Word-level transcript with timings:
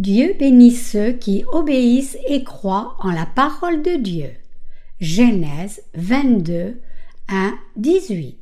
Dieu 0.00 0.34
bénit 0.38 0.70
ceux 0.70 1.12
qui 1.12 1.44
obéissent 1.52 2.16
et 2.26 2.42
croient 2.42 2.96
en 3.00 3.10
la 3.10 3.26
parole 3.26 3.82
de 3.82 3.96
Dieu. 3.96 4.30
Genèse 4.98 5.82
22, 5.92 6.80
1, 7.28 7.54
18. 7.76 8.38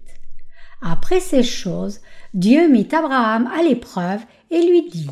Après 0.83 1.19
ces 1.19 1.43
choses, 1.43 1.99
Dieu 2.33 2.69
mit 2.69 2.87
Abraham 2.93 3.51
à 3.53 3.65
l'épreuve 3.65 4.21
et 4.53 4.63
lui 4.69 4.89
dit 4.89 5.11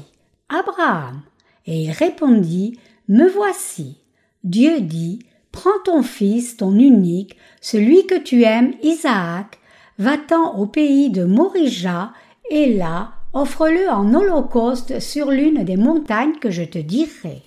Abraham. 0.48 1.22
Et 1.66 1.82
il 1.82 1.90
répondit 1.90 2.78
Me 3.08 3.28
voici. 3.28 3.96
Dieu 4.44 4.80
dit 4.82 5.26
Prends 5.50 5.82
ton 5.84 6.04
fils, 6.04 6.56
ton 6.58 6.78
unique, 6.78 7.36
celui 7.60 8.06
que 8.06 8.22
tu 8.22 8.44
aimes, 8.44 8.72
Isaac, 8.84 9.58
va-t'en 9.98 10.54
au 10.54 10.66
pays 10.66 11.10
de 11.10 11.24
Morija, 11.24 12.12
et 12.50 12.72
là, 12.72 13.15
offre-le 13.36 13.90
en 13.90 14.14
holocauste 14.14 14.98
sur 14.98 15.30
l'une 15.30 15.62
des 15.62 15.76
montagnes 15.76 16.38
que 16.40 16.50
je 16.50 16.62
te 16.62 16.78
dirai. 16.78 17.42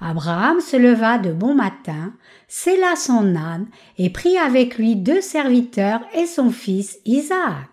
Abraham 0.00 0.60
se 0.60 0.76
leva 0.76 1.18
de 1.18 1.32
bon 1.32 1.54
matin, 1.54 2.12
sella 2.48 2.96
son 2.96 3.36
âne 3.36 3.68
et 3.96 4.10
prit 4.10 4.36
avec 4.38 4.76
lui 4.76 4.96
deux 4.96 5.20
serviteurs 5.20 6.00
et 6.14 6.26
son 6.26 6.50
fils 6.50 6.98
Isaac. 7.04 7.68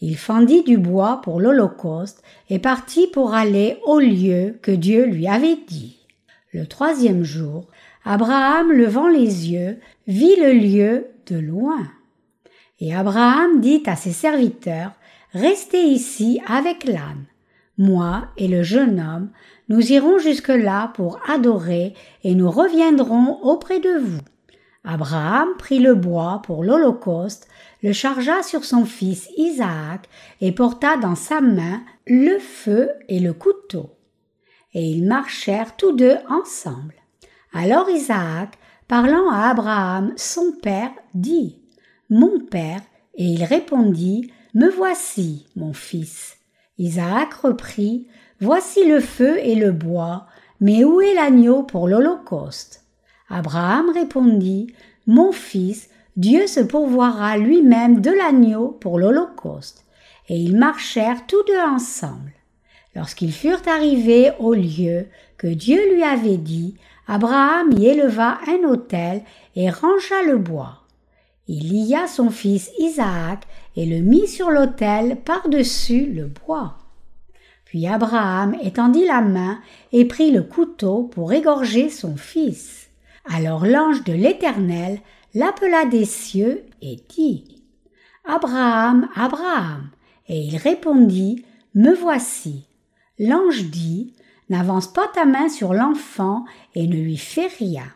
Il 0.00 0.16
fendit 0.16 0.64
du 0.64 0.76
bois 0.76 1.20
pour 1.22 1.40
l'holocauste 1.40 2.24
et 2.50 2.58
partit 2.58 3.06
pour 3.06 3.34
aller 3.34 3.78
au 3.84 4.00
lieu 4.00 4.58
que 4.60 4.72
Dieu 4.72 5.04
lui 5.04 5.28
avait 5.28 5.60
dit. 5.68 6.00
Le 6.52 6.66
troisième 6.66 7.22
jour, 7.22 7.68
Abraham, 8.04 8.72
levant 8.72 9.08
les 9.08 9.52
yeux, 9.52 9.78
vit 10.08 10.34
le 10.40 10.52
lieu 10.52 11.06
de 11.28 11.36
loin. 11.36 11.86
Et 12.80 12.92
Abraham 12.96 13.60
dit 13.60 13.84
à 13.86 13.94
ses 13.94 14.12
serviteurs, 14.12 14.90
Restez 15.34 15.82
ici 15.82 16.40
avec 16.46 16.84
l'âne. 16.84 17.24
Moi 17.76 18.28
et 18.36 18.46
le 18.46 18.62
jeune 18.62 19.00
homme, 19.00 19.30
nous 19.68 19.92
irons 19.92 20.18
jusque-là 20.18 20.92
pour 20.94 21.18
adorer 21.28 21.94
et 22.22 22.36
nous 22.36 22.48
reviendrons 22.48 23.40
auprès 23.42 23.80
de 23.80 23.98
vous. 23.98 24.20
Abraham 24.84 25.48
prit 25.58 25.80
le 25.80 25.96
bois 25.96 26.40
pour 26.44 26.62
l'Holocauste, 26.62 27.48
le 27.82 27.92
chargea 27.92 28.44
sur 28.44 28.64
son 28.64 28.84
fils 28.84 29.28
Isaac 29.36 30.08
et 30.40 30.52
porta 30.52 30.96
dans 30.98 31.16
sa 31.16 31.40
main 31.40 31.82
le 32.06 32.38
feu 32.38 32.90
et 33.08 33.18
le 33.18 33.32
couteau. 33.32 33.90
Et 34.72 34.84
ils 34.88 35.04
marchèrent 35.04 35.74
tous 35.76 35.92
deux 35.92 36.16
ensemble. 36.28 36.94
Alors 37.52 37.90
Isaac, 37.90 38.56
parlant 38.86 39.30
à 39.30 39.48
Abraham, 39.48 40.12
son 40.16 40.52
père, 40.62 40.92
dit 41.12 41.58
Mon 42.08 42.38
père, 42.38 42.82
et 43.16 43.24
il 43.24 43.44
répondit 43.44 44.30
me 44.54 44.68
voici, 44.70 45.46
mon 45.56 45.72
fils. 45.72 46.36
Isaac 46.78 47.34
reprit. 47.34 48.06
Voici 48.40 48.84
le 48.84 49.00
feu 49.00 49.38
et 49.38 49.54
le 49.54 49.72
bois, 49.72 50.26
mais 50.60 50.84
où 50.84 51.00
est 51.00 51.14
l'agneau 51.14 51.62
pour 51.62 51.88
l'Holocauste? 51.88 52.84
Abraham 53.28 53.90
répondit. 53.90 54.74
Mon 55.06 55.32
fils, 55.32 55.88
Dieu 56.16 56.46
se 56.46 56.60
pourvoira 56.60 57.36
lui-même 57.36 58.00
de 58.00 58.10
l'agneau 58.10 58.68
pour 58.68 58.98
l'Holocauste. 58.98 59.84
Et 60.28 60.36
ils 60.36 60.56
marchèrent 60.56 61.26
tous 61.26 61.42
deux 61.46 61.60
ensemble. 61.60 62.32
Lorsqu'ils 62.94 63.32
furent 63.32 63.66
arrivés 63.66 64.30
au 64.38 64.54
lieu 64.54 65.06
que 65.36 65.48
Dieu 65.48 65.80
lui 65.92 66.02
avait 66.02 66.36
dit, 66.36 66.76
Abraham 67.06 67.72
y 67.72 67.86
éleva 67.86 68.38
un 68.46 68.68
autel 68.68 69.22
et 69.56 69.68
rangea 69.68 70.22
le 70.26 70.38
bois. 70.38 70.83
Il 71.46 71.68
lia 71.68 72.06
son 72.06 72.30
fils 72.30 72.70
Isaac 72.78 73.46
et 73.76 73.84
le 73.84 74.00
mit 74.00 74.28
sur 74.28 74.50
l'autel 74.50 75.18
par-dessus 75.24 76.06
le 76.06 76.26
bois. 76.26 76.78
Puis 77.66 77.86
Abraham 77.86 78.56
étendit 78.62 79.04
la 79.04 79.20
main 79.20 79.60
et 79.92 80.06
prit 80.06 80.30
le 80.30 80.42
couteau 80.42 81.02
pour 81.02 81.32
égorger 81.32 81.90
son 81.90 82.16
fils. 82.16 82.88
Alors 83.26 83.66
l'ange 83.66 84.04
de 84.04 84.12
l'Éternel 84.12 85.00
l'appela 85.34 85.84
des 85.84 86.04
cieux 86.04 86.64
et 86.80 86.96
dit 87.08 87.62
Abraham, 88.24 89.08
Abraham. 89.14 89.90
Et 90.28 90.40
il 90.40 90.56
répondit 90.56 91.44
Me 91.74 91.94
voici. 91.94 92.64
L'ange 93.18 93.64
dit 93.64 94.14
N'avance 94.48 94.92
pas 94.92 95.08
ta 95.12 95.24
main 95.24 95.48
sur 95.48 95.74
l'enfant 95.74 96.44
et 96.74 96.86
ne 96.86 96.96
lui 96.96 97.16
fais 97.16 97.48
rien 97.58 97.86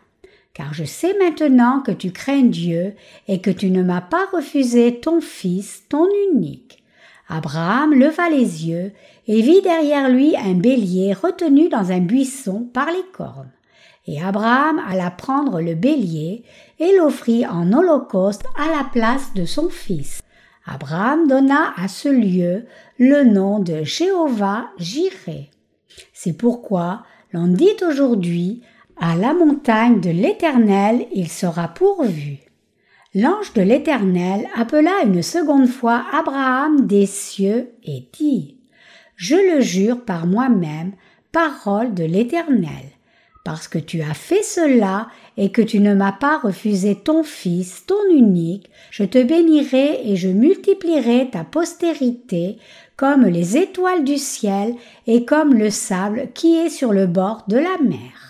car 0.58 0.74
je 0.74 0.82
sais 0.82 1.16
maintenant 1.18 1.80
que 1.80 1.92
tu 1.92 2.10
crains 2.10 2.42
Dieu 2.42 2.94
et 3.28 3.40
que 3.40 3.50
tu 3.50 3.70
ne 3.70 3.84
m'as 3.84 4.00
pas 4.00 4.26
refusé 4.32 4.98
ton 4.98 5.20
fils, 5.20 5.84
ton 5.88 6.08
unique. 6.32 6.82
Abraham 7.28 7.94
leva 7.94 8.28
les 8.28 8.66
yeux 8.66 8.90
et 9.28 9.40
vit 9.40 9.62
derrière 9.62 10.08
lui 10.08 10.36
un 10.36 10.54
bélier 10.54 11.12
retenu 11.12 11.68
dans 11.68 11.92
un 11.92 12.00
buisson 12.00 12.68
par 12.74 12.86
les 12.86 13.04
cornes. 13.12 13.52
Et 14.08 14.20
Abraham 14.20 14.82
alla 14.88 15.12
prendre 15.12 15.60
le 15.60 15.76
bélier 15.76 16.42
et 16.80 16.96
l'offrit 16.96 17.46
en 17.46 17.72
holocauste 17.72 18.44
à 18.58 18.66
la 18.76 18.82
place 18.82 19.34
de 19.34 19.44
son 19.44 19.68
fils. 19.68 20.22
Abraham 20.66 21.28
donna 21.28 21.72
à 21.76 21.86
ce 21.86 22.08
lieu 22.08 22.64
le 22.98 23.22
nom 23.22 23.60
de 23.60 23.84
Jéhovah 23.84 24.70
Jireh. 24.78 25.50
C'est 26.12 26.36
pourquoi 26.36 27.04
l'on 27.32 27.46
dit 27.46 27.76
aujourd'hui 27.88 28.62
à 29.00 29.14
la 29.16 29.32
montagne 29.32 30.00
de 30.00 30.10
l'Éternel 30.10 31.06
il 31.12 31.28
sera 31.28 31.68
pourvu. 31.68 32.38
L'ange 33.14 33.52
de 33.54 33.62
l'Éternel 33.62 34.46
appela 34.54 35.02
une 35.04 35.22
seconde 35.22 35.68
fois 35.68 36.04
Abraham 36.12 36.86
des 36.86 37.06
cieux 37.06 37.70
et 37.84 38.06
dit 38.12 38.58
Je 39.16 39.36
le 39.36 39.60
jure 39.60 40.04
par 40.04 40.26
moi-même, 40.26 40.92
parole 41.32 41.94
de 41.94 42.04
l'Éternel, 42.04 42.92
parce 43.44 43.66
que 43.66 43.78
tu 43.78 44.02
as 44.02 44.14
fait 44.14 44.42
cela 44.42 45.08
et 45.36 45.50
que 45.52 45.62
tu 45.62 45.80
ne 45.80 45.94
m'as 45.94 46.12
pas 46.12 46.38
refusé 46.38 46.96
ton 46.96 47.22
fils, 47.22 47.86
ton 47.86 48.10
unique, 48.10 48.68
je 48.90 49.04
te 49.04 49.22
bénirai 49.22 50.02
et 50.04 50.16
je 50.16 50.28
multiplierai 50.28 51.30
ta 51.30 51.44
postérité 51.44 52.58
comme 52.96 53.24
les 53.24 53.56
étoiles 53.56 54.04
du 54.04 54.18
ciel 54.18 54.74
et 55.06 55.24
comme 55.24 55.54
le 55.54 55.70
sable 55.70 56.28
qui 56.34 56.56
est 56.56 56.70
sur 56.70 56.92
le 56.92 57.06
bord 57.06 57.44
de 57.48 57.56
la 57.56 57.78
mer 57.82 58.27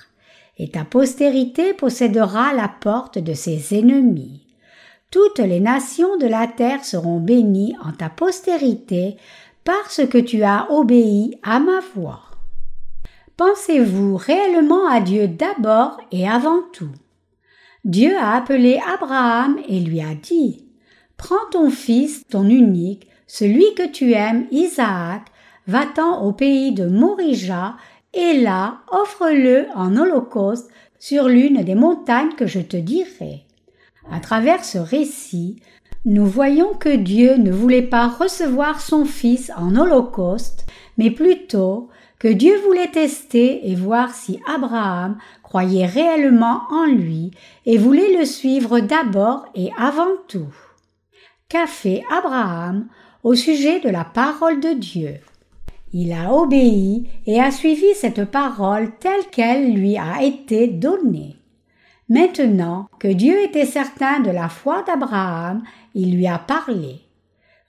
et 0.59 0.71
ta 0.71 0.85
postérité 0.85 1.73
possédera 1.73 2.53
la 2.53 2.69
porte 2.69 3.19
de 3.19 3.33
ses 3.33 3.79
ennemis. 3.79 4.43
Toutes 5.11 5.39
les 5.39 5.61
nations 5.61 6.17
de 6.19 6.27
la 6.27 6.47
terre 6.47 6.85
seront 6.85 7.21
bénies 7.21 7.77
en 7.83 7.93
ta 7.93 8.11
postérité 8.11 9.17
parce 9.65 10.07
que 10.07 10.19
tu 10.19 10.43
as 10.43 10.71
obéi 10.71 11.39
à 11.43 11.61
ma 11.61 11.81
voix. 11.95 12.23
Pensez-vous 13.37 14.17
réellement 14.17 14.89
à 14.89 15.01
Dieu 15.01 15.29
d'abord 15.29 15.99
et 16.11 16.29
avant 16.29 16.63
tout? 16.73 16.91
Dieu 17.85 18.17
a 18.17 18.35
appelé 18.35 18.81
Abraham 18.93 19.59
et 19.69 19.81
lui 19.81 20.01
a 20.01 20.15
dit 20.15 20.67
Prends 21.17 21.37
ton 21.53 21.71
fils, 21.71 22.27
ton 22.29 22.49
unique, 22.49 23.09
celui 23.27 23.75
que 23.75 23.87
tu 23.87 24.13
aimes, 24.13 24.47
Isaac, 24.51 25.23
va-t'en 25.67 26.23
au 26.23 26.33
pays 26.33 26.73
de 26.73 26.87
Morija 26.87 27.77
et 28.19 28.41
là 28.41 28.81
offre-le 28.91 29.67
en 29.77 29.97
holocauste 29.97 30.69
sur 30.99 31.29
l'une 31.29 31.63
des 31.63 31.77
montagnes 31.77 32.35
que 32.37 32.49
je 32.49 32.59
te 32.59 32.77
dirai. 32.77 33.45
À 34.11 34.19
travers 34.19 34.65
ce 34.65 34.79
récit, 34.79 35.63
nous 36.05 36.27
voyons 36.27 36.75
que 36.75 36.97
Dieu 36.97 37.37
ne 37.37 37.53
voulait 37.53 37.83
pas 37.83 38.09
recevoir 38.09 38.81
son 38.81 39.05
Fils 39.05 39.53
en 39.57 39.77
holocauste, 39.77 40.67
mais 40.97 41.13
plutôt 41.13 41.91
que 42.19 42.27
Dieu 42.27 42.59
voulait 42.67 42.91
tester 42.91 43.71
et 43.71 43.77
voir 43.77 44.13
si 44.13 44.41
Abraham 44.53 45.19
croyait 45.45 45.87
réellement 45.87 46.63
en 46.71 46.87
lui 46.87 47.31
et 47.67 47.79
voulait 47.79 48.19
le 48.19 48.25
suivre 48.25 48.81
d'abord 48.81 49.47
et 49.55 49.71
avant 49.79 50.17
tout. 50.27 50.53
Qu'a 51.49 51.69
fait 51.69 52.03
Abraham 52.11 52.89
au 53.23 53.35
sujet 53.35 53.79
de 53.79 53.91
la 53.91 54.05
parole 54.05 54.59
de 54.59 54.73
Dieu? 54.73 55.21
Il 55.93 56.13
a 56.13 56.33
obéi 56.33 57.09
et 57.27 57.41
a 57.41 57.51
suivi 57.51 57.95
cette 57.95 58.25
parole 58.25 58.91
telle 58.99 59.27
qu'elle 59.31 59.75
lui 59.75 59.97
a 59.97 60.23
été 60.23 60.69
donnée. 60.69 61.37
Maintenant 62.09 62.89
que 62.99 63.09
Dieu 63.09 63.43
était 63.43 63.67
certain 63.67 64.21
de 64.21 64.31
la 64.31 64.49
foi 64.49 64.83
d'Abraham, 64.83 65.63
il 65.95 66.17
lui 66.17 66.27
a 66.27 66.39
parlé. 66.39 67.01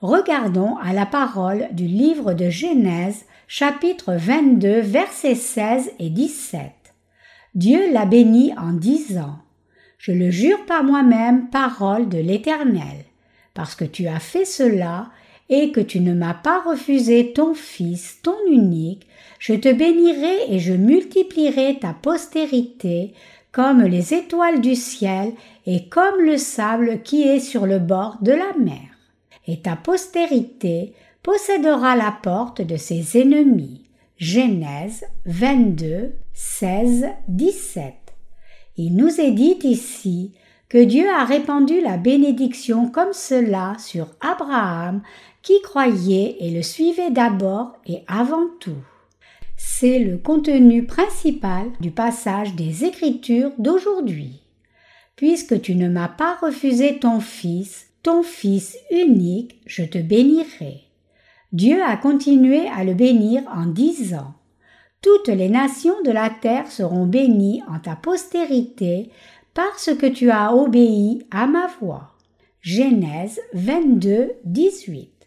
Regardons 0.01 0.77
à 0.77 0.93
la 0.93 1.05
parole 1.05 1.67
du 1.73 1.85
livre 1.85 2.33
de 2.33 2.49
Genèse, 2.49 3.25
chapitre 3.47 4.13
22, 4.13 4.79
versets 4.79 5.35
16 5.35 5.91
et 5.99 6.09
17. 6.09 6.71
Dieu 7.55 7.91
l'a 7.91 8.05
béni 8.05 8.53
en 8.57 8.71
disant 8.71 9.39
Je 9.97 10.13
le 10.13 10.31
jure 10.31 10.65
par 10.65 10.85
moi-même, 10.85 11.49
parole 11.49 12.07
de 12.07 12.17
l'Éternel, 12.17 13.03
parce 13.53 13.75
que 13.75 13.83
tu 13.83 14.07
as 14.07 14.19
fait 14.19 14.45
cela, 14.45 15.09
et 15.49 15.71
que 15.71 15.79
tu 15.79 15.99
ne 15.99 16.13
m'as 16.13 16.35
pas 16.35 16.61
refusé 16.61 17.33
ton 17.33 17.53
Fils, 17.53 18.19
ton 18.21 18.37
unique, 18.49 19.07
je 19.39 19.53
te 19.53 19.71
bénirai 19.71 20.53
et 20.53 20.59
je 20.59 20.73
multiplierai 20.73 21.79
ta 21.79 21.93
postérité 21.93 23.13
comme 23.51 23.81
les 23.81 24.13
étoiles 24.13 24.61
du 24.61 24.75
ciel 24.75 25.33
et 25.65 25.87
comme 25.89 26.21
le 26.21 26.37
sable 26.37 27.01
qui 27.01 27.23
est 27.23 27.39
sur 27.39 27.65
le 27.65 27.79
bord 27.79 28.17
de 28.21 28.31
la 28.31 28.53
mer. 28.59 28.85
Et 29.47 29.61
ta 29.61 29.75
postérité 29.75 30.93
possédera 31.23 31.95
la 31.95 32.15
porte 32.21 32.61
de 32.61 32.77
ses 32.77 33.19
ennemis. 33.19 33.83
Genèse 34.17 35.05
22, 35.25 36.13
16, 36.33 37.07
17. 37.27 37.93
Il 38.77 38.95
nous 38.95 39.19
est 39.19 39.31
dit 39.31 39.57
ici 39.63 40.33
que 40.69 40.77
Dieu 40.77 41.09
a 41.09 41.25
répandu 41.25 41.81
la 41.81 41.97
bénédiction 41.97 42.89
comme 42.89 43.13
cela 43.13 43.75
sur 43.79 44.07
Abraham 44.21 45.01
qui 45.41 45.61
croyait 45.61 46.37
et 46.39 46.51
le 46.51 46.61
suivait 46.61 47.11
d'abord 47.11 47.77
et 47.85 48.03
avant 48.07 48.47
tout. 48.59 48.83
C'est 49.57 49.99
le 49.99 50.17
contenu 50.17 50.85
principal 50.85 51.67
du 51.79 51.91
passage 51.91 52.55
des 52.55 52.85
Écritures 52.85 53.51
d'aujourd'hui. 53.57 54.41
Puisque 55.15 55.61
tu 55.61 55.75
ne 55.75 55.89
m'as 55.89 56.07
pas 56.07 56.35
refusé 56.41 56.97
ton 56.99 57.19
Fils, 57.19 57.87
ton 58.03 58.23
Fils 58.23 58.77
unique, 58.89 59.59
je 59.65 59.83
te 59.83 59.97
bénirai. 59.97 60.85
Dieu 61.51 61.83
a 61.83 61.97
continué 61.97 62.67
à 62.69 62.83
le 62.83 62.93
bénir 62.93 63.43
en 63.53 63.65
disant 63.65 64.33
Toutes 65.01 65.27
les 65.27 65.49
nations 65.49 66.01
de 66.05 66.11
la 66.11 66.29
terre 66.29 66.71
seront 66.71 67.05
bénies 67.05 67.61
en 67.67 67.79
ta 67.79 67.95
postérité 67.95 69.09
parce 69.53 69.93
que 69.93 70.05
tu 70.05 70.29
as 70.31 70.55
obéi 70.55 71.25
à 71.31 71.47
ma 71.47 71.67
voix. 71.81 72.13
Genèse 72.61 73.41
22, 73.53 74.31
18. 74.45 75.18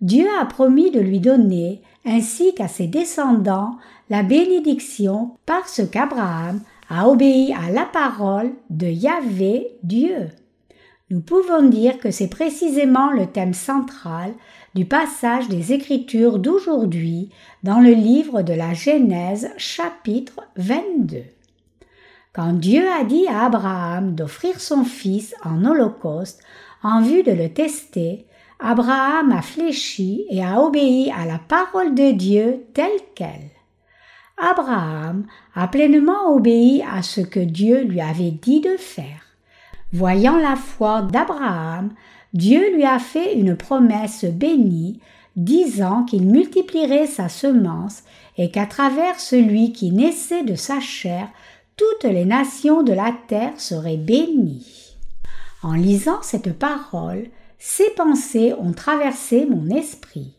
Dieu 0.00 0.26
a 0.40 0.44
promis 0.44 0.90
de 0.90 1.00
lui 1.00 1.18
donner, 1.18 1.82
ainsi 2.04 2.54
qu'à 2.54 2.68
ses 2.68 2.86
descendants, 2.86 3.76
la 4.10 4.22
bénédiction 4.22 5.36
parce 5.44 5.82
qu'Abraham 5.90 6.60
a 6.88 7.08
obéi 7.08 7.52
à 7.52 7.70
la 7.70 7.84
parole 7.84 8.52
de 8.70 8.86
Yahvé 8.86 9.76
Dieu. 9.82 10.28
Nous 11.10 11.20
pouvons 11.20 11.62
dire 11.62 11.98
que 11.98 12.10
c'est 12.10 12.28
précisément 12.28 13.10
le 13.10 13.26
thème 13.26 13.54
central 13.54 14.34
du 14.74 14.84
passage 14.84 15.48
des 15.48 15.72
Écritures 15.72 16.38
d'aujourd'hui 16.38 17.30
dans 17.64 17.80
le 17.80 17.92
livre 17.92 18.42
de 18.42 18.52
la 18.52 18.74
Genèse 18.74 19.50
chapitre 19.56 20.40
22. 20.56 21.22
Quand 22.32 22.52
Dieu 22.52 22.84
a 22.88 23.04
dit 23.04 23.26
à 23.26 23.46
Abraham 23.46 24.14
d'offrir 24.14 24.60
son 24.60 24.84
fils 24.84 25.34
en 25.44 25.64
holocauste 25.64 26.40
en 26.84 27.02
vue 27.02 27.24
de 27.24 27.32
le 27.32 27.48
tester, 27.48 28.27
Abraham 28.60 29.32
a 29.32 29.42
fléchi 29.42 30.26
et 30.30 30.44
a 30.44 30.60
obéi 30.60 31.12
à 31.12 31.24
la 31.24 31.38
parole 31.38 31.94
de 31.94 32.10
Dieu 32.10 32.64
telle 32.74 33.00
qu'elle. 33.14 33.50
Abraham 34.36 35.26
a 35.54 35.68
pleinement 35.68 36.34
obéi 36.34 36.82
à 36.82 37.02
ce 37.02 37.20
que 37.20 37.40
Dieu 37.40 37.82
lui 37.82 38.00
avait 38.00 38.30
dit 38.30 38.60
de 38.60 38.76
faire. 38.76 39.22
Voyant 39.92 40.36
la 40.36 40.56
foi 40.56 41.02
d'Abraham, 41.02 41.90
Dieu 42.34 42.74
lui 42.74 42.84
a 42.84 42.98
fait 42.98 43.34
une 43.34 43.56
promesse 43.56 44.24
bénie, 44.24 45.00
disant 45.36 46.04
qu'il 46.04 46.26
multiplierait 46.26 47.06
sa 47.06 47.28
semence 47.28 48.02
et 48.36 48.50
qu'à 48.50 48.66
travers 48.66 49.18
celui 49.18 49.72
qui 49.72 49.92
naissait 49.92 50.44
de 50.44 50.56
sa 50.56 50.80
chair, 50.80 51.28
toutes 51.76 52.10
les 52.10 52.24
nations 52.24 52.82
de 52.82 52.92
la 52.92 53.14
terre 53.28 53.58
seraient 53.58 53.96
bénies. 53.96 54.96
En 55.62 55.72
lisant 55.72 56.22
cette 56.22 56.52
parole, 56.58 57.28
ces 57.58 57.90
pensées 57.90 58.54
ont 58.54 58.72
traversé 58.72 59.46
mon 59.46 59.68
esprit. 59.68 60.32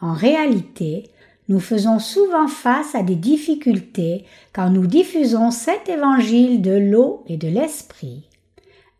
En 0.00 0.12
réalité, 0.12 1.10
nous 1.48 1.60
faisons 1.60 1.98
souvent 1.98 2.46
face 2.46 2.94
à 2.94 3.02
des 3.02 3.16
difficultés 3.16 4.24
quand 4.52 4.70
nous 4.70 4.86
diffusons 4.86 5.50
cet 5.50 5.88
évangile 5.88 6.62
de 6.62 6.72
l'eau 6.72 7.24
et 7.26 7.36
de 7.36 7.48
l'esprit. 7.48 8.28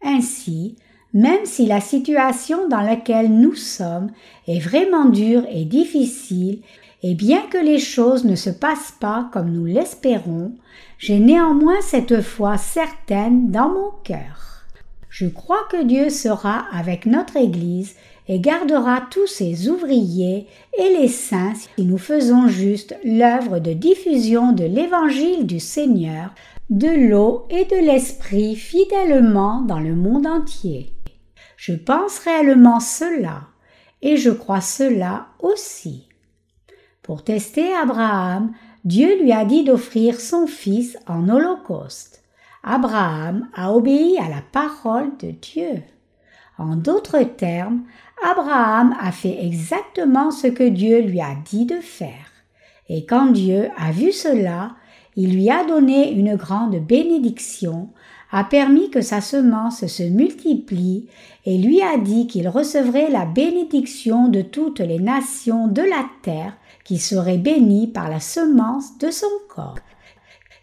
Ainsi, 0.03 0.77
même 1.15 1.45
si 1.45 1.67
la 1.67 1.81
situation 1.81 2.69
dans 2.69 2.81
laquelle 2.81 3.31
nous 3.31 3.55
sommes 3.55 4.11
est 4.49 4.59
vraiment 4.59 5.07
dure 5.07 5.45
et 5.51 5.65
difficile, 5.65 6.63
et 7.05 7.15
bien 7.15 7.43
que 7.51 7.59
les 7.59 7.79
choses 7.79 8.25
ne 8.25 8.37
se 8.37 8.51
passent 8.51 8.95
pas 9.01 9.29
comme 9.33 9.51
nous 9.51 9.65
l'espérons, 9.65 10.53
j'ai 10.99 11.19
néanmoins 11.19 11.81
cette 11.81 12.21
foi 12.23 12.59
certaine 12.59 13.51
dans 13.51 13.69
mon 13.69 13.91
cœur. 14.05 14.52
Je 15.13 15.27
crois 15.27 15.69
que 15.71 15.83
Dieu 15.85 16.09
sera 16.09 16.65
avec 16.73 17.05
notre 17.05 17.37
Église 17.37 17.97
et 18.29 18.41
gardera 18.41 19.03
tous 19.11 19.27
ses 19.27 19.69
ouvriers 19.69 20.47
et 20.79 20.89
les 20.89 21.09
saints 21.09 21.53
si 21.55 21.85
nous 21.85 21.99
faisons 21.99 22.49
juste 22.49 22.97
l'œuvre 23.05 23.59
de 23.59 23.75
diffusion 23.75 24.53
de 24.53 24.65
l'Évangile 24.65 25.47
du 25.47 25.61
Seigneur, 25.61 26.31
de 26.71 27.11
l'eau 27.11 27.47
et 27.51 27.67
de 27.67 27.77
l'Esprit 27.77 28.57
fidèlement 28.57 29.61
dans 29.61 29.81
le 29.81 29.95
monde 29.95 30.27
entier. 30.27 30.95
Je 31.59 31.75
pense 31.75 32.19
réellement 32.21 32.81
cela, 32.81 33.43
et 34.01 34.17
je 34.17 34.31
crois 34.31 34.63
cela 34.63 35.27
aussi. 35.41 36.09
Pour 37.03 37.23
tester 37.23 37.71
Abraham, 37.75 38.55
Dieu 38.87 39.23
lui 39.23 39.33
a 39.33 39.45
dit 39.45 39.63
d'offrir 39.63 40.19
son 40.19 40.47
fils 40.47 40.97
en 41.07 41.29
holocauste. 41.29 42.22
Abraham 42.65 43.49
a 43.55 43.73
obéi 43.73 44.19
à 44.19 44.29
la 44.29 44.43
parole 44.53 45.11
de 45.19 45.33
Dieu. 45.33 45.83
En 46.59 46.77
d'autres 46.77 47.23
termes, 47.23 47.83
Abraham 48.25 48.95
a 49.01 49.11
fait 49.11 49.45
exactement 49.45 50.31
ce 50.31 50.47
que 50.47 50.69
Dieu 50.69 51.01
lui 51.01 51.21
a 51.21 51.35
dit 51.45 51.67
de 51.67 51.81
faire. 51.81 52.31
Et 52.89 53.05
quand 53.05 53.27
Dieu 53.27 53.69
a 53.77 53.91
vu 53.91 54.13
cela, 54.13 54.77
il 55.17 55.35
lui 55.35 55.51
a 55.51 55.65
donné 55.65 56.13
une 56.13 56.37
grande 56.37 56.77
bénédiction, 56.77 57.89
a 58.31 58.45
permis 58.45 58.91
que 58.91 59.01
sa 59.01 59.21
semence 59.21 59.87
se 59.87 60.05
multiplie 60.05 61.09
et 61.45 61.59
lui 61.59 61.83
a 61.83 61.99
dit 61.99 62.27
qu'il 62.27 62.49
recevrait 62.49 63.11
la 63.11 63.27
bénédiction 63.27 64.29
de 64.29 64.41
toutes 64.41 64.81
les 64.81 65.01
nations 65.01 65.69
de 65.69 65.83
la 65.83 66.07
terre 66.23 66.57
qui 66.85 66.99
seraient 66.99 67.39
bénies 67.39 67.89
par 67.89 68.09
la 68.09 68.21
semence 68.21 68.99
de 68.99 69.11
son 69.11 69.27
corps. 69.49 69.77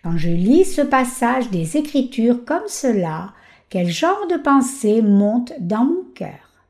Quand 0.04 0.18
je 0.18 0.30
lis 0.30 0.64
ce 0.64 0.82
passage 0.82 1.50
des 1.50 1.76
Écritures 1.76 2.46
comme 2.46 2.68
cela, 2.68 3.34
quel 3.70 3.88
genre 3.88 4.28
de 4.30 4.38
pensée 4.38 5.02
monte 5.02 5.52
dans 5.60 5.84
mon 5.84 6.04
cœur 6.16 6.64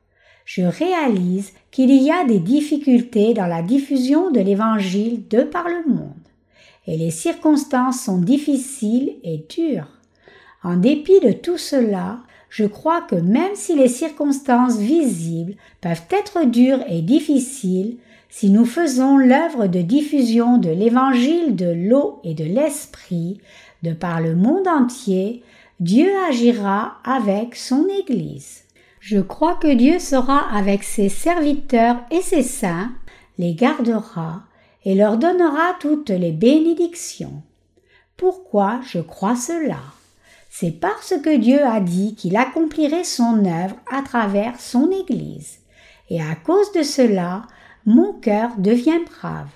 Je 0.44 0.62
réalise 0.62 1.52
qu'il 1.70 1.92
y 1.92 2.10
a 2.10 2.24
des 2.24 2.40
difficultés 2.40 3.32
dans 3.32 3.46
la 3.46 3.62
diffusion 3.62 4.32
de 4.32 4.40
l'Évangile 4.40 5.28
de 5.28 5.42
par 5.42 5.68
le 5.68 5.88
monde, 5.92 6.10
et 6.88 6.96
les 6.96 7.12
circonstances 7.12 8.02
sont 8.02 8.18
difficiles 8.18 9.12
et 9.22 9.46
dures. 9.48 9.86
En 10.64 10.76
dépit 10.76 11.20
de 11.20 11.30
tout 11.30 11.56
cela, 11.56 12.18
je 12.48 12.64
crois 12.64 13.00
que 13.02 13.14
même 13.14 13.54
si 13.54 13.76
les 13.76 13.88
circonstances 13.88 14.78
visibles 14.78 15.54
peuvent 15.80 16.02
être 16.10 16.46
dures 16.46 16.82
et 16.88 17.00
difficiles, 17.00 17.96
si 18.30 18.48
nous 18.48 18.64
faisons 18.64 19.18
l'œuvre 19.18 19.66
de 19.66 19.82
diffusion 19.82 20.56
de 20.56 20.70
l'évangile 20.70 21.56
de 21.56 21.70
l'eau 21.70 22.20
et 22.22 22.34
de 22.34 22.44
l'esprit 22.44 23.40
de 23.82 23.92
par 23.92 24.20
le 24.20 24.36
monde 24.36 24.68
entier, 24.68 25.42
Dieu 25.80 26.10
agira 26.28 26.98
avec 27.04 27.56
son 27.56 27.86
Église. 27.88 28.64
Je 29.00 29.18
crois 29.18 29.56
que 29.56 29.72
Dieu 29.74 29.98
sera 29.98 30.54
avec 30.54 30.84
ses 30.84 31.08
serviteurs 31.08 31.96
et 32.10 32.20
ses 32.20 32.42
saints, 32.42 32.92
les 33.38 33.54
gardera 33.54 34.42
et 34.84 34.94
leur 34.94 35.16
donnera 35.16 35.74
toutes 35.80 36.10
les 36.10 36.32
bénédictions. 36.32 37.42
Pourquoi 38.16 38.80
je 38.86 39.00
crois 39.00 39.36
cela? 39.36 39.80
C'est 40.50 40.78
parce 40.78 41.14
que 41.22 41.36
Dieu 41.36 41.64
a 41.64 41.80
dit 41.80 42.14
qu'il 42.14 42.36
accomplirait 42.36 43.04
son 43.04 43.44
œuvre 43.46 43.76
à 43.90 44.02
travers 44.02 44.60
son 44.60 44.90
Église. 44.90 45.58
Et 46.10 46.20
à 46.20 46.34
cause 46.34 46.72
de 46.72 46.82
cela, 46.82 47.42
mon 47.86 48.12
cœur 48.12 48.50
devient 48.58 49.00
brave. 49.20 49.48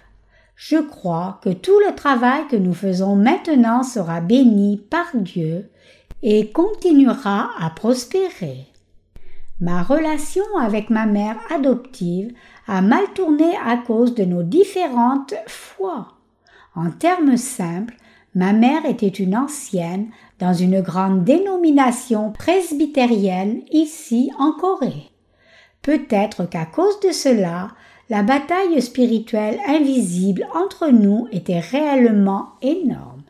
Je 0.57 0.77
crois 0.77 1.41
que 1.43 1.51
tout 1.51 1.79
le 1.87 1.95
travail 1.95 2.47
que 2.49 2.57
nous 2.57 2.75
faisons 2.75 3.17
maintenant 3.17 3.83
sera 3.83 4.21
béni 4.21 4.79
par 4.79 5.07
Dieu 5.15 5.71
et 6.23 6.51
continuera 6.51 7.51
à 7.59 7.71
prospérer. 7.71 8.67
Ma 9.61 9.83
relation 9.83 10.45
avec 10.61 10.91
ma 10.91 11.07
mère 11.07 11.37
adoptive 11.51 12.33
a 12.67 12.83
mal 12.83 13.05
tourné 13.15 13.57
à 13.65 13.77
cause 13.77 14.15
de 14.15 14.25
nos 14.25 14.43
différentes 14.43 15.35
foi. 15.47 16.09
En 16.75 16.91
termes 16.91 17.37
simples, 17.37 17.95
ma 18.35 18.53
mère 18.53 18.85
était 18.85 19.07
une 19.07 19.37
ancienne 19.37 20.09
dans 20.41 20.55
une 20.55 20.81
grande 20.81 21.25
dénomination 21.25 22.33
presbytérienne 22.33 23.63
ici 23.71 24.31
en 24.39 24.53
Corée. 24.53 25.11
Peut-être 25.83 26.49
qu'à 26.49 26.65
cause 26.65 26.99
de 27.01 27.13
cela, 27.13 27.69
la 28.11 28.23
bataille 28.23 28.81
spirituelle 28.83 29.59
invisible 29.67 30.47
entre 30.55 30.89
nous 30.89 31.27
était 31.33 31.61
réellement 31.61 32.51
énorme. 32.61 33.23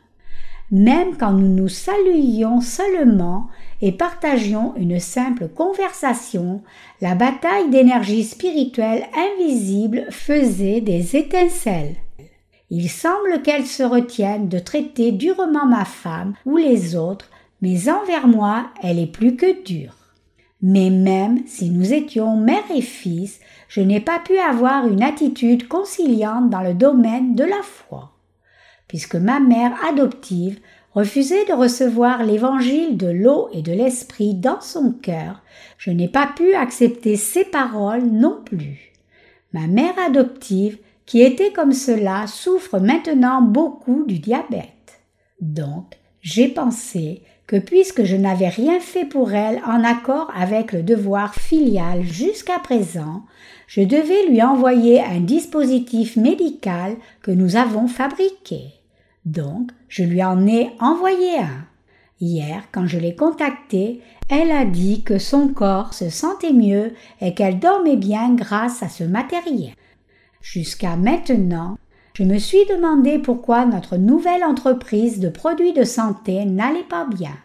Même 0.71 1.15
quand 1.17 1.31
nous 1.31 1.47
nous 1.47 1.69
saluions 1.69 2.59
seulement 2.59 3.47
et 3.81 3.91
partagions 3.91 4.73
une 4.75 4.99
simple 4.99 5.47
conversation, 5.47 6.61
la 7.01 7.15
bataille 7.15 7.69
d'énergie 7.69 8.23
spirituelle 8.23 9.05
invisible 9.15 10.07
faisait 10.09 10.81
des 10.81 11.15
étincelles. 11.15 11.95
Il 12.71 12.89
semble 12.89 13.41
qu'elle 13.43 13.65
se 13.65 13.83
retienne 13.83 14.49
de 14.49 14.59
traiter 14.59 15.11
durement 15.11 15.67
ma 15.67 15.85
femme 15.85 16.33
ou 16.45 16.57
les 16.57 16.95
autres, 16.95 17.29
mais 17.61 17.87
envers 17.89 18.27
moi 18.27 18.65
elle 18.81 18.99
est 18.99 19.11
plus 19.11 19.35
que 19.35 19.63
dure. 19.63 20.04
Mais 20.67 20.89
même 20.89 21.43
si 21.45 21.69
nous 21.69 21.93
étions 21.93 22.37
mère 22.37 22.63
et 22.75 22.81
fils, 22.81 23.39
je 23.67 23.81
n'ai 23.81 23.99
pas 23.99 24.17
pu 24.17 24.35
avoir 24.39 24.87
une 24.87 25.03
attitude 25.03 25.67
conciliante 25.67 26.49
dans 26.49 26.61
le 26.61 26.73
domaine 26.73 27.35
de 27.35 27.43
la 27.43 27.61
foi. 27.61 28.13
Puisque 28.87 29.13
ma 29.13 29.39
mère 29.39 29.73
adoptive 29.87 30.59
refusait 30.95 31.45
de 31.45 31.53
recevoir 31.53 32.23
l'évangile 32.23 32.97
de 32.97 33.05
l'eau 33.05 33.47
et 33.53 33.61
de 33.61 33.73
l'esprit 33.73 34.33
dans 34.33 34.59
son 34.59 34.91
cœur, 34.91 35.43
je 35.77 35.91
n'ai 35.91 36.07
pas 36.07 36.31
pu 36.35 36.55
accepter 36.55 37.15
ses 37.15 37.45
paroles 37.45 38.05
non 38.07 38.41
plus. 38.43 38.91
Ma 39.53 39.67
mère 39.67 39.93
adoptive, 40.03 40.79
qui 41.05 41.21
était 41.21 41.53
comme 41.53 41.73
cela, 41.73 42.25
souffre 42.25 42.79
maintenant 42.79 43.43
beaucoup 43.43 44.03
du 44.07 44.17
diabète. 44.17 44.99
Donc, 45.39 45.93
j'ai 46.21 46.47
pensé 46.47 47.21
que 47.47 47.57
puisque 47.57 48.03
je 48.03 48.15
n'avais 48.15 48.49
rien 48.49 48.79
fait 48.79 49.05
pour 49.05 49.33
elle 49.33 49.61
en 49.65 49.83
accord 49.83 50.31
avec 50.35 50.71
le 50.71 50.83
devoir 50.83 51.35
filial 51.35 52.03
jusqu'à 52.03 52.59
présent, 52.59 53.23
je 53.67 53.81
devais 53.81 54.27
lui 54.27 54.41
envoyer 54.41 55.01
un 55.01 55.19
dispositif 55.19 56.15
médical 56.17 56.95
que 57.21 57.31
nous 57.31 57.55
avons 57.55 57.87
fabriqué. 57.87 58.73
Donc, 59.25 59.71
je 59.89 60.03
lui 60.03 60.23
en 60.23 60.45
ai 60.47 60.71
envoyé 60.79 61.39
un. 61.39 61.65
Hier, 62.21 62.63
quand 62.71 62.87
je 62.87 62.97
l'ai 62.97 63.15
contactée, 63.15 64.01
elle 64.29 64.51
a 64.51 64.65
dit 64.65 65.03
que 65.03 65.19
son 65.19 65.49
corps 65.49 65.93
se 65.93 66.09
sentait 66.09 66.53
mieux 66.53 66.93
et 67.21 67.33
qu'elle 67.33 67.59
dormait 67.59 67.97
bien 67.97 68.33
grâce 68.33 68.81
à 68.81 68.89
ce 68.89 69.03
matériel. 69.03 69.73
Jusqu'à 70.41 70.95
maintenant, 70.95 71.77
je 72.15 72.23
me 72.23 72.37
suis 72.37 72.65
demandé 72.69 73.19
pourquoi 73.19 73.65
notre 73.65 73.97
nouvelle 73.97 74.45
entreprise 74.45 75.19
de 75.19 75.27
produits 75.27 75.73
de 75.73 75.83
santé 75.83 76.45
n'allait 76.45 76.83
pas 76.83 77.05
bien. 77.05 77.35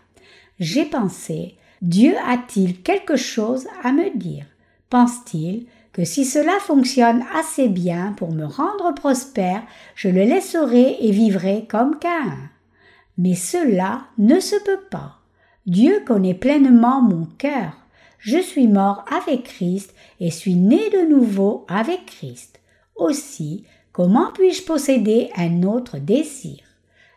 J'ai 0.61 0.85
pensé, 0.85 1.57
Dieu 1.83 2.15
a-t-il 2.25 2.81
quelque 2.81 3.17
chose 3.17 3.67
à 3.83 3.91
me 3.91 4.17
dire? 4.17 4.47
Pense-t-il 4.89 5.67
que 5.93 6.05
si 6.05 6.25
cela 6.25 6.57
fonctionne 6.61 7.25
assez 7.35 7.69
bien 7.69 8.15
pour 8.17 8.33
me 8.33 8.45
rendre 8.45 8.95
prospère, 8.95 9.63
je 9.97 10.09
le 10.09 10.23
laisserai 10.23 10.99
et 11.01 11.11
vivrai 11.11 11.67
comme 11.69 11.99
Cain. 11.99 12.37
Mais 13.19 13.35
cela 13.35 14.03
ne 14.19 14.39
se 14.39 14.55
peut 14.65 14.85
pas. 14.89 15.19
Dieu 15.67 16.01
connaît 16.07 16.35
pleinement 16.35 17.03
mon 17.03 17.27
cœur. 17.39 17.73
Je 18.19 18.39
suis 18.39 18.69
mort 18.69 19.05
avec 19.13 19.43
Christ 19.43 19.93
et 20.21 20.31
suis 20.31 20.55
né 20.55 20.91
de 20.91 21.09
nouveau 21.09 21.67
avec 21.69 22.07
Christ. 22.07 22.61
Aussi, 22.95 23.65
comment 24.01 24.31
puis-je 24.33 24.63
posséder 24.63 25.29
un 25.37 25.63
autre 25.63 25.99
désir? 25.99 26.61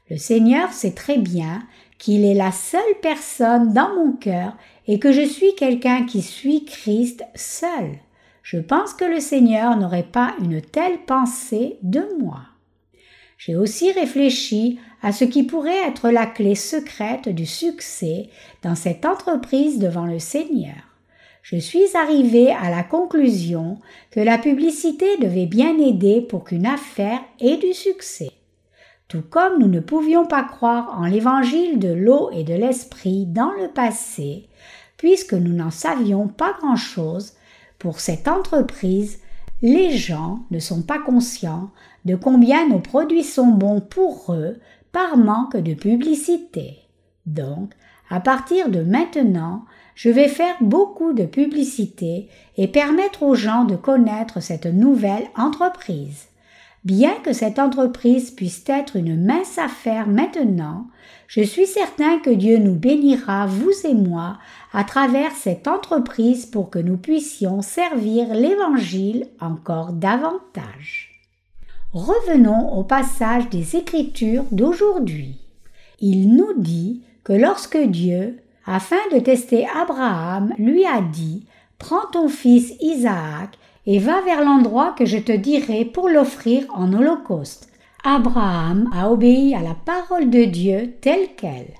Le 0.09 0.17
Seigneur 0.17 0.73
sait 0.73 0.91
très 0.91 1.17
bien 1.17 1.63
qu'il 1.97 2.25
est 2.25 2.33
la 2.33 2.51
seule 2.51 2.81
personne 3.01 3.71
dans 3.71 3.95
mon 3.95 4.11
cœur 4.11 4.57
et 4.87 4.99
que 4.99 5.13
je 5.13 5.25
suis 5.25 5.55
quelqu'un 5.55 6.05
qui 6.05 6.21
suit 6.21 6.65
Christ 6.65 7.23
seul 7.35 7.99
je 8.43 8.57
pense 8.57 8.93
que 8.93 9.05
le 9.05 9.21
Seigneur 9.21 9.77
n'aurait 9.77 10.03
pas 10.03 10.35
une 10.41 10.61
telle 10.61 10.99
pensée 11.07 11.77
de 11.81 12.05
moi. 12.19 12.41
J'ai 13.37 13.55
aussi 13.55 13.93
réfléchi 13.93 14.79
à 15.01 15.13
ce 15.13 15.23
qui 15.23 15.43
pourrait 15.43 15.87
être 15.87 16.09
la 16.09 16.25
clé 16.25 16.53
secrète 16.53 17.29
du 17.29 17.45
succès 17.45 18.27
dans 18.61 18.75
cette 18.75 19.05
entreprise 19.05 19.79
devant 19.79 20.05
le 20.05 20.19
Seigneur. 20.19 20.92
Je 21.43 21.57
suis 21.57 21.97
arrivé 21.97 22.51
à 22.53 22.69
la 22.69 22.83
conclusion 22.83 23.77
que 24.11 24.21
la 24.21 24.37
publicité 24.37 25.17
devait 25.17 25.45
bien 25.45 25.77
aider 25.77 26.21
pour 26.21 26.45
qu'une 26.45 26.65
affaire 26.65 27.19
ait 27.41 27.57
du 27.57 27.73
succès. 27.73 28.31
Tout 29.09 29.23
comme 29.29 29.59
nous 29.59 29.67
ne 29.67 29.81
pouvions 29.81 30.25
pas 30.25 30.45
croire 30.45 30.97
en 30.97 31.05
l'évangile 31.05 31.79
de 31.79 31.91
l'eau 31.91 32.31
et 32.31 32.45
de 32.45 32.53
l'esprit 32.53 33.25
dans 33.25 33.51
le 33.51 33.67
passé, 33.67 34.47
puisque 34.95 35.33
nous 35.33 35.51
n'en 35.51 35.69
savions 35.69 36.29
pas 36.29 36.55
grand-chose, 36.61 37.33
pour 37.77 37.99
cette 37.99 38.29
entreprise, 38.29 39.19
les 39.61 39.97
gens 39.97 40.39
ne 40.49 40.59
sont 40.59 40.81
pas 40.81 40.99
conscients 40.99 41.71
de 42.05 42.15
combien 42.15 42.69
nos 42.69 42.79
produits 42.79 43.25
sont 43.25 43.47
bons 43.47 43.81
pour 43.81 44.33
eux 44.33 44.61
par 44.93 45.17
manque 45.17 45.57
de 45.57 45.73
publicité. 45.73 46.77
Donc, 47.25 47.73
à 48.09 48.21
partir 48.21 48.69
de 48.69 48.81
maintenant, 48.81 49.65
je 49.95 50.09
vais 50.09 50.27
faire 50.27 50.55
beaucoup 50.61 51.13
de 51.13 51.25
publicité 51.25 52.27
et 52.57 52.67
permettre 52.67 53.23
aux 53.23 53.35
gens 53.35 53.63
de 53.65 53.75
connaître 53.75 54.41
cette 54.41 54.65
nouvelle 54.65 55.27
entreprise. 55.37 56.27
Bien 56.83 57.13
que 57.23 57.31
cette 57.31 57.59
entreprise 57.59 58.31
puisse 58.31 58.63
être 58.67 58.97
une 58.97 59.23
mince 59.23 59.57
affaire 59.57 60.07
maintenant, 60.07 60.87
je 61.27 61.41
suis 61.41 61.65
certain 61.65 62.19
que 62.19 62.29
Dieu 62.29 62.57
nous 62.57 62.75
bénira, 62.75 63.47
vous 63.47 63.71
et 63.85 63.93
moi, 63.93 64.37
à 64.73 64.83
travers 64.83 65.31
cette 65.31 65.67
entreprise 65.67 66.45
pour 66.45 66.69
que 66.69 66.79
nous 66.79 66.97
puissions 66.97 67.61
servir 67.61 68.33
l'Évangile 68.33 69.27
encore 69.39 69.93
davantage. 69.93 71.21
Revenons 71.93 72.73
au 72.73 72.83
passage 72.83 73.49
des 73.49 73.75
Écritures 73.75 74.45
d'aujourd'hui. 74.51 75.39
Il 75.99 76.35
nous 76.35 76.53
dit 76.57 77.01
que 77.23 77.33
lorsque 77.33 77.77
Dieu, 77.77 78.39
afin 78.65 78.97
de 79.11 79.19
tester 79.19 79.67
Abraham, 79.67 80.53
lui 80.57 80.85
a 80.85 81.01
dit 81.01 81.45
Prends 81.77 82.07
ton 82.11 82.29
fils 82.29 82.73
Isaac 82.79 83.57
et 83.85 83.99
va 83.99 84.21
vers 84.21 84.43
l'endroit 84.43 84.93
que 84.97 85.05
je 85.05 85.17
te 85.17 85.31
dirai 85.31 85.85
pour 85.85 86.07
l'offrir 86.07 86.65
en 86.73 86.93
holocauste. 86.93 87.69
Abraham 88.03 88.89
a 88.93 89.09
obéi 89.09 89.55
à 89.55 89.61
la 89.61 89.75
parole 89.75 90.29
de 90.29 90.45
Dieu 90.45 90.93
telle 91.01 91.35
qu'elle. 91.35 91.73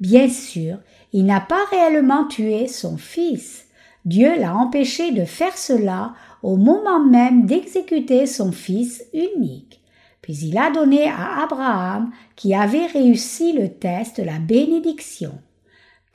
Bien 0.00 0.28
sûr, 0.28 0.78
il 1.12 1.24
n'a 1.24 1.40
pas 1.40 1.64
réellement 1.70 2.26
tué 2.26 2.68
son 2.68 2.96
fils. 2.96 3.66
Dieu 4.04 4.38
l'a 4.38 4.54
empêché 4.54 5.12
de 5.12 5.24
faire 5.24 5.56
cela 5.56 6.14
au 6.42 6.56
moment 6.56 7.00
même 7.00 7.46
d'exécuter 7.46 8.26
son 8.26 8.52
fils 8.52 9.04
unique. 9.12 9.80
Puis 10.22 10.36
il 10.38 10.58
a 10.58 10.70
donné 10.70 11.08
à 11.08 11.42
Abraham, 11.42 12.10
qui 12.34 12.54
avait 12.54 12.86
réussi 12.86 13.52
le 13.52 13.68
test, 13.68 14.18
la 14.18 14.38
bénédiction. 14.38 15.38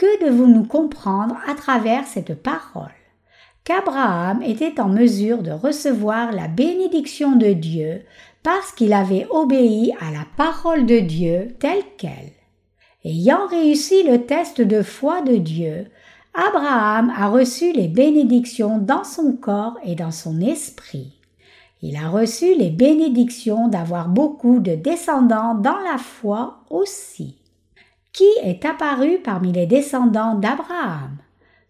Que 0.02 0.26
devons-nous 0.26 0.64
comprendre 0.64 1.38
à 1.48 1.54
travers 1.54 2.08
cette 2.08 2.34
parole? 2.34 2.90
qu'Abraham 3.64 4.42
était 4.42 4.82
en 4.82 4.90
mesure 4.90 5.44
de 5.44 5.52
recevoir 5.52 6.32
la 6.32 6.48
bénédiction 6.48 7.36
de 7.36 7.54
Dieu 7.54 8.02
parce 8.42 8.72
qu'il 8.72 8.94
avait 8.94 9.28
obéi 9.30 9.94
à 10.00 10.10
la 10.10 10.26
parole 10.38 10.88
de 10.88 10.98
Dieu 10.98 11.56
telle 11.60 11.84
qu'elle. 12.00 12.32
Ayant 13.06 13.46
réussi 13.46 14.02
le 14.02 14.26
test 14.26 14.60
de 14.60 14.82
foi 14.82 15.22
de 15.22 15.36
Dieu, 15.36 15.86
Abraham 16.34 17.14
a 17.16 17.28
reçu 17.28 17.72
les 17.72 17.88
bénédictions 17.88 18.80
dans 18.80 19.04
son 19.04 19.34
corps 19.34 19.78
et 19.84 19.94
dans 19.94 20.10
son 20.10 20.42
esprit. 20.42 21.14
Il 21.84 21.96
a 21.96 22.10
reçu 22.10 22.56
les 22.56 22.72
bénédictions 22.72 23.68
d'avoir 23.68 24.10
beaucoup 24.10 24.62
de 24.62 24.74
descendants 24.74 25.54
dans 25.54 25.78
la 25.78 26.00
foi 26.00 26.62
aussi. 26.72 27.41
Qui 28.14 28.30
est 28.44 28.66
apparu 28.66 29.20
parmi 29.24 29.52
les 29.52 29.68
descendants 29.68 30.36
d'Abraham 30.36 31.18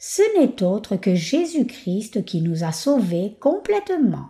ce 0.04 0.24
n'est 0.36 0.64
autre 0.64 0.96
que 0.96 1.14
Jésus-Christ 1.14 2.26
qui 2.26 2.42
nous 2.42 2.64
a 2.64 2.72
sauvés 2.72 3.38
complètement. 3.40 4.30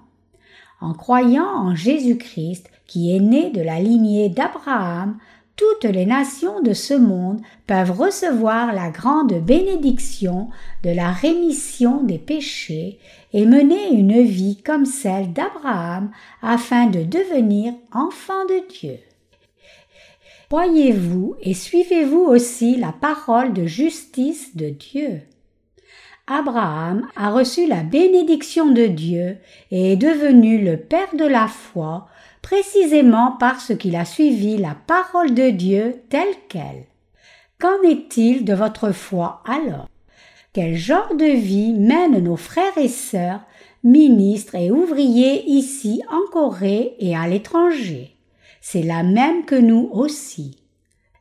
En 0.81 0.93
croyant 0.93 1.47
en 1.47 1.75
Jésus-Christ, 1.75 2.69
qui 2.87 3.15
est 3.15 3.21
né 3.21 3.51
de 3.51 3.61
la 3.61 3.79
lignée 3.79 4.27
d'Abraham, 4.27 5.17
toutes 5.55 5.85
les 5.85 6.05
nations 6.05 6.61
de 6.61 6.73
ce 6.73 6.93
monde 6.93 7.39
peuvent 7.67 7.97
recevoir 7.97 8.73
la 8.73 8.89
grande 8.89 9.33
bénédiction 9.45 10.49
de 10.83 10.89
la 10.89 11.13
rémission 11.13 12.03
des 12.03 12.19
péchés 12.19 12.99
et 13.31 13.45
mener 13.45 13.93
une 13.93 14.21
vie 14.21 14.61
comme 14.61 14.85
celle 14.85 15.31
d'Abraham 15.31 16.11
afin 16.41 16.87
de 16.87 17.03
devenir 17.03 17.73
enfants 17.93 18.45
de 18.49 18.67
Dieu. 18.67 18.99
Croyez-vous 20.51 21.35
et 21.39 21.53
suivez-vous 21.53 22.25
aussi 22.25 22.75
la 22.75 22.91
parole 22.91 23.53
de 23.53 23.67
justice 23.67 24.53
de 24.53 24.67
Dieu. 24.67 25.21
Abraham 26.27 27.07
a 27.15 27.31
reçu 27.31 27.67
la 27.67 27.83
bénédiction 27.83 28.69
de 28.69 28.85
Dieu 28.85 29.37
et 29.71 29.93
est 29.93 29.95
devenu 29.95 30.61
le 30.61 30.75
Père 30.75 31.15
de 31.15 31.23
la 31.23 31.47
foi 31.47 32.09
précisément 32.41 33.37
parce 33.39 33.73
qu'il 33.77 33.95
a 33.95 34.03
suivi 34.03 34.57
la 34.57 34.75
parole 34.87 35.33
de 35.33 35.51
Dieu 35.51 36.01
telle 36.09 36.35
qu'elle. 36.49 36.83
Qu'en 37.57 37.81
est-il 37.83 38.43
de 38.43 38.53
votre 38.53 38.91
foi 38.91 39.41
alors? 39.45 39.87
Quel 40.51 40.75
genre 40.75 41.15
de 41.15 41.31
vie 41.33 41.71
mènent 41.71 42.21
nos 42.21 42.35
frères 42.35 42.77
et 42.77 42.89
sœurs, 42.89 43.39
ministres 43.85 44.55
et 44.55 44.69
ouvriers 44.69 45.49
ici 45.49 46.01
en 46.11 46.29
Corée 46.29 46.97
et 46.99 47.15
à 47.15 47.25
l'étranger? 47.29 48.17
C'est 48.61 48.83
la 48.83 49.03
même 49.03 49.43
que 49.45 49.55
nous 49.55 49.89
aussi. 49.91 50.55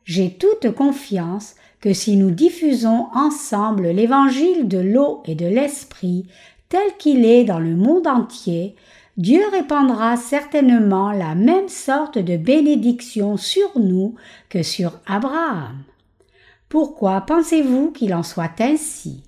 J'ai 0.04 0.30
toute 0.34 0.72
confiance 0.72 1.54
que 1.80 1.94
si 1.94 2.16
nous 2.16 2.30
diffusons 2.30 3.06
ensemble 3.14 3.88
l'évangile 3.88 4.68
de 4.68 4.78
l'eau 4.78 5.22
et 5.24 5.34
de 5.34 5.46
l'esprit 5.46 6.26
tel 6.68 6.96
qu'il 6.98 7.24
est 7.24 7.44
dans 7.44 7.58
le 7.58 7.74
monde 7.74 8.06
entier, 8.06 8.76
Dieu 9.16 9.42
répandra 9.50 10.16
certainement 10.16 11.10
la 11.12 11.34
même 11.34 11.68
sorte 11.68 12.18
de 12.18 12.36
bénédiction 12.36 13.36
sur 13.36 13.78
nous 13.78 14.14
que 14.48 14.62
sur 14.62 14.92
Abraham. 15.06 15.82
Pourquoi 16.68 17.22
pensez-vous 17.22 17.90
qu'il 17.90 18.14
en 18.14 18.22
soit 18.22 18.60
ainsi? 18.60 19.24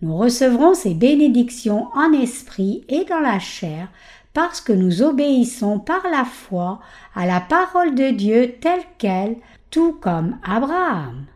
Nous 0.00 0.16
recevrons 0.16 0.74
ces 0.74 0.94
bénédictions 0.94 1.86
en 1.94 2.12
esprit 2.12 2.84
et 2.88 3.04
dans 3.04 3.20
la 3.20 3.38
chair 3.38 3.88
parce 4.34 4.60
que 4.60 4.72
nous 4.72 5.02
obéissons 5.02 5.78
par 5.78 6.02
la 6.10 6.24
foi 6.24 6.80
à 7.14 7.26
la 7.26 7.40
parole 7.40 7.94
de 7.94 8.10
Dieu 8.10 8.54
telle 8.60 8.82
qu'elle, 8.98 9.36
tout 9.70 9.92
comme 9.94 10.38
Abraham. 10.42 11.26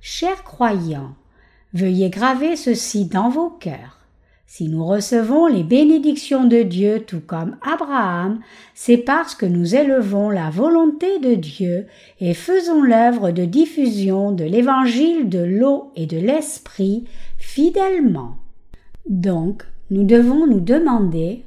Chers 0.00 0.44
croyants, 0.44 1.14
veuillez 1.72 2.10
graver 2.10 2.56
ceci 2.56 3.06
dans 3.06 3.28
vos 3.28 3.50
cœurs. 3.50 4.00
Si 4.46 4.68
nous 4.68 4.86
recevons 4.86 5.48
les 5.48 5.64
bénédictions 5.64 6.44
de 6.44 6.62
Dieu 6.62 7.00
tout 7.04 7.22
comme 7.26 7.56
Abraham, 7.60 8.38
c'est 8.72 8.98
parce 8.98 9.34
que 9.34 9.46
nous 9.46 9.74
élevons 9.74 10.30
la 10.30 10.48
volonté 10.48 11.18
de 11.18 11.34
Dieu 11.34 11.86
et 12.20 12.34
faisons 12.34 12.80
l'œuvre 12.80 13.32
de 13.32 13.44
diffusion 13.44 14.30
de 14.30 14.44
l'évangile 14.44 15.28
de 15.28 15.40
l'eau 15.40 15.90
et 15.96 16.06
de 16.06 16.18
l'esprit 16.18 17.04
fidèlement. 17.36 18.36
Donc, 19.08 19.64
nous 19.90 20.04
devons 20.04 20.46
nous 20.46 20.60
demander 20.60 21.44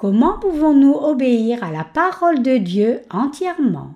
comment 0.00 0.38
pouvons-nous 0.38 0.94
obéir 0.94 1.62
à 1.62 1.70
la 1.70 1.84
parole 1.84 2.42
de 2.42 2.56
Dieu 2.56 3.02
entièrement 3.10 3.92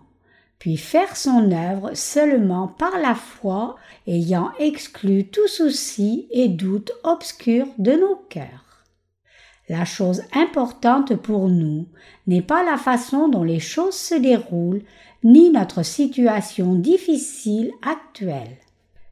puis 0.59 0.77
faire 0.77 1.17
son 1.17 1.51
œuvre 1.51 1.95
seulement 1.95 2.69
par 2.69 2.99
la 2.99 3.15
foi, 3.15 3.77
ayant 4.07 4.51
exclu 4.59 5.27
tout 5.27 5.49
souci 5.49 6.27
et 6.31 6.49
doute 6.49 6.93
obscur 7.05 7.67
de 7.79 7.93
nos 7.93 8.17
cœurs? 8.29 8.85
La 9.69 9.87
chose 9.87 10.23
importante 10.35 11.17
pour 11.17 11.49
nous 11.49 11.87
n'est 12.27 12.43
pas 12.43 12.63
la 12.63 12.77
façon 12.77 13.29
dont 13.29 13.43
les 13.43 13.61
choses 13.61 13.97
se 13.97 14.15
déroulent, 14.15 14.83
ni 15.23 15.51
notre 15.51 15.83
situation 15.83 16.75
difficile 16.75 17.73
actuelle. 17.83 18.59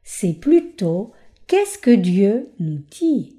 C'est 0.03 0.33
plutôt 0.33 1.11
qu'est-ce 1.47 1.79
que 1.79 1.91
Dieu 1.91 2.49
nous 2.59 2.81
dit. 2.91 3.35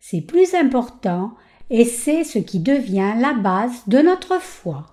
C'est 0.00 0.22
plus 0.22 0.54
important 0.54 1.34
et 1.70 1.84
c'est 1.84 2.24
ce 2.24 2.38
qui 2.38 2.58
devient 2.58 3.14
la 3.18 3.32
base 3.32 3.82
de 3.86 3.98
notre 3.98 4.40
foi. 4.40 4.86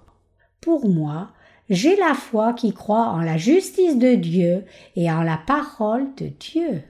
Pour 0.62 0.88
moi, 0.88 1.30
j'ai 1.70 1.96
la 1.96 2.14
foi 2.14 2.54
qui 2.54 2.72
croit 2.72 3.08
en 3.08 3.20
la 3.20 3.38
justice 3.38 3.98
de 3.98 4.14
Dieu 4.14 4.64
et 4.96 5.12
en 5.12 5.24
la 5.24 5.38
parole 5.38 6.08
de 6.16 6.28
Dieu. 6.28 6.84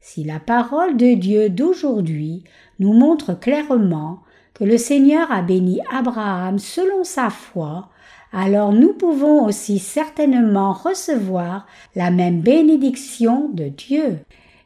Si 0.00 0.24
la 0.24 0.38
parole 0.38 0.96
de 0.96 1.14
Dieu 1.14 1.48
d'aujourd'hui 1.48 2.44
nous 2.78 2.92
montre 2.92 3.38
clairement 3.38 4.20
que 4.54 4.64
le 4.64 4.78
Seigneur 4.78 5.32
a 5.32 5.42
béni 5.42 5.80
Abraham 5.90 6.58
selon 6.58 7.02
sa 7.02 7.30
foi, 7.30 7.88
alors 8.32 8.72
nous 8.72 8.92
pouvons 8.92 9.44
aussi 9.44 9.78
certainement 9.78 10.72
recevoir 10.72 11.66
la 11.96 12.10
même 12.10 12.40
bénédiction 12.40 13.48
de 13.48 13.64
Dieu. 13.64 14.20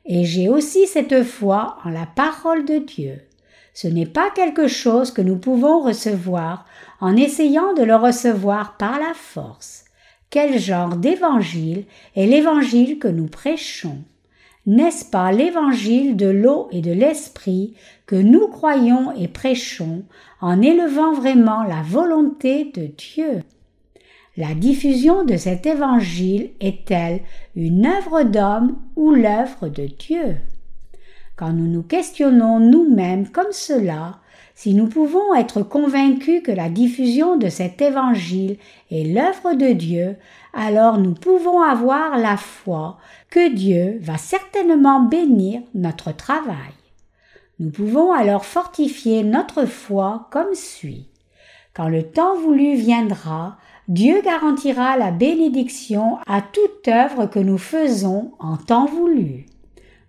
Et 0.05 0.25
j'ai 0.25 0.49
aussi 0.49 0.87
cette 0.87 1.23
foi 1.23 1.79
en 1.85 1.91
la 1.91 2.07
parole 2.07 2.65
de 2.67 2.79
Dieu. 2.79 3.21
Ce 3.75 3.89
n'est 3.89 4.07
pas 4.07 4.31
quelque 4.31 4.69
chose 4.69 5.11
que 5.11 5.21
nous 5.21 5.37
pouvons 5.37 5.81
recevoir 5.81 6.65
en 7.01 7.17
essayant 7.17 7.75
de 7.75 7.83
le 7.83 7.97
recevoir 7.97 8.77
par 8.77 9.01
la 9.01 9.13
force. 9.15 9.85
Quel 10.31 10.59
genre 10.59 10.97
d'évangile 10.97 11.85
est 12.15 12.27
l'évangile 12.27 12.99
que 12.99 13.09
nous 13.09 13.27
prêchons? 13.27 13.99
N'est-ce 14.67 15.05
pas 15.05 15.33
l'évangile 15.33 16.17
de 16.17 16.27
l'eau 16.27 16.69
et 16.71 16.81
de 16.81 16.93
l'esprit 16.93 17.75
que 18.07 18.17
nous 18.17 18.49
croyons 18.49 19.13
et 19.13 19.29
prêchons 19.29 20.05
en 20.41 20.63
élevant 20.63 21.13
vraiment 21.13 21.65
la 21.65 21.83
volonté 21.83 22.71
de 22.75 22.87
Dieu? 22.87 23.43
La 24.37 24.55
diffusion 24.55 25.25
de 25.25 25.37
cet 25.37 25.67
évangile 25.67 26.51
est-elle 26.61 27.21
une 27.55 27.87
œuvre 27.87 28.23
d'homme 28.23 28.79
ou 28.97 29.13
l'œuvre 29.13 29.69
de 29.69 29.87
Dieu? 29.87 30.37
Quand 31.37 31.53
nous 31.53 31.67
nous 31.67 31.83
questionnons 31.83 32.61
nous-mêmes 32.61 33.29
comme 33.29 33.53
cela, 33.53 34.19
si 34.55 34.73
nous 34.73 34.87
pouvons 34.87 35.35
être 35.35 35.63
convaincus 35.63 36.43
que 36.45 36.53
la 36.53 36.69
diffusion 36.69 37.37
de 37.37 37.49
cet 37.49 37.83
évangile 37.83 38.57
est 38.91 39.13
l'œuvre 39.13 39.55
de 39.55 39.73
Dieu, 39.73 40.17
alors 40.53 40.99
nous 40.99 41.15
pouvons 41.15 41.61
avoir 41.61 42.19
la 42.19 42.37
foi 42.37 42.99
que 43.31 43.53
Dieu 43.53 43.99
va 44.01 44.17
certainement 44.17 45.01
bénir 45.01 45.61
notre 45.75 46.15
travail. 46.15 46.73
Nous 47.59 47.71
pouvons 47.71 48.13
alors 48.13 48.45
fortifier 48.45 49.25
notre 49.25 49.65
foi 49.65 50.29
comme 50.31 50.55
suit. 50.55 51.09
Quand 51.73 51.89
le 51.89 52.05
temps 52.05 52.37
voulu 52.37 52.77
viendra, 52.77 53.57
Dieu 53.89 54.23
garantira 54.23 54.97
la 54.97 55.11
bénédiction 55.11 56.19
à 56.29 56.41
toute 56.41 56.87
œuvre 56.87 57.27
que 57.27 57.41
nous 57.41 57.59
faisons 57.59 58.33
en 58.39 58.57
temps 58.57 58.87
voulu 58.87 59.47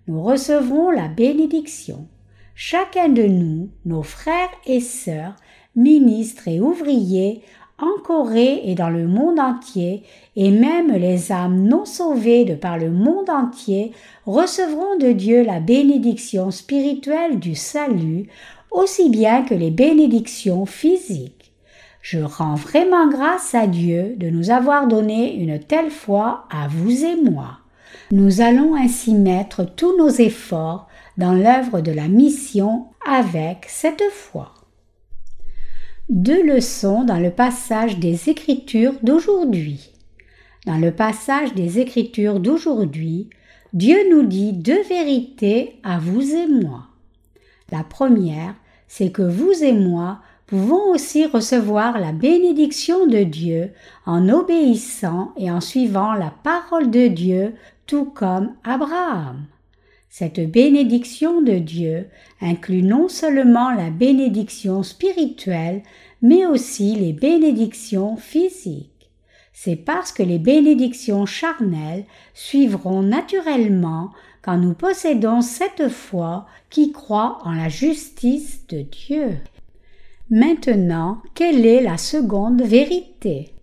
nous 0.07 0.21
recevrons 0.21 0.91
la 0.91 1.07
bénédiction. 1.07 2.07
Chacun 2.53 3.09
de 3.09 3.23
nous, 3.23 3.69
nos 3.85 4.03
frères 4.03 4.51
et 4.65 4.79
sœurs, 4.79 5.35
ministres 5.75 6.47
et 6.47 6.61
ouvriers, 6.61 7.41
en 7.77 8.01
Corée 8.01 8.61
et 8.63 8.75
dans 8.75 8.89
le 8.89 9.07
monde 9.07 9.39
entier, 9.39 10.03
et 10.37 10.49
même 10.49 10.93
les 10.93 11.31
âmes 11.31 11.67
non 11.67 11.83
sauvées 11.83 12.45
de 12.45 12.55
par 12.55 12.77
le 12.77 12.89
monde 12.89 13.29
entier, 13.29 13.91
recevront 14.25 14.97
de 14.97 15.11
Dieu 15.11 15.43
la 15.43 15.59
bénédiction 15.59 16.51
spirituelle 16.51 17.39
du 17.39 17.55
salut, 17.55 18.29
aussi 18.71 19.09
bien 19.09 19.43
que 19.43 19.53
les 19.53 19.71
bénédictions 19.71 20.65
physiques. 20.65 21.53
Je 22.01 22.19
rends 22.19 22.55
vraiment 22.55 23.09
grâce 23.09 23.55
à 23.55 23.67
Dieu 23.67 24.15
de 24.17 24.29
nous 24.29 24.51
avoir 24.51 24.87
donné 24.87 25.35
une 25.35 25.59
telle 25.59 25.89
foi 25.89 26.45
à 26.51 26.67
vous 26.67 27.03
et 27.03 27.15
moi. 27.21 27.59
Nous 28.11 28.41
allons 28.41 28.75
ainsi 28.75 29.15
mettre 29.15 29.65
tous 29.65 29.97
nos 29.97 30.09
efforts 30.09 30.87
dans 31.17 31.33
l'œuvre 31.33 31.81
de 31.81 31.91
la 31.91 32.07
mission 32.07 32.85
avec 33.07 33.65
cette 33.67 34.03
foi. 34.11 34.53
Deux 36.09 36.43
leçons 36.43 37.03
dans 37.03 37.17
le 37.17 37.31
passage 37.31 37.97
des 37.97 38.29
Écritures 38.29 38.93
d'aujourd'hui. 39.01 39.91
Dans 40.67 40.77
le 40.77 40.91
passage 40.91 41.55
des 41.55 41.79
Écritures 41.79 42.39
d'aujourd'hui, 42.39 43.29
Dieu 43.73 43.97
nous 44.11 44.23
dit 44.23 44.53
deux 44.53 44.83
vérités 44.83 45.79
à 45.83 45.97
vous 45.97 46.35
et 46.35 46.47
moi. 46.47 46.85
La 47.71 47.83
première, 47.83 48.53
c'est 48.87 49.11
que 49.11 49.23
vous 49.23 49.63
et 49.63 49.73
moi 49.73 50.19
pouvons 50.45 50.91
aussi 50.91 51.25
recevoir 51.25 51.99
la 51.99 52.11
bénédiction 52.11 53.07
de 53.07 53.23
Dieu 53.23 53.71
en 54.05 54.29
obéissant 54.29 55.33
et 55.37 55.49
en 55.49 55.59
suivant 55.59 56.13
la 56.13 56.31
parole 56.43 56.91
de 56.91 57.07
Dieu 57.07 57.55
tout 57.85 58.05
comme 58.05 58.55
Abraham. 58.63 59.45
Cette 60.09 60.49
bénédiction 60.49 61.41
de 61.41 61.59
Dieu 61.59 62.07
inclut 62.39 62.83
non 62.83 63.09
seulement 63.09 63.71
la 63.71 63.89
bénédiction 63.89 64.81
spirituelle, 64.81 65.83
mais 66.21 66.45
aussi 66.45 66.95
les 66.95 67.11
bénédictions 67.11 68.15
physiques. 68.15 69.11
C'est 69.51 69.75
parce 69.75 70.11
que 70.11 70.23
les 70.23 70.39
bénédictions 70.39 71.25
charnelles 71.25 72.05
suivront 72.33 73.01
naturellement 73.01 74.11
quand 74.41 74.57
nous 74.57 74.73
possédons 74.73 75.41
cette 75.41 75.89
foi 75.89 76.45
qui 76.69 76.91
croit 76.91 77.39
en 77.43 77.51
la 77.51 77.67
justice 77.67 78.65
de 78.67 78.81
Dieu. 78.81 79.37
Maintenant, 80.29 81.21
quelle 81.33 81.65
est 81.65 81.81
la 81.81 81.97
seconde 81.97 82.61
vérité? 82.61 83.53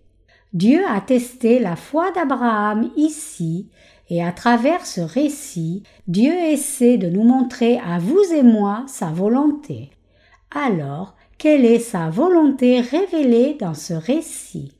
Dieu 0.52 0.82
a 0.86 1.00
testé 1.00 1.58
la 1.58 1.76
foi 1.76 2.10
d'Abraham 2.12 2.90
ici 2.96 3.68
et 4.10 4.22
à 4.22 4.32
travers 4.32 4.84
ce 4.86 5.00
récit, 5.00 5.82
Dieu 6.06 6.32
essaie 6.32 6.98
de 6.98 7.08
nous 7.08 7.24
montrer 7.24 7.78
à 7.78 7.98
vous 7.98 8.22
et 8.34 8.42
moi 8.42 8.84
sa 8.86 9.06
volonté. 9.06 9.90
Alors, 10.54 11.14
quelle 11.38 11.64
est 11.64 11.78
sa 11.78 12.10
volonté 12.10 12.80
révélée 12.80 13.56
dans 13.58 13.74
ce 13.74 13.94
récit? 13.94 14.72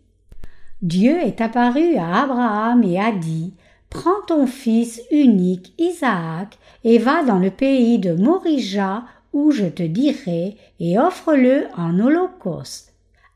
Dieu 0.83 1.19
est 1.19 1.41
apparu 1.41 1.97
à 1.97 2.23
Abraham 2.23 2.83
et 2.83 3.01
a 3.01 3.13
dit 3.13 3.55
Prends 3.89 4.23
ton 4.27 4.47
fils 4.47 5.01
unique 5.11 5.75
Isaac 5.79 6.59
et 6.83 6.99
va 6.99 7.23
dans 7.25 7.39
le 7.39 7.51
pays 7.51 7.99
de 7.99 8.15
Morija 8.15 9.05
où 9.33 9.51
je 9.51 9.67
te 9.67 9.83
dirai 9.83 10.57
et 10.81 10.99
offre-le 10.99 11.67
en 11.77 11.99
holocauste. 11.99 12.92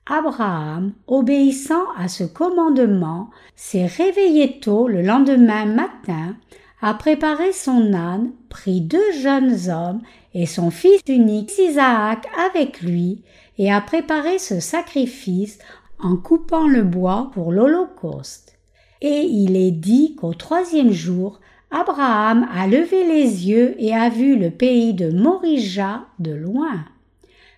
Abraham, 0.08 0.92
obéissant 1.08 1.90
à 1.98 2.06
ce 2.06 2.22
commandement, 2.22 3.30
s'est 3.56 3.86
réveillé 3.86 4.60
tôt 4.60 4.86
le 4.86 5.02
lendemain 5.02 5.66
matin, 5.66 6.36
a 6.80 6.94
préparé 6.94 7.52
son 7.52 7.92
âne, 7.92 8.30
pris 8.48 8.80
deux 8.80 9.12
jeunes 9.20 9.68
hommes 9.68 10.00
et 10.32 10.46
son 10.46 10.70
fils 10.70 11.00
unique 11.08 11.58
Isaac 11.58 12.28
avec 12.50 12.82
lui, 12.82 13.22
et 13.58 13.72
a 13.72 13.80
préparé 13.80 14.38
ce 14.38 14.60
sacrifice 14.60 15.58
en 15.98 16.16
coupant 16.16 16.68
le 16.68 16.82
bois 16.82 17.30
pour 17.34 17.50
l'Holocauste. 17.50 18.58
Et 19.00 19.22
il 19.22 19.56
est 19.56 19.72
dit 19.72 20.14
qu'au 20.14 20.34
troisième 20.34 20.92
jour, 20.92 21.40
Abraham 21.70 22.46
a 22.54 22.68
levé 22.68 23.04
les 23.04 23.48
yeux 23.48 23.74
et 23.78 23.94
a 23.94 24.08
vu 24.08 24.38
le 24.38 24.50
pays 24.50 24.94
de 24.94 25.10
Morija 25.10 26.02
de 26.20 26.32
loin. 26.32 26.84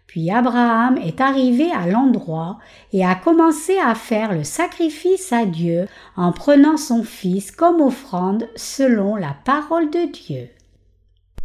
Puis 0.08 0.30
Abraham 0.30 0.96
est 0.96 1.20
arrivé 1.20 1.70
à 1.70 1.86
l'endroit 1.86 2.58
et 2.94 3.04
a 3.04 3.14
commencé 3.14 3.78
à 3.78 3.94
faire 3.94 4.32
le 4.32 4.42
sacrifice 4.42 5.34
à 5.34 5.44
Dieu 5.44 5.86
en 6.16 6.32
prenant 6.32 6.78
son 6.78 7.04
fils 7.04 7.52
comme 7.52 7.82
offrande 7.82 8.48
selon 8.56 9.16
la 9.16 9.36
parole 9.44 9.90
de 9.90 10.10
Dieu. 10.10 10.48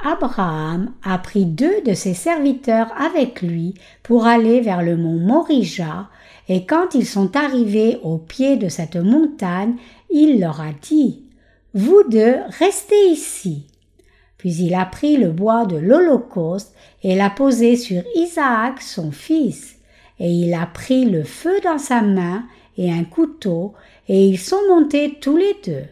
Abraham 0.04 0.93
a 1.04 1.17
pris 1.17 1.45
deux 1.45 1.82
de 1.82 1.93
ses 1.93 2.13
serviteurs 2.13 2.88
avec 2.97 3.41
lui 3.41 3.73
pour 4.02 4.26
aller 4.26 4.62
vers 4.62 4.82
le 4.82 4.95
mont 4.95 5.19
Morija, 5.19 6.10
et 6.47 6.65
quand 6.65 6.95
ils 6.95 7.06
sont 7.06 7.36
arrivés 7.36 7.99
au 8.02 8.17
pied 8.17 8.56
de 8.56 8.69
cette 8.69 8.97
montagne, 8.97 9.76
il 10.10 10.39
leur 10.39 10.62
a 10.62 10.71
dit 10.82 11.23
Vous 11.73 12.04
deux, 12.10 12.36
restez 12.60 13.10
ici. 13.10 13.67
Puis 14.43 14.56
il 14.56 14.75
a 14.75 14.86
pris 14.86 15.15
le 15.15 15.32
bois 15.32 15.65
de 15.65 15.77
l'Holocauste 15.77 16.75
et 17.01 17.15
l'a 17.15 17.29
posé 17.29 17.77
sur 17.77 18.03
Isaac 18.13 18.82
son 18.82 19.13
fils, 19.13 19.77
et 20.19 20.29
il 20.29 20.53
a 20.53 20.65
pris 20.65 21.06
le 21.06 21.23
feu 21.23 21.62
dans 21.63 21.77
sa 21.77 22.01
main 22.01 22.43
et 22.77 22.91
un 22.91 23.06
couteau, 23.06 23.71
et 24.10 24.27
ils 24.27 24.38
sont 24.38 24.60
montés 24.67 25.17
tous 25.21 25.38
les 25.38 25.56
deux. 25.65 25.86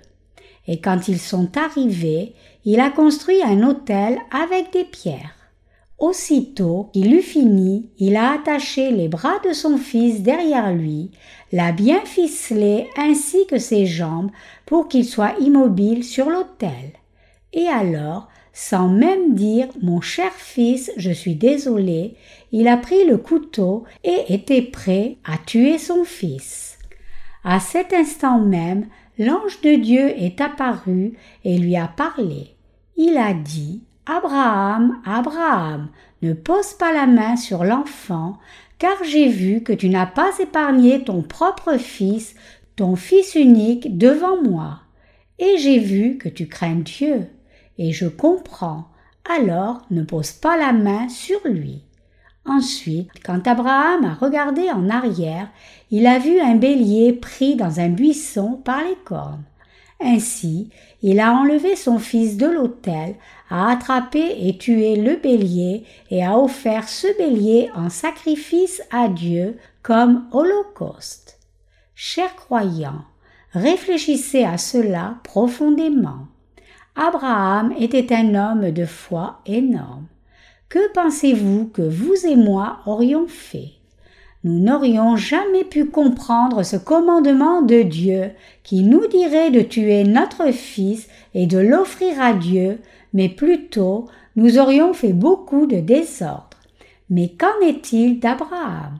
Et 0.68 0.82
quand 0.82 1.08
ils 1.08 1.22
sont 1.22 1.50
arrivés, 1.58 2.34
il 2.66 2.82
a 2.82 2.90
construit 2.90 3.42
un 3.42 3.66
autel 3.66 4.18
avec 4.32 4.74
des 4.74 4.84
pierres. 4.84 5.38
Aussitôt 5.98 6.90
qu'il 6.92 7.16
eut 7.16 7.22
fini, 7.22 7.90
il 8.00 8.18
a 8.18 8.34
attaché 8.34 8.92
les 8.92 9.08
bras 9.08 9.40
de 9.48 9.54
son 9.54 9.78
fils 9.78 10.24
derrière 10.24 10.74
lui, 10.74 11.12
l'a 11.54 11.72
bien 11.72 12.02
ficelé 12.04 12.90
ainsi 12.98 13.48
que 13.48 13.60
ses 13.60 13.86
jambes 13.86 14.32
pour 14.66 14.90
qu'il 14.90 15.06
soit 15.06 15.40
immobile 15.40 16.04
sur 16.04 16.30
l'autel. 16.30 16.92
Et 17.54 17.68
alors, 17.68 18.28
sans 18.54 18.88
même 18.90 19.34
dire 19.34 19.68
Mon 19.82 20.02
cher 20.02 20.32
fils, 20.32 20.92
je 20.98 21.12
suis 21.12 21.36
désolé, 21.36 22.16
il 22.52 22.68
a 22.68 22.78
pris 22.78 23.06
le 23.06 23.18
couteau 23.18 23.86
et 24.04 24.34
était 24.34 24.62
prêt 24.62 25.18
à 25.24 25.38
tuer 25.38 25.78
son 25.78 26.04
fils. 26.04 26.78
À 27.44 27.60
cet 27.60 27.94
instant 27.94 28.40
même, 28.40 28.88
l'ange 29.18 29.62
de 29.62 29.76
Dieu 29.76 30.10
est 30.22 30.42
apparu 30.42 31.14
et 31.44 31.58
lui 31.58 31.76
a 31.76 31.88
parlé. 31.88 32.56
Il 32.98 33.18
a 33.18 33.34
dit 33.34 33.82
Abraham, 34.06 35.02
Abraham, 35.06 35.90
ne 36.22 36.34
pose 36.34 36.74
pas 36.74 36.94
la 36.94 37.08
main 37.08 37.36
sur 37.36 37.64
l'enfant, 37.64 38.38
car 38.78 39.04
j'ai 39.04 39.28
vu 39.28 39.62
que 39.62 39.74
tu 39.74 39.90
n'as 39.90 40.06
pas 40.06 40.32
épargné 40.40 41.04
ton 41.04 41.22
propre 41.22 41.78
fils, 41.78 42.36
ton 42.76 42.96
fils 42.96 43.36
unique, 43.36 43.98
devant 43.98 44.42
moi. 44.42 44.82
Et 45.40 45.58
j'ai 45.58 45.80
vu 45.80 46.18
que 46.18 46.30
tu 46.30 46.48
crains 46.48 46.76
Dieu, 46.76 47.28
et 47.78 47.92
je 47.92 48.08
comprends. 48.08 48.86
Alors 49.30 49.82
ne 49.92 50.04
pose 50.04 50.32
pas 50.32 50.58
la 50.58 50.74
main 50.74 51.10
sur 51.10 51.40
lui. 51.46 51.84
Ensuite, 52.46 53.12
quand 53.24 53.48
Abraham 53.48 54.04
a 54.06 54.16
regardé 54.16 54.70
en 54.72 54.90
arrière, 54.90 55.50
il 55.92 56.08
a 56.08 56.18
vu 56.18 56.40
un 56.40 56.56
bélier 56.56 57.14
pris 57.14 57.56
dans 57.56 57.80
un 57.80 57.90
buisson 57.90 58.60
par 58.64 58.84
les 58.84 58.96
cornes. 59.06 59.44
Ainsi, 60.04 60.70
il 61.04 61.20
a 61.20 61.34
enlevé 61.34 61.76
son 61.76 62.00
fils 62.00 62.38
de 62.38 62.48
l'autel, 62.48 63.16
a 63.52 63.70
attrapé 63.72 64.48
et 64.48 64.58
tué 64.58 64.96
le 64.96 65.18
bélier 65.18 65.84
et 66.10 66.26
a 66.26 66.38
offert 66.40 66.90
ce 66.90 67.16
bélier 67.18 67.70
en 67.76 67.90
sacrifice 67.90 68.82
à 68.90 69.08
Dieu 69.08 69.58
comme 69.84 70.26
holocauste. 70.32 71.40
Chers 71.94 72.36
croyants, 72.36 73.06
réfléchissez 73.54 74.44
à 74.44 74.58
cela 74.58 75.20
profondément. 75.24 76.28
Abraham 76.96 77.74
était 77.80 78.14
un 78.14 78.36
homme 78.36 78.72
de 78.72 78.86
foi 78.86 79.40
énorme. 79.46 80.08
Que 80.68 80.92
pensez-vous 80.94 81.68
que 81.68 81.82
vous 81.82 82.26
et 82.26 82.36
moi 82.36 82.80
aurions 82.86 83.28
fait? 83.28 83.72
Nous 84.44 84.60
n'aurions 84.60 85.16
jamais 85.16 85.64
pu 85.64 85.86
comprendre 85.86 86.64
ce 86.64 86.76
commandement 86.76 87.62
de 87.62 87.84
Dieu 87.84 88.32
qui 88.64 88.84
nous 88.84 89.08
dirait 89.08 89.52
de 89.52 89.62
tuer 89.62 90.04
notre 90.04 90.52
Fils 90.52 91.08
et 91.34 91.46
de 91.46 91.60
l'offrir 91.60 92.20
à 92.20 92.34
Dieu, 92.34 92.80
mais 93.14 93.30
plutôt 93.30 94.08
nous 94.36 94.58
aurions 94.58 94.94
fait 94.94 95.14
beaucoup 95.14 95.68
de 95.68 95.80
désordre. 95.80 96.58
Mais 97.10 97.30
qu'en 97.30 97.66
est-il 97.66 98.20
d'Abraham? 98.20 98.98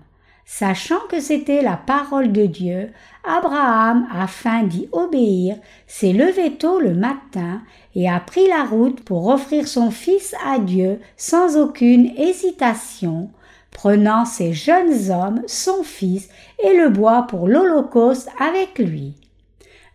Sachant 0.54 1.00
que 1.10 1.22
c'était 1.22 1.62
la 1.62 1.78
parole 1.78 2.34
de 2.34 2.46
Dieu, 2.46 2.92
Abraham, 3.24 4.06
afin 4.14 4.64
d'y 4.64 4.90
obéir, 4.92 5.56
s'est 5.88 6.12
levé 6.12 6.58
tôt 6.58 6.82
le 6.82 6.94
matin 6.94 7.62
et 7.96 8.10
a 8.10 8.20
pris 8.20 8.50
la 8.50 8.66
route 8.66 9.00
pour 9.00 9.28
offrir 9.28 9.66
son 9.66 9.92
fils 9.92 10.36
à 10.46 10.60
Dieu 10.60 11.00
sans 11.16 11.56
aucune 11.56 12.08
hésitation, 12.18 13.30
prenant 13.72 14.26
ses 14.26 14.52
jeunes 14.52 15.10
hommes, 15.10 15.42
son 15.48 15.84
fils 15.84 16.28
et 16.62 16.76
le 16.76 16.90
bois 16.90 17.28
pour 17.30 17.48
l'Holocauste 17.48 18.30
avec 18.38 18.78
lui. 18.78 19.14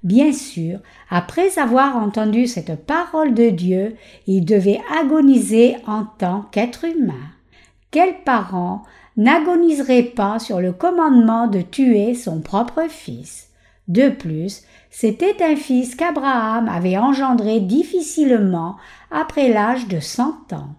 Bien 0.04 0.32
sûr, 0.32 0.78
après 1.10 1.58
avoir 1.58 1.98
entendu 1.98 2.46
cette 2.46 2.86
parole 2.86 3.34
de 3.34 3.50
Dieu, 3.50 3.94
il 4.26 4.46
devait 4.46 4.80
agoniser 4.98 5.76
en 5.86 6.04
tant 6.04 6.46
qu'être 6.50 6.86
humain. 6.86 7.28
Quel 7.90 8.22
parent 8.24 8.84
n'agoniserait 9.16 10.02
pas 10.02 10.38
sur 10.38 10.60
le 10.60 10.72
commandement 10.72 11.46
de 11.46 11.60
tuer 11.60 12.14
son 12.14 12.40
propre 12.40 12.84
fils. 12.88 13.48
De 13.88 14.08
plus, 14.08 14.62
c'était 14.90 15.42
un 15.42 15.56
fils 15.56 15.94
qu'Abraham 15.94 16.68
avait 16.68 16.98
engendré 16.98 17.60
difficilement 17.60 18.76
après 19.10 19.48
l'âge 19.48 19.86
de 19.88 20.00
cent 20.00 20.52
ans. 20.52 20.74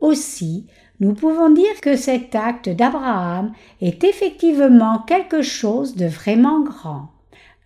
Aussi, 0.00 0.66
nous 1.00 1.14
pouvons 1.14 1.50
dire 1.50 1.80
que 1.82 1.96
cet 1.96 2.34
acte 2.34 2.68
d'Abraham 2.68 3.52
est 3.80 4.04
effectivement 4.04 5.00
quelque 5.00 5.42
chose 5.42 5.96
de 5.96 6.06
vraiment 6.06 6.62
grand. 6.62 7.08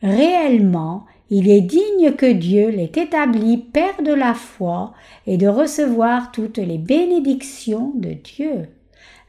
Réellement, 0.02 1.04
il 1.30 1.50
est 1.50 1.60
digne 1.60 2.12
que 2.12 2.32
Dieu 2.32 2.68
l'ait 2.68 2.92
établi 2.94 3.58
Père 3.58 4.02
de 4.02 4.12
la 4.12 4.32
foi 4.32 4.94
et 5.26 5.36
de 5.36 5.46
recevoir 5.46 6.32
toutes 6.32 6.56
les 6.56 6.78
bénédictions 6.78 7.92
de 7.96 8.10
Dieu. 8.10 8.68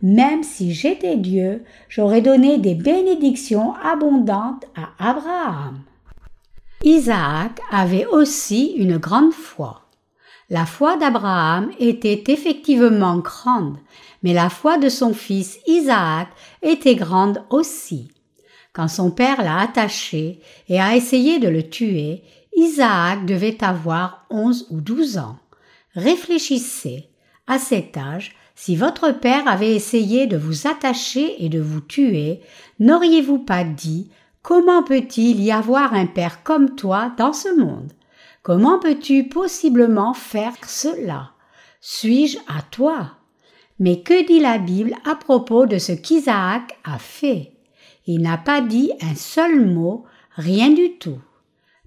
Même 0.02 0.44
si 0.44 0.74
j'étais 0.74 1.18
Dieu, 1.18 1.64
j'aurais 1.90 2.22
donné 2.22 2.58
des 2.58 2.76
bénédictions 2.76 3.74
abondantes 3.76 4.66
à 4.76 5.10
Abraham. 5.10 5.82
Isaac 6.84 7.60
avait 7.70 8.06
aussi 8.06 8.74
une 8.78 8.98
grande 8.98 9.34
foi. 9.34 9.82
La 10.50 10.66
foi 10.66 10.98
d'Abraham 10.98 11.72
était 11.80 12.24
effectivement 12.28 13.18
grande, 13.18 13.78
mais 14.24 14.34
la 14.34 14.50
foi 14.50 14.78
de 14.78 14.90
son 14.90 15.14
fils 15.14 15.60
Isaac 15.68 16.30
était 16.62 16.96
grande 16.96 17.44
aussi. 17.50 18.10
Quand 18.72 18.88
son 18.88 19.12
père 19.12 19.44
l'a 19.44 19.60
attaché 19.60 20.40
et 20.70 20.80
a 20.80 20.96
essayé 20.96 21.40
de 21.40 21.50
le 21.50 21.70
tuer, 21.70 22.24
Isaac 22.56 23.26
devait 23.26 23.64
avoir 23.64 24.26
onze 24.30 24.68
ou 24.70 24.80
douze 24.80 25.18
ans. 25.18 25.38
Réfléchissez. 25.96 27.10
À 27.46 27.58
cet 27.58 27.98
âge, 27.98 28.36
si 28.62 28.76
votre 28.76 29.14
père 29.14 29.48
avait 29.48 29.74
essayé 29.74 30.28
de 30.28 30.36
vous 30.36 30.68
attacher 30.68 31.46
et 31.46 31.48
de 31.48 31.62
vous 31.62 31.80
tuer, 31.80 32.42
n'auriez-vous 32.80 33.40
pas 33.40 33.64
dit 33.64 34.12
Comment 34.42 34.84
peut-il 34.84 35.42
y 35.42 35.50
avoir 35.50 35.94
un 35.94 36.06
père 36.06 36.44
comme 36.44 36.76
toi 36.76 37.14
dans 37.18 37.32
ce 37.32 37.58
monde? 37.58 37.94
Comment 38.44 38.78
peux-tu 38.78 39.30
possiblement 39.30 40.14
faire 40.14 40.52
cela? 40.68 41.32
Suis-je 41.80 42.38
à 42.50 42.62
toi? 42.64 43.12
Mais 43.80 44.02
que 44.02 44.28
dit 44.28 44.42
la 44.42 44.58
Bible 44.58 44.94
à 45.10 45.16
propos 45.16 45.66
de 45.66 45.78
ce 45.78 45.94
qu'Isaac 45.94 46.78
a 46.84 47.00
fait? 47.00 47.54
Il 48.08 48.22
n'a 48.22 48.38
pas 48.38 48.60
dit 48.60 48.92
un 49.02 49.16
seul 49.16 49.66
mot, 49.68 50.04
rien 50.36 50.70
du 50.70 50.98
tout. 50.98 51.22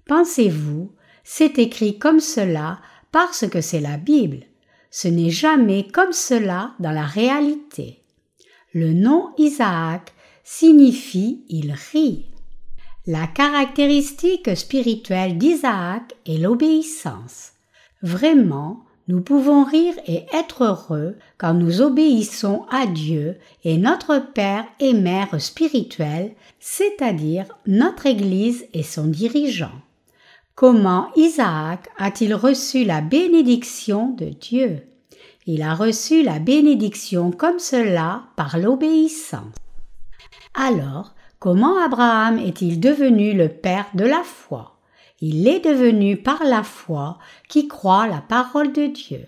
Pensez-vous, 0.07 0.91
c'est 1.23 1.59
écrit 1.59 1.99
comme 1.99 2.19
cela 2.19 2.79
parce 3.11 3.47
que 3.47 3.61
c'est 3.61 3.79
la 3.79 3.97
Bible. 3.97 4.47
Ce 4.95 5.07
n'est 5.07 5.31
jamais 5.31 5.87
comme 5.87 6.13
cela 6.13 6.75
dans 6.77 6.91
la 6.91 7.07
réalité. 7.07 8.03
Le 8.75 8.93
nom 8.93 9.31
Isaac 9.39 10.13
signifie 10.43 11.43
il 11.49 11.73
rit. 11.91 12.27
La 13.07 13.25
caractéristique 13.25 14.55
spirituelle 14.55 15.39
d'Isaac 15.39 16.13
est 16.27 16.37
l'obéissance. 16.37 17.53
Vraiment, 18.03 18.83
nous 19.07 19.21
pouvons 19.21 19.63
rire 19.63 19.95
et 20.05 20.27
être 20.31 20.63
heureux 20.63 21.15
quand 21.39 21.55
nous 21.55 21.81
obéissons 21.81 22.67
à 22.69 22.85
Dieu 22.85 23.39
et 23.63 23.77
notre 23.77 24.19
Père 24.19 24.65
et 24.79 24.93
Mère 24.93 25.41
spirituel, 25.41 26.35
c'est-à-dire 26.59 27.45
notre 27.65 28.05
Église 28.05 28.67
et 28.73 28.83
son 28.83 29.07
dirigeant. 29.07 29.81
Comment 30.55 31.07
Isaac 31.15 31.89
a-t-il 31.97 32.35
reçu 32.35 32.85
la 32.85 33.01
bénédiction 33.01 34.09
de 34.09 34.25
Dieu? 34.25 34.83
Il 35.47 35.63
a 35.63 35.73
reçu 35.73 36.21
la 36.21 36.37
bénédiction 36.37 37.31
comme 37.31 37.57
cela 37.57 38.25
par 38.35 38.59
l'obéissance. 38.59 39.55
Alors, 40.53 41.15
comment 41.39 41.83
Abraham 41.83 42.37
est-il 42.37 42.79
devenu 42.79 43.33
le 43.33 43.49
père 43.49 43.87
de 43.95 44.05
la 44.05 44.21
foi? 44.21 44.77
Il 45.21 45.47
est 45.47 45.59
devenu 45.59 46.17
par 46.17 46.43
la 46.43 46.61
foi 46.61 47.17
qui 47.49 47.67
croit 47.67 48.05
la 48.05 48.21
parole 48.21 48.73
de 48.73 48.85
Dieu. 48.85 49.25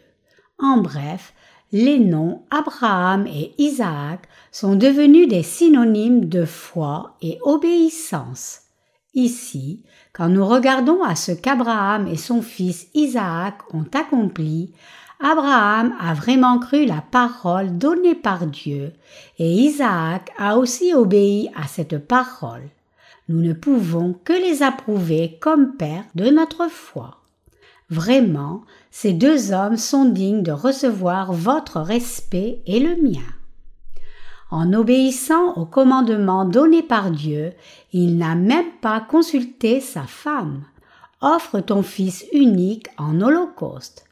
En 0.59 0.77
bref, 0.77 1.33
les 1.71 1.97
noms 1.97 2.43
Abraham 2.51 3.25
et 3.25 3.55
Isaac 3.57 4.27
sont 4.51 4.75
devenus 4.75 5.27
des 5.27 5.41
synonymes 5.41 6.25
de 6.25 6.45
foi 6.45 7.17
et 7.23 7.39
obéissance. 7.41 8.59
Ici, 9.15 9.81
quand 10.11 10.27
nous 10.27 10.45
regardons 10.45 11.01
à 11.03 11.15
ce 11.15 11.31
qu'Abraham 11.31 12.07
et 12.07 12.17
son 12.17 12.41
fils 12.41 12.87
Isaac 12.93 13.55
ont 13.73 13.85
accompli, 13.93 14.73
Abraham 15.21 15.95
a 15.99 16.13
vraiment 16.13 16.59
cru 16.59 16.85
la 16.85 17.01
parole 17.01 17.77
donnée 17.77 18.15
par 18.15 18.45
Dieu 18.45 18.91
et 19.39 19.49
Isaac 19.49 20.31
a 20.37 20.57
aussi 20.57 20.93
obéi 20.93 21.49
à 21.55 21.67
cette 21.67 21.97
parole. 21.97 22.69
Nous 23.29 23.41
ne 23.41 23.53
pouvons 23.53 24.13
que 24.23 24.33
les 24.33 24.61
approuver 24.61 25.37
comme 25.39 25.77
pères 25.77 26.05
de 26.15 26.29
notre 26.29 26.69
foi. 26.69 27.21
Vraiment, 27.89 28.63
ces 28.91 29.13
deux 29.13 29.51
hommes 29.53 29.77
sont 29.77 30.05
dignes 30.05 30.43
de 30.43 30.51
recevoir 30.51 31.31
votre 31.31 31.79
respect 31.79 32.61
et 32.65 32.79
le 32.79 33.01
mien. 33.01 33.34
En 34.51 34.73
obéissant 34.73 35.53
au 35.55 35.65
commandement 35.65 36.45
donné 36.45 36.83
par 36.83 37.09
Dieu, 37.09 37.53
il 37.93 38.17
n'a 38.17 38.35
même 38.35 38.71
pas 38.81 39.01
consulté 39.01 39.79
sa 39.79 40.03
femme. 40.03 40.63
Offre 41.21 41.59
ton 41.59 41.81
fils 41.81 42.25
unique 42.31 42.87
en 42.97 43.19
holocauste. 43.21 44.05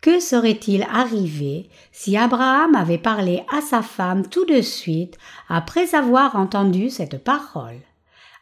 Que 0.00 0.20
serait-il 0.20 0.82
arrivé 0.92 1.68
si 1.92 2.16
Abraham 2.16 2.74
avait 2.74 2.98
parlé 2.98 3.44
à 3.52 3.60
sa 3.60 3.82
femme 3.82 4.26
tout 4.26 4.44
de 4.44 4.60
suite 4.60 5.16
après 5.48 5.94
avoir 5.94 6.36
entendu 6.36 6.90
cette 6.90 7.22
parole? 7.22 7.80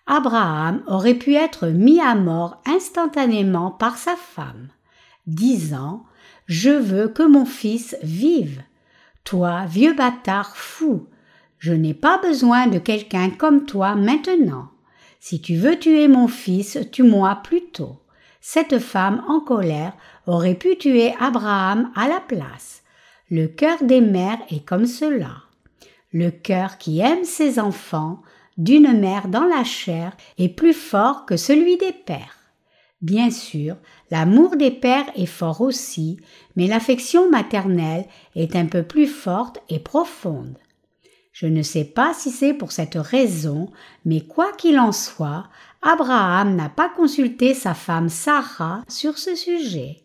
Abraham 0.07 0.83
aurait 0.87 1.14
pu 1.14 1.35
être 1.35 1.68
mis 1.68 2.00
à 2.00 2.14
mort 2.14 2.61
instantanément 2.66 3.70
par 3.70 3.96
sa 3.96 4.16
femme, 4.16 4.68
disant 5.26 6.05
Je 6.46 6.70
veux 6.70 7.09
que 7.09 7.22
mon 7.22 7.44
fils 7.44 7.96
vive. 8.03 8.62
Toi, 9.24 9.66
vieux 9.66 9.94
bâtard 9.94 10.57
fou, 10.57 11.07
je 11.61 11.75
n'ai 11.75 11.92
pas 11.92 12.18
besoin 12.18 12.66
de 12.66 12.79
quelqu'un 12.79 13.29
comme 13.31 13.66
toi 13.66 13.94
maintenant. 13.94 14.70
Si 15.20 15.42
tu 15.42 15.57
veux 15.57 15.79
tuer 15.79 16.09
mon 16.09 16.27
fils, 16.27 16.79
tue-moi 16.90 17.38
plutôt. 17.44 18.01
Cette 18.40 18.79
femme 18.79 19.23
en 19.29 19.40
colère 19.40 19.92
aurait 20.27 20.55
pu 20.55 20.77
tuer 20.79 21.12
Abraham 21.20 21.92
à 21.94 22.09
la 22.09 22.18
place. 22.18 22.83
Le 23.31 23.46
cœur 23.46 23.77
des 23.83 24.01
mères 24.01 24.38
est 24.51 24.64
comme 24.64 24.87
cela. 24.87 25.42
Le 26.12 26.31
cœur 26.31 26.79
qui 26.79 27.01
aime 27.01 27.25
ses 27.25 27.61
enfants 27.61 28.23
d'une 28.57 28.99
mère 28.99 29.29
dans 29.29 29.44
la 29.44 29.62
chair 29.62 30.16
est 30.38 30.49
plus 30.49 30.73
fort 30.73 31.27
que 31.27 31.37
celui 31.37 31.77
des 31.77 31.92
pères. 31.92 32.38
Bien 33.03 33.31
sûr, 33.31 33.77
l'amour 34.11 34.57
des 34.57 34.70
pères 34.70 35.11
est 35.14 35.27
fort 35.27 35.61
aussi, 35.61 36.18
mais 36.57 36.66
l'affection 36.66 37.31
maternelle 37.31 38.07
est 38.35 38.57
un 38.57 38.66
peu 38.66 38.83
plus 38.83 39.07
forte 39.07 39.61
et 39.68 39.79
profonde. 39.79 40.59
Je 41.33 41.47
ne 41.47 41.62
sais 41.62 41.85
pas 41.85 42.12
si 42.12 42.31
c'est 42.31 42.55
pour 42.55 42.73
cette 42.73 42.97
raison, 42.97 43.71
mais 44.05 44.21
quoi 44.21 44.53
qu'il 44.53 44.79
en 44.79 44.93
soit, 44.93 45.45
Abraham 45.83 46.57
n'a 46.57 46.69
pas 46.69 46.88
consulté 46.88 47.55
sa 47.55 47.75
femme 47.75 48.09
Sarah 48.09 48.83
sur 48.88 49.16
ce 49.16 49.35
sujet. 49.35 50.03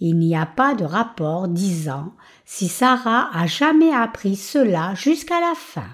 Il 0.00 0.18
n'y 0.18 0.36
a 0.36 0.46
pas 0.46 0.74
de 0.74 0.84
rapport 0.84 1.48
disant 1.48 2.12
si 2.44 2.68
Sarah 2.68 3.30
a 3.32 3.46
jamais 3.46 3.92
appris 3.92 4.36
cela 4.36 4.94
jusqu'à 4.94 5.40
la 5.40 5.54
fin. 5.54 5.88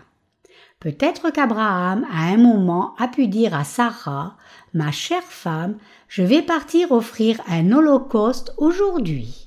Peut-être 0.79 1.31
qu'Abraham 1.31 2.07
à 2.11 2.33
un 2.33 2.39
moment 2.39 2.95
a 2.99 3.09
pu 3.09 3.29
dire 3.29 3.55
à 3.55 3.65
Sarah 3.65 4.37
Ma 4.73 4.93
chère 4.93 5.25
femme, 5.25 5.77
je 6.09 6.23
vais 6.23 6.43
partir 6.43 6.93
offrir 6.93 7.41
un 7.49 7.73
holocauste 7.73 8.55
aujourd'hui. 8.57 9.40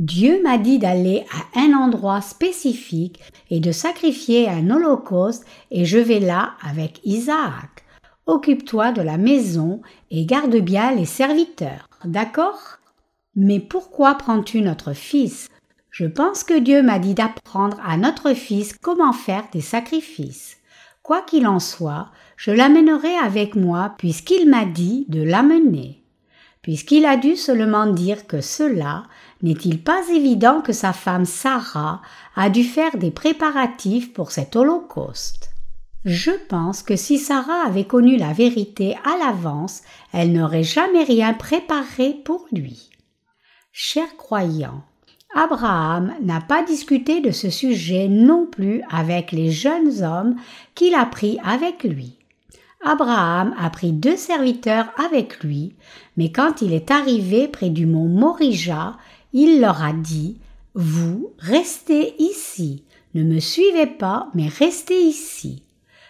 Dieu 0.00 0.40
m'a 0.42 0.56
dit 0.56 0.78
d'aller 0.78 1.26
à 1.30 1.60
un 1.60 1.74
endroit 1.74 2.22
spécifique 2.22 3.20
et 3.50 3.60
de 3.60 3.70
sacrifier 3.70 4.48
un 4.48 4.70
holocauste 4.70 5.44
et 5.70 5.84
je 5.84 5.98
vais 5.98 6.20
là 6.20 6.54
avec 6.62 7.02
Isaac. 7.04 7.84
Occupe-toi 8.24 8.92
de 8.92 9.02
la 9.02 9.18
maison 9.18 9.82
et 10.10 10.24
garde 10.24 10.56
bien 10.56 10.92
les 10.92 11.04
serviteurs, 11.04 11.86
d'accord? 12.06 12.78
Mais 13.36 13.60
pourquoi 13.60 14.14
prends-tu 14.14 14.62
notre 14.62 14.94
fils? 14.94 15.50
Je 15.90 16.06
pense 16.06 16.44
que 16.44 16.58
Dieu 16.58 16.82
m'a 16.82 16.98
dit 16.98 17.12
d'apprendre 17.12 17.78
à 17.84 17.98
notre 17.98 18.32
fils 18.32 18.74
comment 18.80 19.12
faire 19.12 19.44
des 19.52 19.60
sacrifices. 19.60 20.56
Quoi 21.02 21.20
qu'il 21.20 21.46
en 21.46 21.60
soit, 21.60 22.08
je 22.38 22.52
l'amènerai 22.52 23.16
avec 23.16 23.54
moi 23.54 23.96
puisqu'il 23.98 24.48
m'a 24.48 24.64
dit 24.64 25.04
de 25.10 25.22
l'amener 25.22 26.00
puisqu'il 26.62 27.06
a 27.06 27.16
dû 27.16 27.36
seulement 27.36 27.86
dire 27.86 28.26
que 28.26 28.40
cela, 28.40 29.04
n'est-il 29.42 29.82
pas 29.82 30.02
évident 30.08 30.60
que 30.60 30.72
sa 30.72 30.92
femme 30.92 31.24
Sarah 31.24 32.02
a 32.36 32.50
dû 32.50 32.64
faire 32.64 32.96
des 32.96 33.10
préparatifs 33.10 34.12
pour 34.12 34.30
cet 34.30 34.56
holocauste? 34.56 35.50
Je 36.04 36.30
pense 36.48 36.82
que 36.82 36.96
si 36.96 37.18
Sarah 37.18 37.66
avait 37.66 37.84
connu 37.84 38.16
la 38.16 38.32
vérité 38.32 38.96
à 39.04 39.18
l'avance, 39.18 39.82
elle 40.12 40.32
n'aurait 40.32 40.62
jamais 40.62 41.04
rien 41.04 41.34
préparé 41.34 42.14
pour 42.24 42.46
lui. 42.52 42.90
Cher 43.70 44.16
croyant, 44.16 44.82
Abraham 45.34 46.14
n'a 46.22 46.40
pas 46.40 46.62
discuté 46.64 47.20
de 47.20 47.30
ce 47.30 47.50
sujet 47.50 48.08
non 48.08 48.46
plus 48.46 48.82
avec 48.90 49.30
les 49.30 49.50
jeunes 49.50 50.02
hommes 50.02 50.36
qu'il 50.74 50.94
a 50.94 51.06
pris 51.06 51.38
avec 51.44 51.84
lui. 51.84 52.16
Abraham 52.82 53.54
a 53.58 53.68
pris 53.68 53.92
deux 53.92 54.16
serviteurs 54.16 54.90
avec 54.96 55.44
lui, 55.44 55.74
mais 56.16 56.32
quand 56.32 56.62
il 56.62 56.72
est 56.72 56.90
arrivé 56.90 57.46
près 57.46 57.68
du 57.68 57.84
mont 57.84 58.08
Morija, 58.08 58.96
il 59.32 59.60
leur 59.60 59.82
a 59.82 59.92
dit 59.92 60.38
Vous 60.74 61.32
restez 61.38 62.14
ici, 62.18 62.84
ne 63.14 63.22
me 63.22 63.40
suivez 63.40 63.86
pas, 63.86 64.28
mais 64.34 64.48
restez 64.48 65.00
ici. 65.02 65.62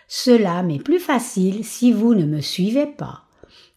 Cela 0.08 0.62
m'est 0.62 0.82
plus 0.82 0.98
facile 0.98 1.64
si 1.64 1.92
vous 1.92 2.14
ne 2.14 2.26
me 2.26 2.40
suivez 2.40 2.86
pas. 2.86 3.22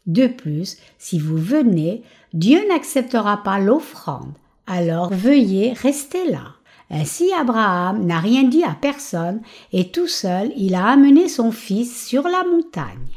De 0.06 0.27
plus, 0.27 0.77
si 0.97 1.19
vous 1.19 1.38
venez, 1.38 2.03
Dieu 2.34 2.60
n'acceptera 2.67 3.43
pas 3.43 3.60
l'offrande, 3.60 4.34
alors 4.67 5.13
veuillez 5.13 5.73
rester 5.73 6.29
là. 6.29 6.56
Ainsi 6.89 7.32
Abraham 7.34 8.06
n'a 8.06 8.19
rien 8.19 8.43
dit 8.43 8.63
à 8.63 8.75
personne, 8.79 9.41
et 9.71 9.89
tout 9.91 10.08
seul 10.08 10.51
il 10.58 10.75
a 10.75 10.88
amené 10.88 11.29
son 11.29 11.51
fils 11.51 12.06
sur 12.06 12.23
la 12.23 12.43
montagne. 12.43 13.08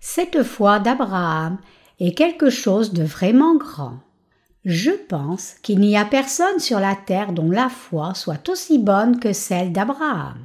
Cette 0.00 0.42
foi 0.42 0.78
d'Abraham 0.78 1.58
est 2.00 2.16
quelque 2.16 2.50
chose 2.50 2.92
de 2.92 3.04
vraiment 3.04 3.56
grand. 3.56 4.00
Je 4.64 4.90
pense 4.90 5.54
qu'il 5.62 5.80
n'y 5.80 5.96
a 5.96 6.04
personne 6.04 6.60
sur 6.60 6.78
la 6.78 6.94
terre 6.94 7.32
dont 7.32 7.50
la 7.50 7.68
foi 7.68 8.14
soit 8.14 8.48
aussi 8.48 8.78
bonne 8.78 9.18
que 9.18 9.32
celle 9.32 9.72
d'Abraham. 9.72 10.38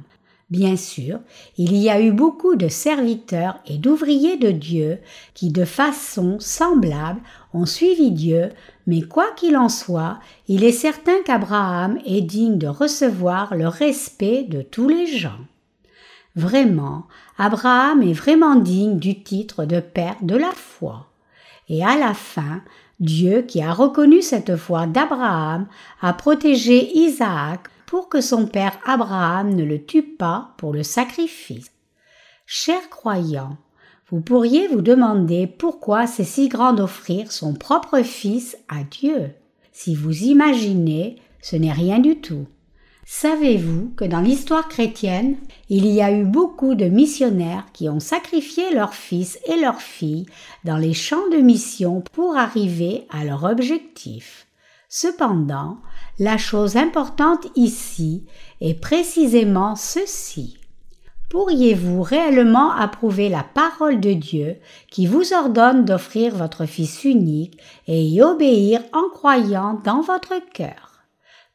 Bien 0.50 0.76
sûr, 0.76 1.20
il 1.58 1.76
y 1.76 1.90
a 1.90 2.00
eu 2.00 2.10
beaucoup 2.10 2.56
de 2.56 2.68
serviteurs 2.68 3.60
et 3.66 3.76
d'ouvriers 3.76 4.38
de 4.38 4.50
Dieu 4.50 4.98
qui, 5.34 5.50
de 5.50 5.64
façon 5.64 6.40
semblable, 6.40 7.20
ont 7.52 7.66
suivi 7.66 8.10
Dieu, 8.10 8.50
mais 8.86 9.02
quoi 9.02 9.30
qu'il 9.36 9.58
en 9.58 9.68
soit, 9.68 10.18
il 10.48 10.64
est 10.64 10.72
certain 10.72 11.22
qu'Abraham 11.24 11.98
est 12.06 12.22
digne 12.22 12.56
de 12.56 12.66
recevoir 12.66 13.54
le 13.54 13.68
respect 13.68 14.44
de 14.44 14.62
tous 14.62 14.88
les 14.88 15.06
gens. 15.06 15.38
Vraiment, 16.34 17.04
Abraham 17.36 18.02
est 18.02 18.14
vraiment 18.14 18.56
digne 18.56 18.98
du 18.98 19.22
titre 19.22 19.66
de 19.66 19.80
père 19.80 20.16
de 20.22 20.36
la 20.36 20.52
foi. 20.52 21.08
Et 21.68 21.84
à 21.84 21.98
la 21.98 22.14
fin, 22.14 22.62
Dieu, 23.00 23.42
qui 23.42 23.62
a 23.62 23.72
reconnu 23.72 24.22
cette 24.22 24.56
foi 24.56 24.86
d'Abraham, 24.86 25.66
a 26.00 26.12
protégé 26.12 26.96
Isaac 26.96 27.68
pour 27.86 28.08
que 28.08 28.20
son 28.20 28.46
père 28.46 28.78
Abraham 28.84 29.54
ne 29.54 29.64
le 29.64 29.84
tue 29.84 30.02
pas 30.02 30.54
pour 30.58 30.72
le 30.72 30.82
sacrifice. 30.82 31.70
Chers 32.44 32.88
croyants, 32.90 33.56
vous 34.10 34.20
pourriez 34.20 34.68
vous 34.68 34.80
demander 34.80 35.46
pourquoi 35.46 36.06
c'est 36.06 36.24
si 36.24 36.48
grand 36.48 36.72
d'offrir 36.72 37.30
son 37.30 37.54
propre 37.54 38.02
fils 38.02 38.56
à 38.68 38.82
Dieu. 38.82 39.30
Si 39.72 39.94
vous 39.94 40.24
imaginez, 40.24 41.16
ce 41.40 41.56
n'est 41.56 41.72
rien 41.72 41.98
du 41.98 42.20
tout. 42.20 42.46
Savez-vous 43.10 43.94
que 43.96 44.04
dans 44.04 44.20
l'histoire 44.20 44.68
chrétienne, 44.68 45.38
il 45.70 45.86
y 45.86 46.02
a 46.02 46.12
eu 46.12 46.24
beaucoup 46.24 46.74
de 46.74 46.84
missionnaires 46.84 47.64
qui 47.72 47.88
ont 47.88 48.00
sacrifié 48.00 48.74
leurs 48.74 48.92
fils 48.92 49.38
et 49.46 49.58
leurs 49.58 49.80
filles 49.80 50.26
dans 50.64 50.76
les 50.76 50.92
champs 50.92 51.26
de 51.32 51.38
mission 51.38 52.02
pour 52.12 52.36
arriver 52.36 53.06
à 53.08 53.24
leur 53.24 53.44
objectif? 53.44 54.46
Cependant, 54.90 55.78
la 56.18 56.36
chose 56.36 56.76
importante 56.76 57.46
ici 57.56 58.26
est 58.60 58.78
précisément 58.78 59.74
ceci. 59.74 60.58
Pourriez-vous 61.30 62.02
réellement 62.02 62.72
approuver 62.72 63.30
la 63.30 63.42
parole 63.42 64.00
de 64.00 64.12
Dieu 64.12 64.56
qui 64.90 65.06
vous 65.06 65.32
ordonne 65.32 65.86
d'offrir 65.86 66.36
votre 66.36 66.66
Fils 66.66 67.04
unique 67.04 67.58
et 67.86 68.04
y 68.04 68.20
obéir 68.20 68.82
en 68.92 69.08
croyant 69.08 69.80
dans 69.82 70.02
votre 70.02 70.34
cœur? 70.52 70.87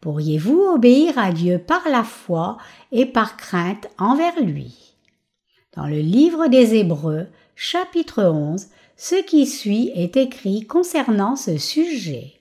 Pourriez-vous 0.04 0.60
obéir 0.76 1.18
à 1.18 1.32
Dieu 1.32 1.60
par 1.66 1.88
la 1.88 2.04
foi 2.04 2.58
et 2.92 3.06
par 3.06 3.38
crainte 3.38 3.88
envers 3.98 4.38
lui? 4.42 4.98
Dans 5.78 5.88
le 5.88 6.00
livre 6.00 6.48
des 6.48 6.76
Hébreux, 6.76 7.28
chapitre 7.56 8.22
11, 8.22 8.68
ce 8.98 9.16
qui 9.24 9.48
suit 9.48 9.94
est 9.96 10.18
écrit 10.18 10.68
concernant 10.68 11.38
ce 11.38 11.58
sujet. 11.58 12.34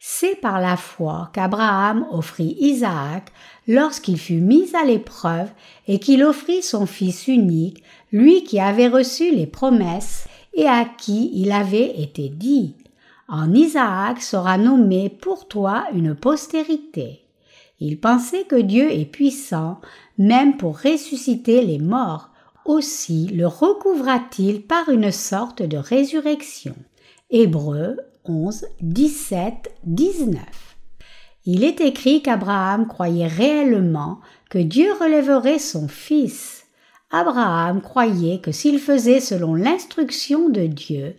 C'est 0.00 0.34
par 0.34 0.60
la 0.60 0.76
foi 0.76 1.30
qu'Abraham 1.32 2.08
offrit 2.10 2.56
Isaac 2.58 3.30
lorsqu'il 3.68 4.18
fut 4.18 4.40
mis 4.40 4.74
à 4.74 4.84
l'épreuve 4.84 5.50
et 5.86 6.00
qu'il 6.00 6.24
offrit 6.24 6.60
son 6.60 6.86
fils 6.86 7.28
unique, 7.28 7.84
lui 8.10 8.42
qui 8.42 8.58
avait 8.58 8.88
reçu 8.88 9.32
les 9.32 9.46
promesses 9.46 10.26
et 10.54 10.66
à 10.66 10.84
qui 10.84 11.30
il 11.34 11.52
avait 11.52 12.02
été 12.02 12.28
dit 12.30 12.74
en 13.28 13.52
Isaac 13.52 14.22
sera 14.22 14.58
nommé 14.58 15.08
pour 15.08 15.48
toi 15.48 15.86
une 15.92 16.14
postérité. 16.14 17.22
Il 17.80 18.00
pensait 18.00 18.44
que 18.44 18.56
Dieu 18.56 18.90
est 18.90 19.04
puissant, 19.04 19.80
même 20.16 20.56
pour 20.56 20.80
ressusciter 20.80 21.62
les 21.62 21.78
morts. 21.78 22.30
Aussi 22.64 23.28
le 23.28 23.46
recouvra-t-il 23.46 24.62
par 24.62 24.88
une 24.88 25.12
sorte 25.12 25.62
de 25.62 25.76
résurrection. 25.76 26.74
Hébreux 27.30 27.96
11, 28.24 28.66
17, 28.80 29.72
19. 29.84 30.42
Il 31.44 31.62
est 31.62 31.80
écrit 31.80 32.22
qu'Abraham 32.22 32.88
croyait 32.88 33.28
réellement 33.28 34.20
que 34.50 34.58
Dieu 34.58 34.92
relèverait 35.00 35.60
son 35.60 35.86
fils. 35.86 36.66
Abraham 37.12 37.82
croyait 37.82 38.40
que 38.40 38.50
s'il 38.50 38.80
faisait 38.80 39.20
selon 39.20 39.54
l'instruction 39.54 40.48
de 40.48 40.66
Dieu, 40.66 41.14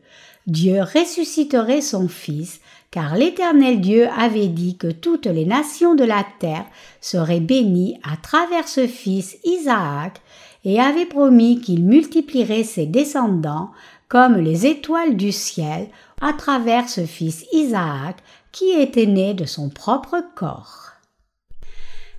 Dieu 0.47 0.81
ressusciterait 0.81 1.81
son 1.81 2.07
fils, 2.07 2.61
car 2.89 3.15
l'Éternel 3.15 3.81
Dieu 3.81 4.07
avait 4.17 4.47
dit 4.47 4.77
que 4.77 4.87
toutes 4.87 5.25
les 5.25 5.45
nations 5.45 5.93
de 5.93 6.05
la 6.05 6.25
terre 6.39 6.65
seraient 7.01 7.41
bénies 7.41 7.99
à 8.01 8.15
travers 8.15 8.67
ce 8.67 8.87
fils 8.87 9.37
Isaac, 9.43 10.21
et 10.63 10.79
avait 10.79 11.05
promis 11.05 11.61
qu'il 11.61 11.83
multiplierait 11.83 12.63
ses 12.63 12.85
descendants 12.85 13.71
comme 14.07 14.35
les 14.35 14.65
étoiles 14.65 15.15
du 15.15 15.31
ciel 15.31 15.87
à 16.21 16.33
travers 16.33 16.89
ce 16.89 17.05
fils 17.05 17.45
Isaac 17.53 18.17
qui 18.51 18.71
était 18.71 19.05
né 19.05 19.33
de 19.33 19.45
son 19.45 19.69
propre 19.69 20.23
corps. 20.35 20.93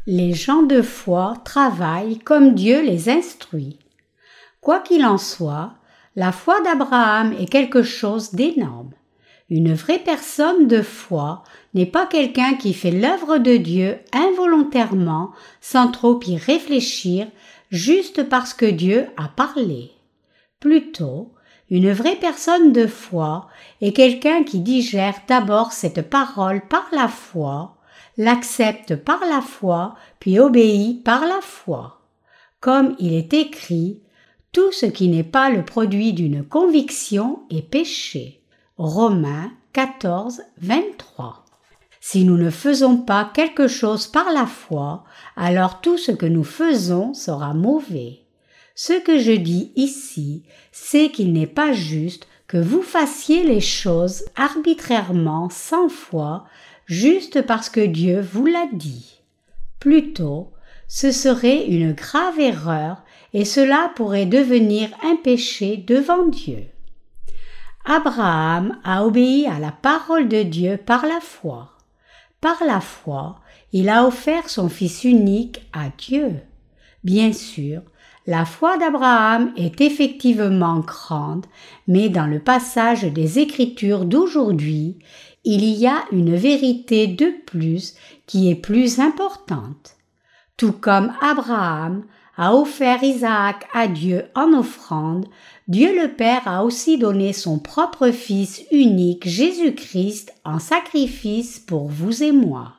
Les 0.07 0.33
gens 0.33 0.63
de 0.63 0.81
foi 0.81 1.35
travaillent 1.45 2.19
comme 2.19 2.55
Dieu 2.55 2.83
les 2.83 3.09
instruit. 3.09 3.79
Quoi 4.61 4.81
qu'il 4.81 5.05
en 5.05 5.19
soit, 5.19 5.73
la 6.19 6.33
foi 6.33 6.61
d'Abraham 6.63 7.33
est 7.39 7.47
quelque 7.47 7.85
chose 7.85 8.35
d'énorme. 8.35 8.91
Une 9.51 9.73
vraie 9.73 10.01
personne 10.01 10.67
de 10.67 10.83
foi 10.83 11.45
n'est 11.75 11.87
pas 11.87 12.07
quelqu'un 12.07 12.55
qui 12.55 12.75
fait 12.75 12.91
l'œuvre 12.91 13.39
de 13.39 13.57
Dieu 13.57 13.99
involontairement, 14.13 15.31
sans 15.61 15.93
trop 15.93 16.19
y 16.27 16.37
réfléchir, 16.37 17.29
juste 17.71 18.29
parce 18.29 18.53
que 18.53 18.67
Dieu 18.67 19.07
a 19.17 19.29
parlé. 19.29 19.93
Plutôt, 20.59 21.35
une 21.71 21.93
vraie 21.93 22.17
personne 22.17 22.73
de 22.73 22.89
foi 22.89 23.47
est 23.81 23.93
quelqu'un 23.93 24.43
qui 24.43 24.59
digère 24.59 25.21
d'abord 25.29 25.71
cette 25.71 26.11
parole 26.11 26.63
par 26.67 26.89
la 26.91 27.07
foi, 27.07 27.77
l'accepte 28.17 28.97
par 28.97 29.21
la 29.21 29.41
foi, 29.41 29.95
puis 30.19 30.41
obéit 30.41 31.05
par 31.05 31.21
la 31.21 31.41
foi. 31.43 32.01
Comme 32.59 32.97
il 32.99 33.15
est 33.15 33.33
écrit, 33.35 34.01
tout 34.59 34.73
ce 34.73 34.87
qui 34.87 35.07
n'est 35.07 35.23
pas 35.23 35.51
le 35.51 35.65
produit 35.65 36.13
d'une 36.13 36.43
conviction 36.43 37.45
est 37.49 37.63
péché. 37.63 38.43
Romains 38.77 39.53
14, 39.73 40.43
23. 40.61 41.45
Si 42.01 42.25
nous 42.25 42.37
ne 42.37 42.51
faisons 42.51 42.97
pas 42.97 43.31
quelque 43.33 43.69
chose 43.69 44.09
par 44.09 44.33
la 44.33 44.47
foi, 44.47 45.05
alors 45.37 45.81
tout 45.81 45.97
ce 45.97 46.11
que 46.11 46.27
nous 46.27 46.43
faisons 46.43 47.15
sera 47.15 47.55
mauvais. 47.55 48.25
Ce 48.75 48.95
que 48.95 49.21
je 49.21 49.31
dis 49.31 49.71
ici, 49.77 50.43
c'est 50.73 51.11
qu'il 51.13 51.33
n'est 51.33 51.47
pas 51.47 51.73
juste 51.73 52.27
que 52.49 52.59
vous 52.59 52.83
fassiez 52.83 53.45
les 53.45 53.61
choses 53.61 54.25
arbitrairement 54.35 55.51
sans 55.51 55.89
foi, 55.89 56.47
juste 56.87 57.43
parce 57.43 57.69
que 57.69 57.87
Dieu 57.87 58.21
vous 58.21 58.47
l'a 58.47 58.67
dit. 58.73 59.21
Plutôt, 59.79 60.51
ce 60.89 61.13
serait 61.13 61.65
une 61.67 61.93
grave 61.93 62.41
erreur 62.41 63.05
et 63.35 63.45
cela 63.45 63.93
pourrait 63.95 64.27
devenir 64.27 64.91
un 65.03 65.17
péché 65.17 65.77
devant 65.77 66.27
Dieu. 66.27 66.67
Abraham 67.85 68.79
a 68.85 69.05
obéi 69.05 69.47
à 69.47 69.59
la 69.59 69.73
parole 69.73 70.29
de 70.29 70.43
Dieu 70.43 70.77
par 70.77 71.07
la 71.07 71.21
foi. 71.21 71.73
Par 72.41 72.63
la 72.65 72.81
foi, 72.81 73.41
il 73.73 73.89
a 73.89 74.07
offert 74.07 74.49
son 74.49 74.69
Fils 74.69 75.05
unique 75.05 75.67
à 75.73 75.89
Dieu. 75.97 76.37
Bien 77.05 77.33
sûr, 77.33 77.83
la 78.27 78.45
foi 78.45 78.77
d'Abraham 78.77 79.53
est 79.57 79.81
effectivement 79.81 80.81
grande, 80.81 81.47
mais 81.87 82.11
dans 82.11 82.27
le 82.27 82.41
passage 82.41 83.05
des 83.05 83.39
Écritures 83.39 84.05
d'aujourd'hui, 84.05 84.99
il 85.45 85.65
y 85.65 85.87
a 85.87 86.05
une 86.13 86.37
vérité 86.37 87.07
de 87.07 87.33
plus 87.47 87.95
qui 88.27 88.51
est 88.51 88.55
plus 88.55 89.01
importante. 89.01 89.97
Tout 90.59 90.73
comme 90.73 91.15
Abraham 91.23 92.05
a 92.39 92.55
offert 92.55 93.03
Isaac 93.03 93.67
à 93.75 93.89
Dieu 93.89 94.25
en 94.37 94.55
offrande, 94.55 95.27
Dieu 95.67 96.01
le 96.01 96.15
Père 96.15 96.47
a 96.47 96.65
aussi 96.65 96.97
donné 96.97 97.33
son 97.33 97.59
propre 97.59 98.11
Fils 98.11 98.63
unique 98.71 99.29
Jésus-Christ 99.29 100.33
en 100.45 100.61
sacrifice 100.61 101.59
pour 101.59 101.89
vous 101.89 102.23
et 102.23 102.33
moi. 102.33 102.75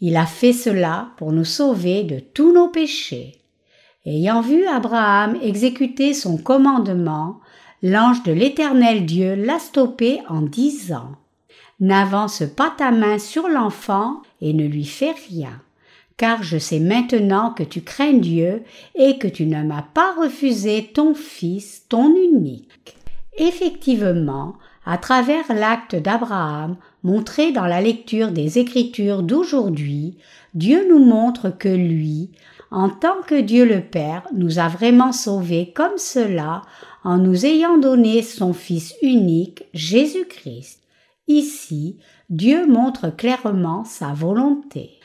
Il 0.00 0.16
a 0.16 0.24
fait 0.24 0.52
cela 0.52 1.08
pour 1.16 1.32
nous 1.32 1.44
sauver 1.44 2.04
de 2.04 2.20
tous 2.20 2.52
nos 2.52 2.68
péchés. 2.68 3.40
Ayant 4.06 4.40
vu 4.40 4.66
Abraham 4.66 5.36
exécuter 5.42 6.14
son 6.14 6.38
commandement, 6.38 7.40
l'ange 7.82 8.22
de 8.22 8.30
l'Éternel 8.32 9.04
Dieu 9.04 9.34
l'a 9.34 9.58
stoppé 9.58 10.20
en 10.28 10.42
disant 10.42 11.12
N'avance 11.80 12.44
pas 12.56 12.72
ta 12.76 12.92
main 12.92 13.18
sur 13.18 13.48
l'enfant 13.48 14.22
et 14.40 14.52
ne 14.52 14.66
lui 14.66 14.84
fais 14.84 15.14
rien, 15.28 15.60
car 16.16 16.42
je 16.42 16.58
sais 16.58 16.80
maintenant 16.80 17.50
que 17.50 17.62
tu 17.62 17.82
crains 17.82 18.14
Dieu 18.14 18.62
et 18.94 19.18
que 19.18 19.28
tu 19.28 19.46
ne 19.46 19.62
m'as 19.62 19.82
pas 19.82 20.14
refusé 20.14 20.90
ton 20.94 21.14
fils, 21.14 21.84
ton 21.88 22.14
unique. 22.14 22.96
Effectivement, 23.38 24.54
à 24.86 24.98
travers 24.98 25.52
l'acte 25.52 25.96
d'Abraham 25.96 26.76
montré 27.02 27.52
dans 27.52 27.66
la 27.66 27.80
lecture 27.80 28.30
des 28.30 28.58
Écritures 28.58 29.22
d'aujourd'hui, 29.22 30.16
Dieu 30.54 30.86
nous 30.88 31.04
montre 31.04 31.50
que 31.50 31.68
lui, 31.68 32.30
en 32.70 32.88
tant 32.88 33.20
que 33.26 33.40
Dieu 33.40 33.66
le 33.66 33.80
Père 33.80 34.26
nous 34.32 34.58
a 34.58 34.68
vraiment 34.68 35.12
sauvés 35.12 35.72
comme 35.74 35.98
cela 35.98 36.62
en 37.04 37.18
nous 37.18 37.46
ayant 37.46 37.78
donné 37.78 38.22
son 38.22 38.52
Fils 38.52 38.94
unique, 39.02 39.64
Jésus-Christ. 39.74 40.80
Ici, 41.28 41.98
Dieu 42.30 42.66
montre 42.66 43.10
clairement 43.14 43.84
sa 43.84 44.12
volonté. 44.12 44.95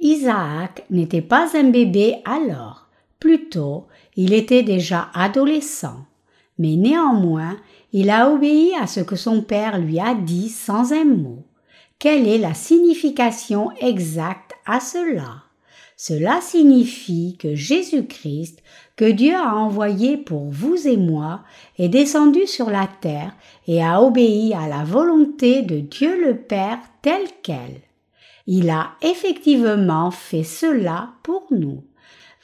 Isaac 0.00 0.84
n'était 0.90 1.22
pas 1.22 1.56
un 1.56 1.70
bébé 1.70 2.16
alors, 2.24 2.88
plutôt 3.20 3.86
il 4.16 4.32
était 4.32 4.62
déjà 4.62 5.08
adolescent, 5.14 6.04
mais 6.58 6.76
néanmoins 6.76 7.56
il 7.92 8.10
a 8.10 8.30
obéi 8.30 8.72
à 8.80 8.86
ce 8.86 9.00
que 9.00 9.16
son 9.16 9.42
père 9.42 9.78
lui 9.78 10.00
a 10.00 10.14
dit 10.14 10.48
sans 10.48 10.92
un 10.92 11.04
mot. 11.04 11.44
Quelle 11.98 12.26
est 12.26 12.38
la 12.38 12.54
signification 12.54 13.70
exacte 13.80 14.52
à 14.66 14.80
cela? 14.80 15.44
Cela 15.96 16.40
signifie 16.40 17.36
que 17.38 17.54
Jésus-Christ, 17.54 18.62
que 18.96 19.10
Dieu 19.10 19.34
a 19.34 19.54
envoyé 19.54 20.16
pour 20.16 20.50
vous 20.50 20.88
et 20.88 20.96
moi, 20.96 21.44
est 21.78 21.88
descendu 21.88 22.46
sur 22.46 22.68
la 22.68 22.88
terre 23.00 23.34
et 23.68 23.82
a 23.82 24.02
obéi 24.02 24.54
à 24.54 24.66
la 24.66 24.82
volonté 24.82 25.62
de 25.62 25.78
Dieu 25.78 26.20
le 26.26 26.36
Père 26.36 26.80
telle 27.00 27.28
qu'elle. 27.42 27.80
Il 28.46 28.70
a 28.70 28.90
effectivement 29.02 30.10
fait 30.10 30.44
cela 30.44 31.10
pour 31.22 31.46
nous. 31.50 31.82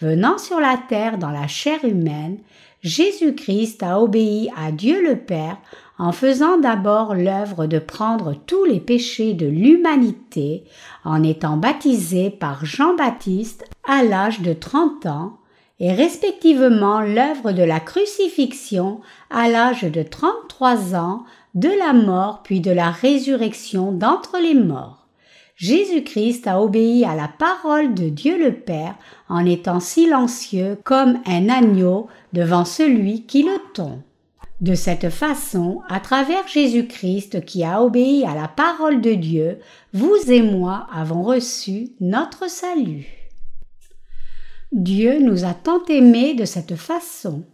Venant 0.01 0.39
sur 0.39 0.61
la 0.61 0.79
terre 0.89 1.19
dans 1.19 1.31
la 1.31 1.47
chair 1.47 1.85
humaine, 1.85 2.39
Jésus-Christ 2.83 3.83
a 3.83 4.01
obéi 4.01 4.51
à 4.57 4.73
Dieu 4.73 5.07
le 5.07 5.17
Père 5.17 5.59
en 5.99 6.13
faisant 6.13 6.57
d'abord 6.57 7.15
l'œuvre 7.15 7.67
de 7.67 7.79
prendre 7.79 8.35
tous 8.47 8.65
les 8.65 8.81
péchés 8.81 9.35
de 9.35 9.47
l'humanité, 9.47 10.65
en 11.05 11.23
étant 11.23 11.59
baptisé 11.59 12.31
par 12.31 12.65
Jean-Baptiste 12.65 13.69
à 13.87 14.03
l'âge 14.03 14.41
de 14.41 14.55
30 14.55 15.05
ans, 15.05 15.37
et 15.79 15.93
respectivement 15.93 17.03
l'œuvre 17.03 17.53
de 17.53 17.63
la 17.63 17.81
crucifixion 17.81 19.01
à 19.29 19.49
l'âge 19.51 19.83
de 19.83 20.03
33 20.03 20.95
ans, 20.95 21.25
de 21.55 21.69
la 21.69 21.93
mort 21.93 22.43
puis 22.43 22.61
de 22.61 22.71
la 22.71 22.91
résurrection 22.91 23.93
d'entre 23.93 24.39
les 24.41 24.55
morts. 24.55 25.00
Jésus-Christ 25.61 26.47
a 26.47 26.59
obéi 26.63 27.05
à 27.05 27.15
la 27.15 27.29
parole 27.29 27.93
de 27.93 28.09
Dieu 28.09 28.43
le 28.43 28.55
Père 28.55 28.95
en 29.29 29.45
étant 29.45 29.79
silencieux 29.79 30.79
comme 30.85 31.21
un 31.27 31.51
agneau 31.51 32.09
devant 32.33 32.65
celui 32.65 33.27
qui 33.27 33.43
le 33.43 33.59
tombe. 33.75 34.01
De 34.63 34.75
cette 34.75 35.11
façon, 35.11 35.83
à 35.91 36.01
travers 36.01 36.49
Jésus-Christ 36.49 37.45
qui 37.45 37.63
a 37.63 37.83
obéi 37.83 38.25
à 38.25 38.35
la 38.35 38.49
parole 38.49 39.03
de 39.03 39.13
Dieu, 39.13 39.59
vous 39.93 40.17
et 40.29 40.41
moi 40.41 40.87
avons 40.95 41.23
reçu 41.23 41.91
notre 42.01 42.49
salut. 42.49 43.07
Dieu 44.73 45.19
nous 45.19 45.45
a 45.45 45.53
tant 45.53 45.85
aimés 45.91 46.33
de 46.33 46.47
cette 46.47 46.77
façon. 46.77 47.45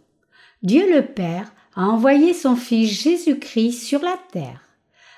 Dieu 0.63 0.95
le 0.95 1.05
Père 1.05 1.51
a 1.75 1.83
envoyé 1.83 2.33
son 2.33 2.55
Fils 2.55 2.89
Jésus-Christ 2.89 3.81
sur 3.83 4.01
la 4.01 4.17
terre. 4.31 4.61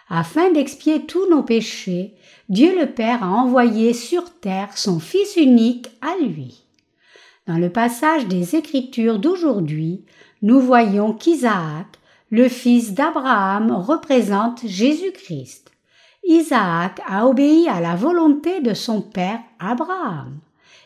Afin 0.10 0.52
d'expier 0.52 1.06
tous 1.06 1.30
nos 1.30 1.44
péchés, 1.44 2.16
Dieu 2.50 2.76
le 2.80 2.88
Père 2.88 3.24
a 3.24 3.28
envoyé 3.30 3.93
sur 3.93 4.24
terre 4.39 4.76
son 4.76 5.00
Fils 5.00 5.36
unique 5.36 5.88
à 6.02 6.20
lui. 6.20 6.64
Dans 7.45 7.60
le 7.60 7.70
passage 7.70 8.26
des 8.26 8.56
Écritures 8.56 9.20
d'aujourd'hui, 9.20 10.04
nous 10.41 10.60
voyons 10.60 11.14
qu'Isaac, 11.14 11.86
le 12.32 12.50
fils 12.50 12.95
d'Abraham 12.95 13.72
représente 13.72 14.66
Jésus-Christ. 14.66 15.72
Isaac 16.24 17.00
a 17.08 17.28
obéi 17.28 17.68
à 17.70 17.82
la 17.82 17.95
volonté 17.95 18.62
de 18.62 18.74
son 18.74 19.02
père 19.02 19.41
Abraham. 19.60 20.39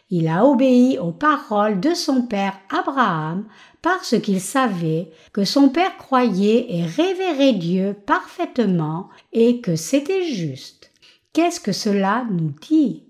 Il 0.09 0.27
a 0.27 0.45
obéi 0.45 0.99
aux 0.99 1.13
paroles 1.13 1.79
de 1.79 1.93
son 1.93 2.23
père 2.23 2.59
Abraham 2.77 3.45
parce 3.81 4.19
qu'il 4.19 4.41
savait 4.41 5.11
que 5.31 5.45
son 5.45 5.69
père 5.69 5.95
croyait 5.97 6.65
et 6.69 6.83
révérait 6.83 7.53
Dieu 7.53 7.95
parfaitement 8.05 9.07
et 9.31 9.61
que 9.61 9.77
c'était 9.77 10.25
juste. 10.25 10.92
Qu'est-ce 11.33 11.59
que 11.59 11.71
cela 11.71 12.27
nous 12.29 12.53
dit 12.61 13.05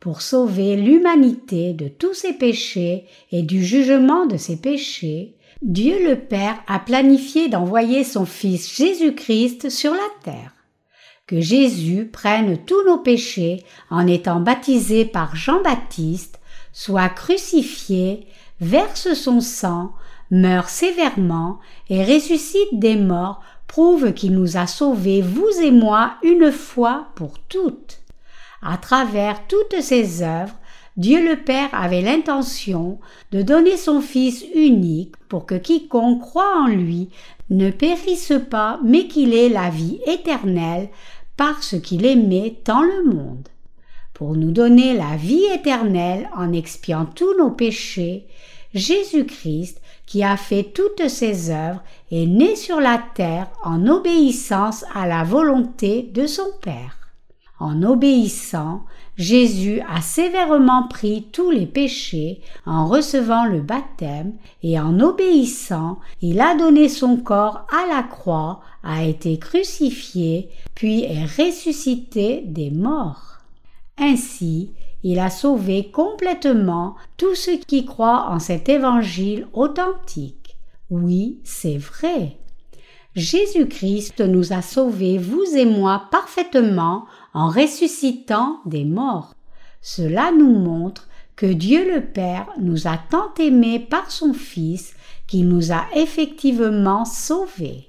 Pour 0.00 0.22
sauver 0.22 0.74
l'humanité 0.74 1.72
de 1.72 1.86
tous 1.86 2.14
ses 2.14 2.32
péchés 2.32 3.04
et 3.30 3.42
du 3.42 3.64
jugement 3.64 4.26
de 4.26 4.36
ses 4.36 4.56
péchés, 4.56 5.36
Dieu 5.62 6.04
le 6.04 6.16
Père 6.16 6.60
a 6.66 6.80
planifié 6.80 7.48
d'envoyer 7.48 8.02
son 8.02 8.26
Fils 8.26 8.74
Jésus-Christ 8.74 9.70
sur 9.70 9.92
la 9.92 10.08
terre. 10.24 10.52
Que 11.28 11.40
Jésus 11.40 12.06
prenne 12.06 12.58
tous 12.64 12.84
nos 12.86 12.98
péchés 12.98 13.62
en 13.88 14.08
étant 14.08 14.40
baptisé 14.40 15.04
par 15.04 15.36
Jean-Baptiste, 15.36 16.40
soit 16.72 17.08
crucifié, 17.08 18.26
verse 18.60 19.14
son 19.14 19.40
sang, 19.40 19.92
meurt 20.32 20.68
sévèrement 20.68 21.60
et 21.88 22.04
ressuscite 22.04 22.80
des 22.80 22.96
morts 22.96 23.40
prouve 23.70 24.12
qu'il 24.12 24.32
nous 24.32 24.56
a 24.56 24.66
sauvés, 24.66 25.22
vous 25.22 25.60
et 25.62 25.70
moi, 25.70 26.14
une 26.24 26.50
fois 26.50 27.06
pour 27.14 27.38
toutes. 27.38 28.00
À 28.62 28.76
travers 28.76 29.46
toutes 29.46 29.80
ces 29.80 30.22
œuvres, 30.22 30.56
Dieu 30.96 31.24
le 31.24 31.36
Père 31.36 31.68
avait 31.72 32.02
l'intention 32.02 32.98
de 33.30 33.42
donner 33.42 33.76
son 33.76 34.00
Fils 34.00 34.44
unique 34.56 35.14
pour 35.28 35.46
que 35.46 35.54
quiconque 35.54 36.20
croit 36.20 36.62
en 36.62 36.66
lui 36.66 37.10
ne 37.48 37.70
périsse 37.70 38.32
pas, 38.50 38.80
mais 38.82 39.06
qu'il 39.06 39.34
ait 39.34 39.48
la 39.48 39.70
vie 39.70 40.00
éternelle 40.04 40.88
parce 41.36 41.80
qu'il 41.80 42.04
aimait 42.04 42.56
tant 42.64 42.82
le 42.82 43.04
monde. 43.04 43.48
Pour 44.14 44.34
nous 44.34 44.50
donner 44.50 44.94
la 44.94 45.14
vie 45.14 45.46
éternelle 45.54 46.28
en 46.36 46.52
expiant 46.52 47.06
tous 47.06 47.38
nos 47.38 47.52
péchés, 47.52 48.26
Jésus-Christ, 48.74 49.80
qui 50.10 50.24
a 50.24 50.36
fait 50.36 50.64
toutes 50.74 51.06
ses 51.06 51.50
œuvres, 51.50 51.84
est 52.10 52.26
né 52.26 52.56
sur 52.56 52.80
la 52.80 53.00
terre 53.14 53.46
en 53.62 53.86
obéissance 53.86 54.84
à 54.92 55.06
la 55.06 55.22
volonté 55.22 56.02
de 56.12 56.26
son 56.26 56.50
Père. 56.60 56.98
En 57.60 57.84
obéissant, 57.84 58.82
Jésus 59.16 59.80
a 59.88 60.00
sévèrement 60.00 60.88
pris 60.88 61.28
tous 61.30 61.52
les 61.52 61.66
péchés 61.66 62.40
en 62.66 62.88
recevant 62.88 63.44
le 63.44 63.60
baptême 63.60 64.32
et 64.64 64.80
en 64.80 64.98
obéissant, 64.98 66.00
il 66.20 66.40
a 66.40 66.56
donné 66.56 66.88
son 66.88 67.16
corps 67.16 67.64
à 67.70 67.86
la 67.86 68.02
croix, 68.02 68.62
a 68.82 69.04
été 69.04 69.38
crucifié, 69.38 70.50
puis 70.74 71.04
est 71.04 71.24
ressuscité 71.24 72.42
des 72.46 72.72
morts. 72.72 73.38
Ainsi, 73.96 74.72
il 75.02 75.18
a 75.18 75.30
sauvé 75.30 75.90
complètement 75.90 76.96
tous 77.16 77.34
ceux 77.34 77.58
qui 77.58 77.84
croient 77.84 78.28
en 78.30 78.38
cet 78.38 78.68
évangile 78.68 79.46
authentique. 79.52 80.56
Oui, 80.90 81.38
c'est 81.44 81.78
vrai. 81.78 82.36
Jésus-Christ 83.16 84.20
nous 84.20 84.52
a 84.52 84.62
sauvés, 84.62 85.18
vous 85.18 85.44
et 85.56 85.64
moi, 85.64 86.04
parfaitement 86.10 87.06
en 87.34 87.48
ressuscitant 87.48 88.60
des 88.66 88.84
morts. 88.84 89.34
Cela 89.80 90.30
nous 90.32 90.58
montre 90.58 91.08
que 91.34 91.46
Dieu 91.46 91.92
le 91.92 92.04
Père 92.04 92.48
nous 92.58 92.86
a 92.86 92.98
tant 92.98 93.32
aimés 93.38 93.80
par 93.80 94.10
son 94.10 94.32
Fils 94.32 94.94
qu'il 95.26 95.48
nous 95.48 95.72
a 95.72 95.86
effectivement 95.94 97.04
sauvés. 97.04 97.86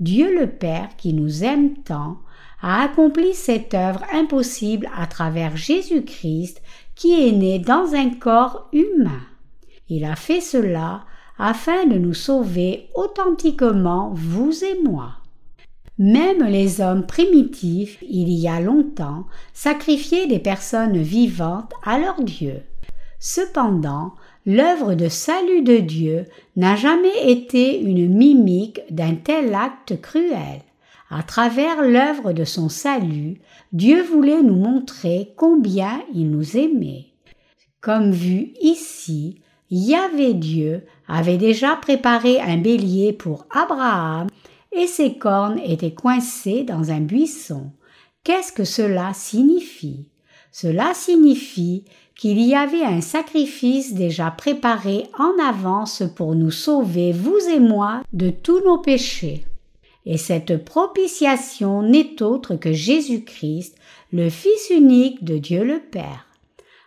Dieu 0.00 0.38
le 0.38 0.50
Père 0.50 0.88
qui 0.96 1.12
nous 1.12 1.44
aime 1.44 1.74
tant 1.84 2.18
a 2.66 2.84
accompli 2.84 3.34
cette 3.34 3.74
œuvre 3.74 4.02
impossible 4.10 4.88
à 4.96 5.06
travers 5.06 5.54
Jésus-Christ 5.54 6.62
qui 6.94 7.28
est 7.28 7.32
né 7.32 7.58
dans 7.58 7.94
un 7.94 8.08
corps 8.08 8.70
humain. 8.72 9.20
Il 9.90 10.06
a 10.06 10.16
fait 10.16 10.40
cela 10.40 11.04
afin 11.38 11.84
de 11.84 11.98
nous 11.98 12.14
sauver 12.14 12.88
authentiquement, 12.94 14.12
vous 14.14 14.64
et 14.64 14.82
moi. 14.82 15.10
Même 15.98 16.42
les 16.44 16.80
hommes 16.80 17.04
primitifs, 17.04 17.98
il 18.08 18.30
y 18.30 18.48
a 18.48 18.60
longtemps, 18.60 19.26
sacrifiaient 19.52 20.26
des 20.26 20.38
personnes 20.38 20.96
vivantes 20.96 21.74
à 21.84 21.98
leur 21.98 22.22
Dieu. 22.22 22.62
Cependant, 23.18 24.14
l'œuvre 24.46 24.94
de 24.94 25.10
salut 25.10 25.60
de 25.60 25.76
Dieu 25.76 26.24
n'a 26.56 26.76
jamais 26.76 27.30
été 27.30 27.78
une 27.78 28.08
mimique 28.08 28.80
d'un 28.90 29.16
tel 29.16 29.54
acte 29.54 30.00
cruel. 30.00 30.62
À 31.10 31.22
travers 31.22 31.82
l'œuvre 31.82 32.32
de 32.32 32.44
son 32.44 32.68
salut, 32.68 33.40
Dieu 33.72 34.02
voulait 34.02 34.42
nous 34.42 34.56
montrer 34.56 35.34
combien 35.36 36.02
il 36.12 36.30
nous 36.30 36.56
aimait. 36.56 37.06
Comme 37.80 38.10
vu 38.10 38.52
ici, 38.60 39.42
Yahvé 39.70 40.34
Dieu 40.34 40.84
avait 41.06 41.36
déjà 41.36 41.76
préparé 41.76 42.40
un 42.40 42.56
bélier 42.56 43.12
pour 43.12 43.46
Abraham 43.50 44.28
et 44.72 44.86
ses 44.86 45.18
cornes 45.18 45.60
étaient 45.64 45.94
coincées 45.94 46.64
dans 46.64 46.90
un 46.90 47.00
buisson. 47.00 47.70
Qu'est-ce 48.24 48.52
que 48.52 48.64
cela 48.64 49.12
signifie? 49.12 50.08
Cela 50.50 50.94
signifie 50.94 51.84
qu'il 52.16 52.40
y 52.40 52.54
avait 52.54 52.84
un 52.84 53.00
sacrifice 53.00 53.92
déjà 53.92 54.30
préparé 54.30 55.04
en 55.18 55.32
avance 55.44 56.02
pour 56.16 56.34
nous 56.34 56.52
sauver, 56.52 57.12
vous 57.12 57.38
et 57.50 57.60
moi, 57.60 58.02
de 58.12 58.30
tous 58.30 58.60
nos 58.60 58.78
péchés. 58.78 59.44
Et 60.06 60.18
cette 60.18 60.64
propitiation 60.64 61.82
n'est 61.82 62.22
autre 62.22 62.56
que 62.56 62.72
Jésus-Christ, 62.72 63.76
le 64.12 64.28
Fils 64.28 64.70
unique 64.70 65.24
de 65.24 65.38
Dieu 65.38 65.64
le 65.64 65.80
Père. 65.80 66.26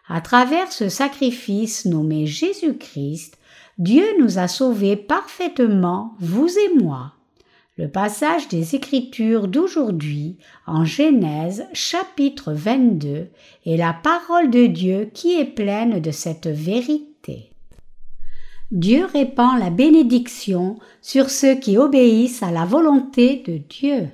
À 0.07 0.21
travers 0.21 0.71
ce 0.71 0.87
sacrifice 0.87 1.85
nommé 1.85 2.25
Jésus-Christ, 2.25 3.37
Dieu 3.77 4.05
nous 4.19 4.39
a 4.39 4.47
sauvés 4.47 4.95
parfaitement, 4.95 6.15
vous 6.19 6.47
et 6.47 6.75
moi. 6.75 7.13
Le 7.77 7.87
passage 7.87 8.47
des 8.47 8.75
Écritures 8.75 9.47
d'aujourd'hui, 9.47 10.37
en 10.65 10.83
Genèse 10.83 11.65
chapitre 11.73 12.53
22, 12.53 13.27
est 13.65 13.77
la 13.77 13.93
parole 13.93 14.49
de 14.49 14.65
Dieu 14.65 15.11
qui 15.13 15.39
est 15.39 15.45
pleine 15.45 15.99
de 15.99 16.11
cette 16.11 16.47
vérité. 16.47 17.06
Dieu 18.71 19.05
répand 19.05 19.57
la 19.57 19.69
bénédiction 19.69 20.77
sur 21.01 21.29
ceux 21.29 21.55
qui 21.55 21.77
obéissent 21.77 22.43
à 22.43 22.51
la 22.51 22.65
volonté 22.65 23.41
de 23.47 23.57
Dieu. 23.57 24.09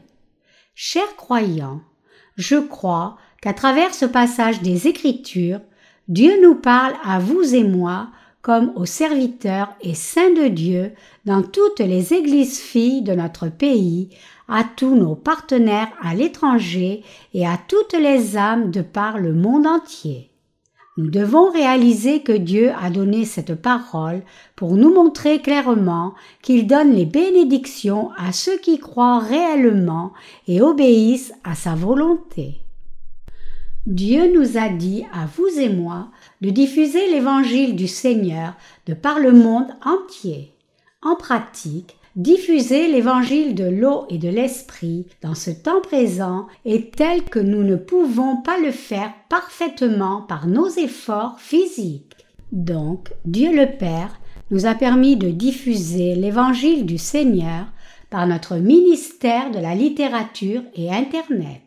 Chers 0.75 1.15
croyants, 1.15 1.81
je 2.35 2.57
crois 2.57 3.17
qu'à 3.41 3.53
travers 3.53 3.95
ce 3.95 4.05
passage 4.05 4.61
des 4.61 4.87
Écritures, 4.87 5.59
Dieu 6.07 6.39
nous 6.43 6.53
parle 6.53 6.93
à 7.03 7.17
vous 7.17 7.55
et 7.55 7.63
moi 7.63 8.09
comme 8.43 8.73
aux 8.75 8.85
serviteurs 8.85 9.73
et 9.81 9.95
saints 9.95 10.33
de 10.33 10.49
Dieu 10.49 10.91
dans 11.25 11.41
toutes 11.41 11.79
les 11.79 12.13
églises 12.13 12.59
filles 12.59 13.01
de 13.01 13.13
notre 13.15 13.47
pays, 13.47 14.09
à 14.47 14.63
tous 14.63 14.95
nos 14.95 15.15
partenaires 15.15 15.91
à 15.99 16.13
l'étranger 16.13 17.03
et 17.33 17.47
à 17.47 17.57
toutes 17.67 17.93
les 17.93 18.37
âmes 18.37 18.69
de 18.69 18.81
par 18.81 19.17
le 19.17 19.33
monde 19.33 19.65
entier. 19.65 20.32
Nous 20.95 21.09
devons 21.09 21.49
réaliser 21.49 22.21
que 22.21 22.31
Dieu 22.31 22.71
a 22.79 22.91
donné 22.91 23.25
cette 23.25 23.55
parole 23.55 24.21
pour 24.55 24.75
nous 24.75 24.93
montrer 24.93 25.41
clairement 25.41 26.13
qu'il 26.43 26.67
donne 26.67 26.93
les 26.93 27.05
bénédictions 27.05 28.11
à 28.15 28.31
ceux 28.31 28.59
qui 28.59 28.77
croient 28.77 29.19
réellement 29.19 30.13
et 30.47 30.61
obéissent 30.61 31.33
à 31.43 31.55
sa 31.55 31.73
volonté. 31.73 32.61
Dieu 33.87 34.31
nous 34.33 34.57
a 34.57 34.69
dit 34.69 35.03
à 35.11 35.25
vous 35.25 35.59
et 35.59 35.69
moi 35.69 36.09
de 36.41 36.51
diffuser 36.51 37.09
l'évangile 37.09 37.75
du 37.75 37.87
Seigneur 37.87 38.53
de 38.85 38.93
par 38.93 39.19
le 39.19 39.31
monde 39.31 39.75
entier. 39.83 40.53
En 41.01 41.15
pratique, 41.15 41.97
diffuser 42.15 42.87
l'évangile 42.87 43.55
de 43.55 43.65
l'eau 43.65 44.05
et 44.09 44.17
de 44.17 44.29
l'esprit 44.29 45.07
dans 45.21 45.35
ce 45.35 45.49
temps 45.49 45.81
présent 45.81 46.47
est 46.65 46.95
tel 46.95 47.23
que 47.23 47.39
nous 47.39 47.63
ne 47.63 47.75
pouvons 47.75 48.37
pas 48.37 48.59
le 48.59 48.71
faire 48.71 49.13
parfaitement 49.29 50.21
par 50.21 50.47
nos 50.47 50.69
efforts 50.69 51.39
physiques. 51.39 52.15
Donc, 52.51 53.11
Dieu 53.25 53.51
le 53.51 53.77
Père 53.77 54.19
nous 54.51 54.65
a 54.67 54.75
permis 54.75 55.15
de 55.15 55.29
diffuser 55.29 56.15
l'évangile 56.15 56.85
du 56.85 56.99
Seigneur 56.99 57.65
par 58.11 58.27
notre 58.27 58.57
ministère 58.57 59.49
de 59.49 59.57
la 59.57 59.73
littérature 59.73 60.61
et 60.75 60.91
Internet. 60.91 61.61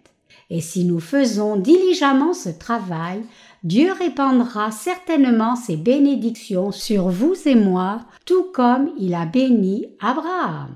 Et 0.49 0.61
si 0.61 0.85
nous 0.85 1.01
faisons 1.01 1.57
diligemment 1.57 2.33
ce 2.33 2.51
travail, 2.51 3.23
Dieu 3.67 3.91
répandra 3.91 4.71
certainement 4.71 5.57
ses 5.57 5.77
bénédictions 5.77 6.71
sur 6.71 7.09
vous 7.09 7.35
et 7.47 7.57
moi, 7.57 8.03
tout 8.25 8.47
comme 8.55 8.93
il 8.97 9.12
a 9.12 9.27
béni 9.27 9.89
Abraham. 9.99 10.69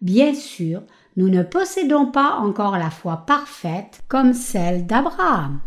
Bien 0.00 0.34
sûr, 0.34 0.82
nous 1.16 1.28
ne 1.28 1.44
possédons 1.44 2.06
pas 2.06 2.38
encore 2.40 2.76
la 2.76 2.90
foi 2.90 3.18
parfaite 3.18 4.00
comme 4.08 4.32
celle 4.32 4.84
d'Abraham. 4.84 5.60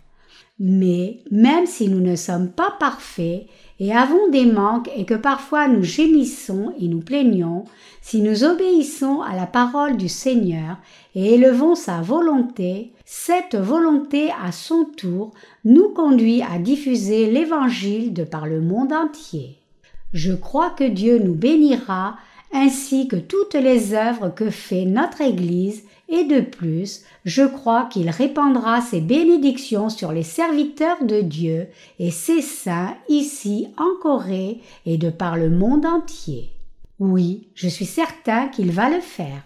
Mais 0.60 1.24
même 1.32 1.68
si 1.68 1.88
nous 1.88 2.02
ne 2.02 2.18
sommes 2.18 2.52
pas 2.52 2.76
parfaits 2.82 3.46
et 3.82 3.92
avons 3.92 4.30
des 4.30 4.46
manques 4.46 4.92
et 4.96 5.06
que 5.06 5.16
parfois 5.16 5.68
nous 5.68 5.82
gémissons 5.82 6.72
et 6.80 6.88
nous 6.88 7.00
plaignons, 7.00 7.64
si 8.00 8.22
nous 8.22 8.44
obéissons 8.44 9.22
à 9.22 9.36
la 9.36 9.48
parole 9.48 9.98
du 9.98 10.08
Seigneur 10.08 10.78
et 11.16 11.34
élevons 11.34 11.74
sa 11.74 12.00
volonté, 12.00 12.92
cette 13.06 13.56
volonté 13.56 14.30
à 14.40 14.52
son 14.52 14.84
tour 14.86 15.32
nous 15.66 15.90
conduit 15.90 16.44
à 16.44 16.60
diffuser 16.60 17.26
l'Évangile 17.32 18.14
de 18.14 18.24
par 18.24 18.46
le 18.46 18.62
monde 18.62 18.94
entier. 18.94 19.58
Je 20.14 20.34
crois 20.34 20.70
que 20.70 20.84
Dieu 20.84 21.18
nous 21.18 21.34
bénira 21.34 22.18
ainsi 22.54 23.08
que 23.08 23.16
toutes 23.16 23.56
les 23.56 23.96
œuvres 23.96 24.30
que 24.30 24.52
fait 24.52 24.86
notre 24.86 25.22
Église 25.22 25.86
et 26.12 26.26
de 26.26 26.42
plus, 26.42 27.04
je 27.24 27.44
crois 27.44 27.86
qu'il 27.86 28.10
répandra 28.10 28.82
ses 28.82 29.00
bénédictions 29.00 29.90
sur 29.90 30.12
les 30.12 30.24
serviteurs 30.24 31.04
de 31.06 31.22
Dieu 31.22 31.68
et 32.00 32.12
ses 32.12 32.42
saints 32.42 32.96
ici 33.08 33.70
en 33.78 33.90
Corée 34.02 34.60
et 34.86 34.98
de 34.98 35.10
par 35.10 35.38
le 35.38 35.50
monde 35.50 35.86
entier. 35.86 36.50
Oui, 37.00 37.48
je 37.56 37.70
suis 37.70 37.86
certain 37.86 38.50
qu'il 38.50 38.72
va 38.72 38.90
le 38.90 39.00
faire. 39.00 39.42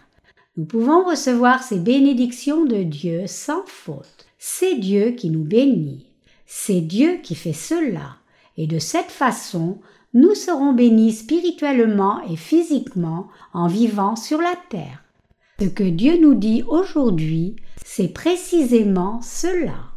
Nous 0.58 0.66
pouvons 0.66 1.06
recevoir 1.06 1.62
ces 1.62 1.80
bénédictions 1.80 2.66
de 2.66 2.82
Dieu 2.82 3.28
sans 3.28 3.64
faute. 3.68 4.26
C'est 4.40 4.76
Dieu 4.76 5.12
qui 5.12 5.30
nous 5.30 5.44
bénit. 5.44 6.08
C'est 6.48 6.82
Dieu 6.82 7.20
qui 7.22 7.36
fait 7.36 7.54
cela. 7.54 8.18
Et 8.58 8.66
de 8.66 8.80
cette 8.80 9.12
façon, 9.12 9.78
nous 10.16 10.34
serons 10.34 10.74
bénis 10.74 11.12
spirituellement 11.12 12.22
et 12.28 12.38
physiquement 12.38 13.28
en 13.54 13.68
vivant 13.68 14.16
sur 14.16 14.40
la 14.40 14.56
terre. 14.70 15.05
Ce 15.58 15.68
que 15.68 15.84
Dieu 15.84 16.20
nous 16.20 16.34
dit 16.34 16.64
aujourd'hui, 16.68 17.56
c'est 17.86 18.10
précisément 18.10 19.22
cela. 19.22 19.94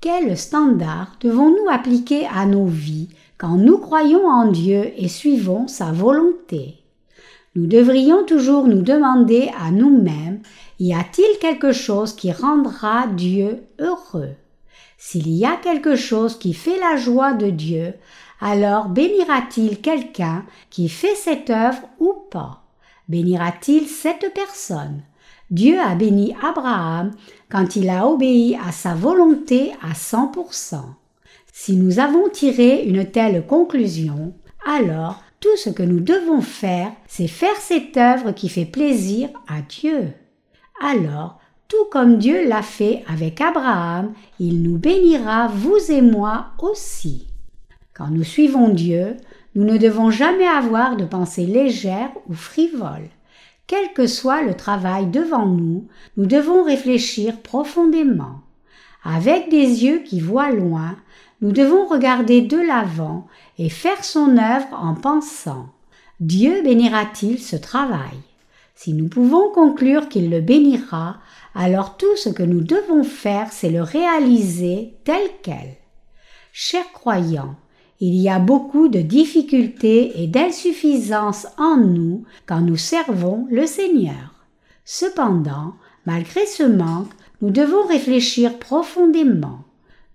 Quel 0.00 0.38
standard 0.38 1.16
devons-nous 1.20 1.68
appliquer 1.68 2.26
à 2.26 2.46
nos 2.46 2.66
vies 2.66 3.08
quand 3.38 3.56
nous 3.56 3.78
croyons 3.78 4.24
en 4.28 4.52
Dieu 4.52 4.92
et 4.96 5.08
suivons 5.08 5.66
sa 5.66 5.90
volonté? 5.90 6.76
Nous 7.56 7.66
devrions 7.66 8.24
toujours 8.24 8.68
nous 8.68 8.82
demander 8.82 9.50
à 9.60 9.72
nous-mêmes, 9.72 10.42
y 10.78 10.94
a-t-il 10.94 11.40
quelque 11.40 11.72
chose 11.72 12.14
qui 12.14 12.30
rendra 12.30 13.08
Dieu 13.08 13.64
heureux? 13.80 14.36
S'il 14.96 15.28
y 15.28 15.44
a 15.44 15.56
quelque 15.56 15.96
chose 15.96 16.38
qui 16.38 16.54
fait 16.54 16.78
la 16.78 16.96
joie 16.96 17.32
de 17.32 17.50
Dieu, 17.50 17.94
alors 18.40 18.88
bénira-t-il 18.88 19.80
quelqu'un 19.80 20.44
qui 20.70 20.88
fait 20.88 21.16
cette 21.16 21.50
œuvre 21.50 21.82
ou 21.98 22.14
pas? 22.30 22.61
Bénira-t-il 23.12 23.88
cette 23.88 24.32
personne? 24.32 25.02
Dieu 25.50 25.78
a 25.78 25.94
béni 25.94 26.34
Abraham 26.42 27.10
quand 27.50 27.76
il 27.76 27.90
a 27.90 28.06
obéi 28.08 28.56
à 28.66 28.72
sa 28.72 28.94
volonté 28.94 29.72
à 29.82 29.92
100%. 29.92 30.76
Si 31.52 31.76
nous 31.76 31.98
avons 31.98 32.30
tiré 32.30 32.84
une 32.84 33.04
telle 33.04 33.44
conclusion, 33.44 34.32
alors 34.66 35.22
tout 35.40 35.54
ce 35.58 35.68
que 35.68 35.82
nous 35.82 36.00
devons 36.00 36.40
faire, 36.40 36.90
c'est 37.06 37.28
faire 37.28 37.56
cette 37.56 37.98
œuvre 37.98 38.32
qui 38.32 38.48
fait 38.48 38.64
plaisir 38.64 39.28
à 39.46 39.60
Dieu. 39.60 40.14
Alors, 40.82 41.38
tout 41.68 41.84
comme 41.90 42.16
Dieu 42.16 42.48
l'a 42.48 42.62
fait 42.62 43.04
avec 43.06 43.42
Abraham, 43.42 44.14
il 44.40 44.62
nous 44.62 44.78
bénira, 44.78 45.48
vous 45.48 45.90
et 45.90 46.00
moi 46.00 46.46
aussi. 46.60 47.26
Quand 47.92 48.08
nous 48.08 48.24
suivons 48.24 48.70
Dieu, 48.70 49.18
nous 49.54 49.64
ne 49.64 49.76
devons 49.76 50.10
jamais 50.10 50.46
avoir 50.46 50.96
de 50.96 51.04
pensées 51.04 51.46
légères 51.46 52.12
ou 52.28 52.34
frivoles. 52.34 53.08
Quel 53.66 53.92
que 53.92 54.06
soit 54.06 54.42
le 54.42 54.54
travail 54.54 55.06
devant 55.06 55.46
nous, 55.46 55.88
nous 56.16 56.26
devons 56.26 56.64
réfléchir 56.64 57.40
profondément. 57.40 58.40
Avec 59.04 59.50
des 59.50 59.84
yeux 59.84 60.00
qui 60.00 60.20
voient 60.20 60.50
loin, 60.50 60.96
nous 61.40 61.52
devons 61.52 61.86
regarder 61.86 62.40
de 62.40 62.56
l'avant 62.56 63.26
et 63.58 63.68
faire 63.68 64.04
son 64.04 64.38
œuvre 64.38 64.68
en 64.72 64.94
pensant. 64.94 65.66
Dieu 66.20 66.62
bénira-t-il 66.62 67.40
ce 67.40 67.56
travail? 67.56 68.18
Si 68.74 68.92
nous 68.94 69.08
pouvons 69.08 69.50
conclure 69.52 70.08
qu'il 70.08 70.30
le 70.30 70.40
bénira, 70.40 71.18
alors 71.54 71.96
tout 71.96 72.16
ce 72.16 72.28
que 72.28 72.42
nous 72.42 72.60
devons 72.60 73.04
faire, 73.04 73.52
c'est 73.52 73.70
le 73.70 73.82
réaliser 73.82 74.94
tel 75.04 75.22
quel. 75.42 75.76
Chers 76.52 76.90
croyants, 76.92 77.56
il 78.04 78.16
y 78.16 78.28
a 78.28 78.40
beaucoup 78.40 78.88
de 78.88 78.98
difficultés 78.98 80.20
et 80.20 80.26
d'insuffisances 80.26 81.46
en 81.56 81.76
nous 81.76 82.24
quand 82.46 82.60
nous 82.60 82.76
servons 82.76 83.46
le 83.48 83.64
Seigneur. 83.64 84.34
Cependant, 84.84 85.74
malgré 86.04 86.44
ce 86.46 86.64
manque, 86.64 87.12
nous 87.42 87.50
devons 87.50 87.86
réfléchir 87.86 88.58
profondément. 88.58 89.60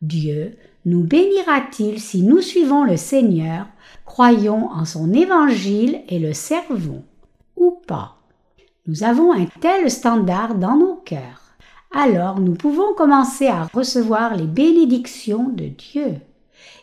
Dieu 0.02 0.58
nous 0.84 1.06
bénira-t-il 1.06 2.02
si 2.02 2.24
nous 2.24 2.42
suivons 2.42 2.84
le 2.84 2.98
Seigneur, 2.98 3.68
croyons 4.06 4.70
en 4.70 4.84
son 4.84 5.14
évangile 5.14 6.02
et 6.10 6.20
le 6.20 6.34
servons 6.34 7.06
ou 7.56 7.72
pas? 7.88 8.18
Nous 8.86 9.06
avons 9.06 9.32
un 9.32 9.46
tel 9.62 9.90
standard 9.90 10.56
dans 10.56 10.76
nos 10.76 10.96
cœurs. 10.96 11.56
Alors 11.96 12.42
nous 12.42 12.56
pouvons 12.56 12.94
commencer 12.96 13.48
à 13.48 13.64
recevoir 13.74 14.36
les 14.36 14.48
bénédictions 14.48 15.48
de 15.48 15.68
Dieu. 15.68 16.16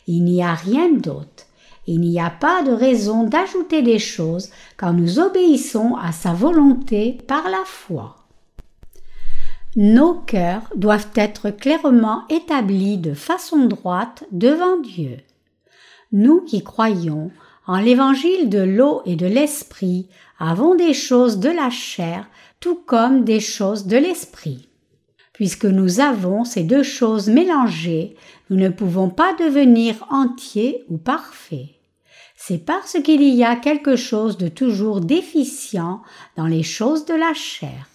Il 0.07 0.25
n'y 0.25 0.43
a 0.43 0.55
rien 0.55 0.91
d'autre. 0.93 1.47
Il 1.87 2.01
n'y 2.01 2.21
a 2.21 2.31
pas 2.31 2.63
de 2.63 2.73
raison 2.73 3.25
d'ajouter 3.25 3.83
des 3.83 3.99
choses 3.99 4.51
quand 4.77 4.93
nous 4.93 5.19
obéissons 5.19 5.97
à 5.97 6.13
sa 6.13 6.33
volonté 6.33 7.19
par 7.27 7.49
la 7.51 7.63
foi. 7.67 8.17
Nos 9.77 10.15
cœurs 10.15 10.71
doivent 10.77 11.11
être 11.15 11.51
clairement 11.51 12.23
établis 12.29 12.97
de 12.97 13.13
façon 13.13 13.67
droite 13.67 14.25
devant 14.31 14.79
Dieu. 14.81 15.17
Nous 16.13 16.43
qui 16.43 16.63
croyons 16.63 17.31
en 17.67 17.81
l'évangile 17.81 18.49
de 18.49 18.61
l'eau 18.61 19.03
et 19.05 19.17
de 19.17 19.27
l'esprit 19.27 20.09
avons 20.39 20.75
des 20.75 20.95
choses 20.95 21.39
de 21.39 21.49
la 21.49 21.71
chair 21.71 22.27
tout 22.61 22.77
comme 22.87 23.25
des 23.25 23.41
choses 23.41 23.87
de 23.87 23.97
l'esprit. 23.97 24.69
Puisque 25.35 25.66
nous 25.66 26.01
avons 26.01 26.45
ces 26.45 26.62
deux 26.62 26.85
choses 26.85 27.28
mélangées, 27.28 28.16
nous 28.49 28.57
ne 28.57 28.68
pouvons 28.68 29.11
pas 29.11 29.35
devenir 29.35 30.07
entiers 30.09 30.85
ou 30.89 30.97
parfaits. 30.97 31.68
C'est 32.37 32.64
parce 32.64 32.97
qu'il 33.03 33.22
y 33.22 33.43
a 33.43 33.57
quelque 33.57 33.97
chose 33.97 34.39
de 34.39 34.49
toujours 34.49 35.01
déficient 35.01 36.03
dans 36.37 36.47
les 36.47 36.62
choses 36.62 37.05
de 37.05 37.14
la 37.14 37.35
chair. 37.35 37.89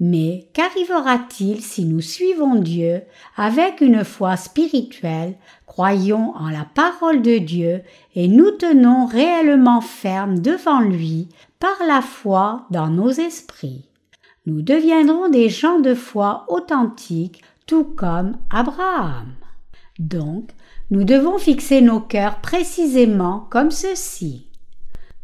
Mais 0.00 0.48
qu'arrivera-t-il 0.52 1.62
si 1.62 1.84
nous 1.84 2.00
suivons 2.00 2.56
Dieu 2.56 3.02
avec 3.36 3.80
une 3.80 4.02
foi 4.02 4.36
spirituelle, 4.36 5.36
croyons 5.66 6.34
en 6.34 6.48
la 6.48 6.66
parole 6.74 7.22
de 7.22 7.38
Dieu 7.38 7.82
et 8.16 8.26
nous 8.26 8.50
tenons 8.50 9.06
réellement 9.06 9.80
fermes 9.80 10.40
devant 10.40 10.80
lui 10.80 11.28
par 11.60 11.76
la 11.86 12.02
foi 12.02 12.66
dans 12.70 12.88
nos 12.88 13.10
esprits? 13.10 13.84
Nous 14.46 14.62
deviendrons 14.62 15.28
des 15.28 15.48
gens 15.48 15.80
de 15.80 15.94
foi 15.94 16.44
authentiques, 16.48 17.42
tout 17.66 17.84
comme 17.84 18.36
Abraham. 18.50 19.32
Donc, 19.98 20.50
nous 20.90 21.04
devons 21.04 21.38
fixer 21.38 21.80
nos 21.80 22.00
cœurs 22.00 22.40
précisément 22.40 23.46
comme 23.50 23.70
ceci. 23.70 24.46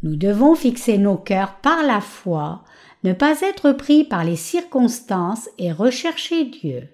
Nous 0.02 0.16
devons 0.16 0.54
fixer 0.54 0.96
nos 0.96 1.16
cœurs 1.16 1.56
par 1.56 1.82
la 1.82 2.00
foi, 2.00 2.64
ne 3.04 3.12
pas 3.12 3.40
être 3.42 3.72
pris 3.72 4.04
par 4.04 4.24
les 4.24 4.36
circonstances 4.36 5.50
et 5.58 5.72
rechercher 5.72 6.44
Dieu. 6.44 6.88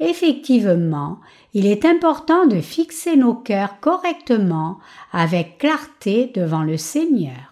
Effectivement, 0.00 1.20
il 1.54 1.66
est 1.66 1.84
important 1.84 2.46
de 2.46 2.60
fixer 2.60 3.16
nos 3.16 3.34
cœurs 3.34 3.78
correctement 3.80 4.78
avec 5.12 5.58
clarté 5.58 6.32
devant 6.34 6.62
le 6.62 6.76
Seigneur. 6.76 7.49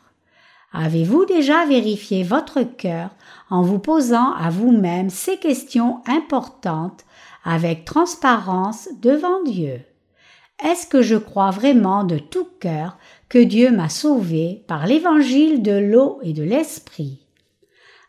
Avez-vous 0.73 1.25
déjà 1.25 1.65
vérifié 1.65 2.23
votre 2.23 2.63
cœur 2.63 3.11
en 3.49 3.63
vous 3.63 3.79
posant 3.79 4.35
à 4.35 4.51
vous-même 4.51 5.09
ces 5.09 5.39
questions 5.39 6.03
importantes 6.07 7.05
avec 7.43 7.85
transparence 7.87 8.89
devant 9.01 9.43
Dieu? 9.45 9.81
Est-ce 10.63 10.87
que 10.87 11.03
je 11.03 11.17
crois 11.17 11.51
vraiment 11.51 12.05
de 12.05 12.19
tout 12.19 12.49
cœur 12.61 12.99
que 13.29 13.39
Dieu 13.39 13.71
m'a 13.71 13.89
sauvé 13.89 14.65
par 14.67 14.87
l'évangile 14.87 15.63
de 15.63 15.73
l'eau 15.73 16.19
et 16.23 16.33
de 16.33 16.43
l'esprit? 16.43 17.21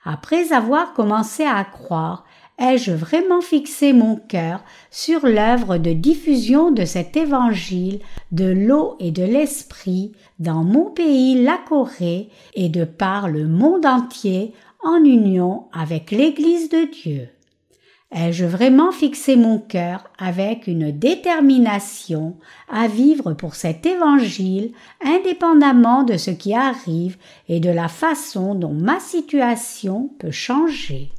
Après 0.03 0.51
avoir 0.51 0.93
commencé 0.93 1.45
à 1.45 1.63
croire, 1.63 2.25
ai-je 2.59 2.91
vraiment 2.91 3.41
fixé 3.41 3.93
mon 3.93 4.17
cœur 4.17 4.63
sur 4.91 5.25
l'œuvre 5.25 5.77
de 5.77 5.93
diffusion 5.93 6.71
de 6.71 6.85
cet 6.85 7.15
évangile 7.15 7.99
de 8.31 8.45
l'eau 8.45 8.95
et 8.99 9.11
de 9.11 9.23
l'esprit 9.23 10.11
dans 10.39 10.63
mon 10.63 10.91
pays, 10.91 11.41
la 11.41 11.57
Corée, 11.57 12.29
et 12.53 12.69
de 12.69 12.83
par 12.83 13.29
le 13.29 13.47
monde 13.47 13.85
entier 13.85 14.53
en 14.83 15.03
union 15.03 15.65
avec 15.71 16.11
l'Église 16.11 16.69
de 16.69 16.89
Dieu? 16.91 17.29
Ai-je 18.11 18.45
vraiment 18.45 18.91
fixé 18.91 19.35
mon 19.35 19.59
cœur 19.59 20.05
avec 20.17 20.65
une 20.65 20.91
détermination 20.91 22.37
à 22.67 22.87
vivre 22.87 23.33
pour 23.33 23.53
cet 23.53 23.85
évangile 23.85 24.71
indépendamment 25.05 26.01
de 26.01 26.17
ce 26.17 26.31
qui 26.31 26.55
arrive 26.55 27.17
et 27.47 27.59
de 27.59 27.69
la 27.69 27.87
façon 27.87 28.55
dont 28.55 28.73
ma 28.73 28.99
situation 28.99 30.09
peut 30.17 30.31
changer? 30.31 31.11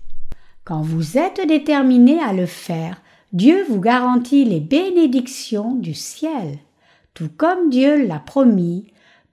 Quand 0.70 0.82
vous 0.82 1.18
êtes 1.18 1.44
déterminé 1.48 2.20
à 2.20 2.32
le 2.32 2.46
faire, 2.46 3.02
Dieu 3.32 3.64
vous 3.68 3.80
garantit 3.80 4.44
les 4.44 4.60
bénédictions 4.60 5.74
du 5.74 5.94
ciel. 5.94 6.60
tout 7.12 7.28
comme 7.36 7.70
Dieu 7.70 8.06
l'a 8.06 8.20
promis, 8.20 8.86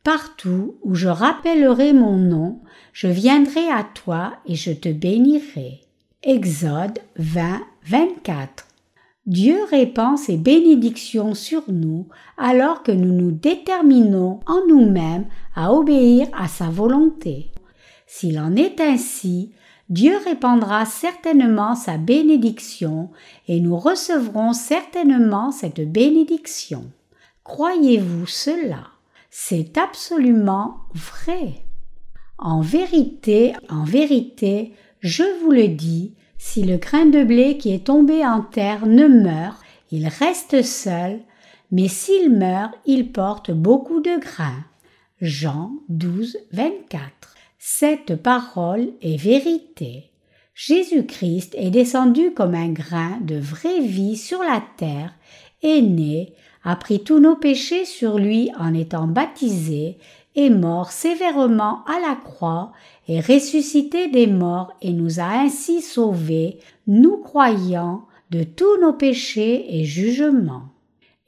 partout 0.04 0.78
où 0.82 0.96
je 0.96 1.08
rappellerai 1.08 1.94
mon 1.94 2.18
nom, 2.18 2.60
je 2.92 3.06
viendrai 3.06 3.70
à 3.70 3.84
toi 3.84 4.34
et 4.48 4.56
je 4.56 4.72
te 4.72 4.90
bénirai. 4.90 5.82
Exode 6.24 6.98
20, 7.18 7.62
24. 7.86 8.66
Dieu 9.28 9.58
répand 9.70 10.18
ses 10.18 10.38
bénédictions 10.38 11.36
sur 11.36 11.62
nous 11.68 12.08
alors 12.40 12.82
que 12.82 12.92
nous 12.92 13.14
nous 13.14 13.32
déterminons 13.32 14.40
en 14.48 14.66
nous-mêmes 14.68 15.28
à 15.54 15.72
obéir 15.72 16.30
à 16.34 16.48
sa 16.48 16.72
volonté. 16.72 17.52
S'il 18.08 18.40
en 18.40 18.56
est 18.56 18.82
ainsi, 18.82 19.52
Dieu 19.90 20.18
répandra 20.26 20.86
certainement 20.86 21.76
sa 21.76 21.98
bénédiction 21.98 23.10
et 23.48 23.62
nous 23.62 23.78
recevrons 23.78 24.52
certainement 24.52 25.52
cette 25.52 25.90
bénédiction. 25.90 26.92
Croyez-vous 27.46 28.28
cela? 28.28 28.88
C'est 29.30 29.78
absolument 29.78 30.80
vrai. 30.94 31.62
En 32.38 32.60
vérité, 32.60 33.54
en 33.70 33.86
vérité, 33.86 34.74
je 35.00 35.24
vous 35.42 35.52
le 35.52 35.70
dis, 35.70 36.14
si 36.38 36.64
le 36.64 36.76
grain 36.76 37.06
de 37.06 37.24
blé 37.24 37.58
qui 37.58 37.74
est 37.74 37.86
tombé 37.86 38.26
en 38.26 38.42
terre 38.42 38.86
ne 38.86 39.08
meurt, 39.08 39.62
il 39.92 40.08
reste 40.08 40.64
seul, 40.64 41.22
mais 41.72 41.88
s'il 41.88 42.32
meurt, 42.32 42.74
il 42.86 43.14
porte 43.14 43.52
beaucoup 43.52 44.02
de 44.02 44.20
grains. 44.20 44.66
Jean 45.22 45.72
12, 45.88 46.38
24. 46.52 47.37
Cette 47.60 48.16
parole 48.16 48.90
est 49.02 49.20
vérité. 49.20 50.12
Jésus-Christ 50.54 51.56
est 51.58 51.72
descendu 51.72 52.32
comme 52.32 52.56
un 52.56 52.70
grain 52.70 53.20
de 53.22 53.36
vraie 53.36 53.82
vie 53.82 54.16
sur 54.16 54.44
la 54.44 54.64
terre, 54.78 55.14
est 55.64 55.82
né, 55.82 56.34
a 56.64 56.76
pris 56.76 57.04
tous 57.04 57.20
nos 57.20 57.36
péchés 57.36 57.86
sur 57.86 58.20
lui 58.20 58.52
en 58.60 58.74
étant 58.74 59.08
baptisé, 59.08 59.98
est 60.36 60.50
mort 60.50 60.92
sévèrement 60.92 61.84
à 61.86 62.00
la 62.00 62.16
croix, 62.16 62.74
est 63.08 63.22
ressuscité 63.22 64.08
des 64.08 64.28
morts 64.28 64.74
et 64.82 64.94
nous 64.94 65.20
a 65.20 65.40
ainsi 65.40 65.82
sauvés, 65.82 66.60
nous 66.86 67.18
croyants, 67.18 68.04
de 68.30 68.44
tous 68.44 68.80
nos 68.82 68.94
péchés 68.94 69.80
et 69.80 69.86
jugements. 69.86 70.70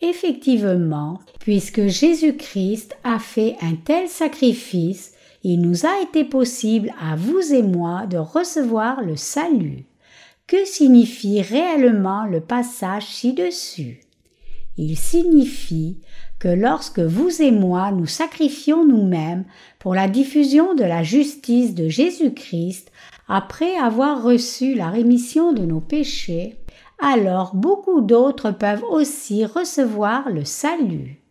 Effectivement, 0.01 1.19
puisque 1.39 1.87
Jésus-Christ 1.87 2.95
a 3.03 3.19
fait 3.19 3.55
un 3.61 3.75
tel 3.75 4.07
sacrifice, 4.07 5.13
il 5.43 5.61
nous 5.61 5.85
a 5.85 6.01
été 6.01 6.23
possible 6.23 6.91
à 7.01 7.15
vous 7.15 7.53
et 7.53 7.63
moi 7.63 8.05
de 8.05 8.17
recevoir 8.17 9.01
le 9.01 9.15
salut. 9.15 9.85
Que 10.47 10.65
signifie 10.65 11.41
réellement 11.41 12.25
le 12.25 12.41
passage 12.41 13.05
ci-dessus? 13.05 14.01
Il 14.77 14.97
signifie 14.97 15.99
que 16.39 16.47
lorsque 16.47 16.99
vous 16.99 17.41
et 17.41 17.51
moi 17.51 17.91
nous 17.91 18.05
sacrifions 18.05 18.85
nous-mêmes 18.85 19.45
pour 19.77 19.93
la 19.93 20.07
diffusion 20.07 20.73
de 20.73 20.83
la 20.83 21.03
justice 21.03 21.75
de 21.75 21.89
Jésus-Christ, 21.89 22.91
après 23.27 23.75
avoir 23.77 24.23
reçu 24.23 24.73
la 24.73 24.89
rémission 24.89 25.53
de 25.53 25.63
nos 25.63 25.81
péchés, 25.81 26.55
alors 26.99 27.55
beaucoup 27.55 28.01
d'autres 28.01 28.51
peuvent 28.51 28.83
aussi 28.89 29.45
recevoir 29.45 30.29
le 30.29 30.45
salut. 30.45 31.21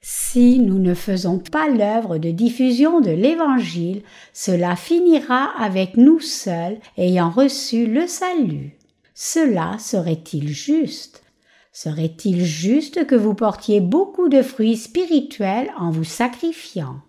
Si 0.00 0.60
nous 0.60 0.78
ne 0.78 0.94
faisons 0.94 1.38
pas 1.38 1.68
l'œuvre 1.68 2.18
de 2.18 2.30
diffusion 2.30 3.00
de 3.00 3.10
l'Évangile, 3.10 4.02
cela 4.32 4.76
finira 4.76 5.50
avec 5.60 5.96
nous 5.96 6.20
seuls 6.20 6.78
ayant 6.96 7.30
reçu 7.30 7.86
le 7.86 8.06
salut. 8.06 8.78
Cela 9.14 9.76
serait-il 9.80 10.48
juste? 10.48 11.24
Serait-il 11.72 12.44
juste 12.44 13.06
que 13.06 13.16
vous 13.16 13.34
portiez 13.34 13.80
beaucoup 13.80 14.28
de 14.28 14.42
fruits 14.42 14.76
spirituels 14.76 15.70
en 15.76 15.90
vous 15.90 16.04
sacrifiant? 16.04 17.00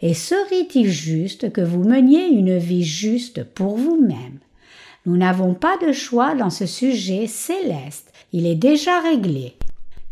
Et 0.00 0.14
serait-il 0.14 0.90
juste 0.90 1.52
que 1.52 1.60
vous 1.60 1.84
meniez 1.84 2.26
une 2.26 2.56
vie 2.56 2.84
juste 2.84 3.44
pour 3.44 3.76
vous-même? 3.76 4.38
Nous 5.04 5.16
n'avons 5.16 5.54
pas 5.54 5.76
de 5.78 5.92
choix 5.92 6.34
dans 6.34 6.50
ce 6.50 6.64
sujet 6.64 7.26
céleste, 7.26 8.12
il 8.32 8.46
est 8.46 8.56
déjà 8.56 9.00
réglé. 9.00 9.54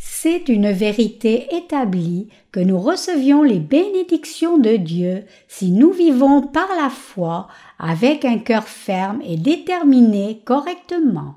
C'est 0.02 0.48
une 0.48 0.72
vérité 0.72 1.46
établie 1.54 2.28
que 2.52 2.60
nous 2.60 2.80
recevions 2.80 3.42
les 3.42 3.58
bénédictions 3.58 4.56
de 4.56 4.76
Dieu 4.76 5.24
si 5.46 5.72
nous 5.72 5.92
vivons 5.92 6.40
par 6.40 6.68
la 6.74 6.88
foi 6.88 7.48
avec 7.78 8.24
un 8.24 8.38
cœur 8.38 8.64
ferme 8.64 9.20
et 9.22 9.36
déterminé 9.36 10.40
correctement. 10.46 11.34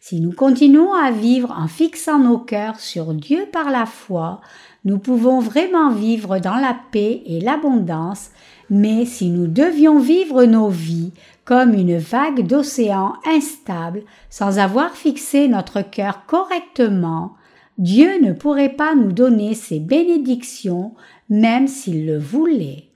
Si 0.00 0.18
nous 0.18 0.32
continuons 0.32 0.94
à 0.94 1.10
vivre 1.10 1.54
en 1.54 1.68
fixant 1.68 2.18
nos 2.18 2.38
cœurs 2.38 2.80
sur 2.80 3.12
Dieu 3.12 3.46
par 3.52 3.70
la 3.70 3.84
foi, 3.84 4.40
nous 4.86 4.98
pouvons 4.98 5.38
vraiment 5.38 5.90
vivre 5.90 6.38
dans 6.38 6.56
la 6.56 6.74
paix 6.92 7.22
et 7.26 7.38
l'abondance, 7.38 8.30
mais 8.70 9.04
si 9.04 9.28
nous 9.28 9.46
devions 9.46 9.98
vivre 9.98 10.44
nos 10.44 10.70
vies 10.70 11.12
comme 11.44 11.74
une 11.74 11.98
vague 11.98 12.46
d'océan 12.46 13.12
instable 13.26 14.04
sans 14.30 14.58
avoir 14.58 14.92
fixé 14.92 15.48
notre 15.48 15.82
cœur 15.82 16.24
correctement, 16.24 17.34
Dieu 17.80 18.20
ne 18.20 18.34
pourrait 18.34 18.74
pas 18.74 18.94
nous 18.94 19.10
donner 19.10 19.54
ses 19.54 19.80
bénédictions 19.80 20.92
même 21.30 21.66
s'il 21.66 22.04
le 22.04 22.18
voulait. 22.18 22.90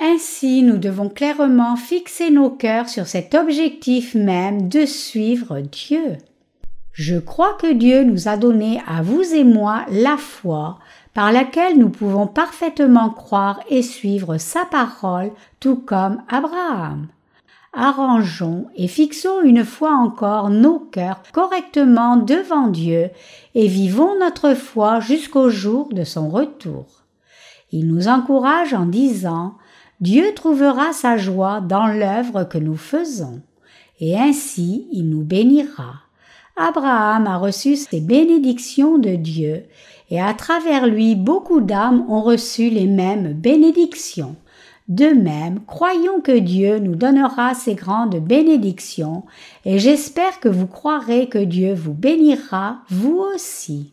Ainsi, 0.00 0.62
nous 0.62 0.76
devons 0.76 1.08
clairement 1.08 1.74
fixer 1.74 2.30
nos 2.30 2.48
cœurs 2.48 2.88
sur 2.88 3.08
cet 3.08 3.34
objectif 3.34 4.14
même 4.14 4.68
de 4.68 4.86
suivre 4.86 5.58
Dieu. 5.58 6.16
Je 6.92 7.18
crois 7.18 7.54
que 7.54 7.72
Dieu 7.72 8.04
nous 8.04 8.28
a 8.28 8.36
donné 8.36 8.80
à 8.86 9.02
vous 9.02 9.34
et 9.34 9.42
moi 9.42 9.84
la 9.90 10.16
foi 10.16 10.78
par 11.12 11.32
laquelle 11.32 11.76
nous 11.76 11.90
pouvons 11.90 12.28
parfaitement 12.28 13.10
croire 13.10 13.58
et 13.68 13.82
suivre 13.82 14.38
sa 14.38 14.64
parole 14.64 15.32
tout 15.58 15.74
comme 15.74 16.22
Abraham. 16.28 17.08
Arrangeons 17.72 18.66
et 18.74 18.88
fixons 18.88 19.42
une 19.42 19.64
fois 19.64 19.94
encore 19.94 20.50
nos 20.50 20.80
cœurs 20.80 21.22
correctement 21.32 22.16
devant 22.16 22.66
Dieu 22.66 23.10
et 23.54 23.68
vivons 23.68 24.18
notre 24.18 24.54
foi 24.54 24.98
jusqu'au 24.98 25.50
jour 25.50 25.88
de 25.92 26.02
son 26.02 26.30
retour. 26.30 26.86
Il 27.70 27.86
nous 27.86 28.08
encourage 28.08 28.74
en 28.74 28.86
disant 28.86 29.54
Dieu 30.00 30.34
trouvera 30.34 30.92
sa 30.92 31.16
joie 31.16 31.60
dans 31.60 31.86
l'œuvre 31.86 32.42
que 32.42 32.58
nous 32.58 32.76
faisons, 32.76 33.40
et 34.00 34.18
ainsi 34.18 34.88
il 34.90 35.08
nous 35.08 35.22
bénira. 35.22 36.00
Abraham 36.56 37.28
a 37.28 37.36
reçu 37.36 37.76
ces 37.76 38.00
bénédictions 38.00 38.98
de 38.98 39.14
Dieu, 39.14 39.64
et 40.10 40.20
à 40.20 40.34
travers 40.34 40.88
lui 40.88 41.14
beaucoup 41.14 41.60
d'âmes 41.60 42.04
ont 42.08 42.22
reçu 42.22 42.68
les 42.68 42.86
mêmes 42.86 43.32
bénédictions. 43.32 44.34
De 44.90 45.06
même, 45.06 45.60
croyons 45.68 46.20
que 46.20 46.36
Dieu 46.36 46.80
nous 46.80 46.96
donnera 46.96 47.54
ces 47.54 47.76
grandes 47.76 48.16
bénédictions, 48.16 49.22
et 49.64 49.78
j'espère 49.78 50.40
que 50.40 50.48
vous 50.48 50.66
croirez 50.66 51.28
que 51.28 51.38
Dieu 51.38 51.74
vous 51.74 51.94
bénira, 51.94 52.80
vous 52.88 53.24
aussi. 53.32 53.92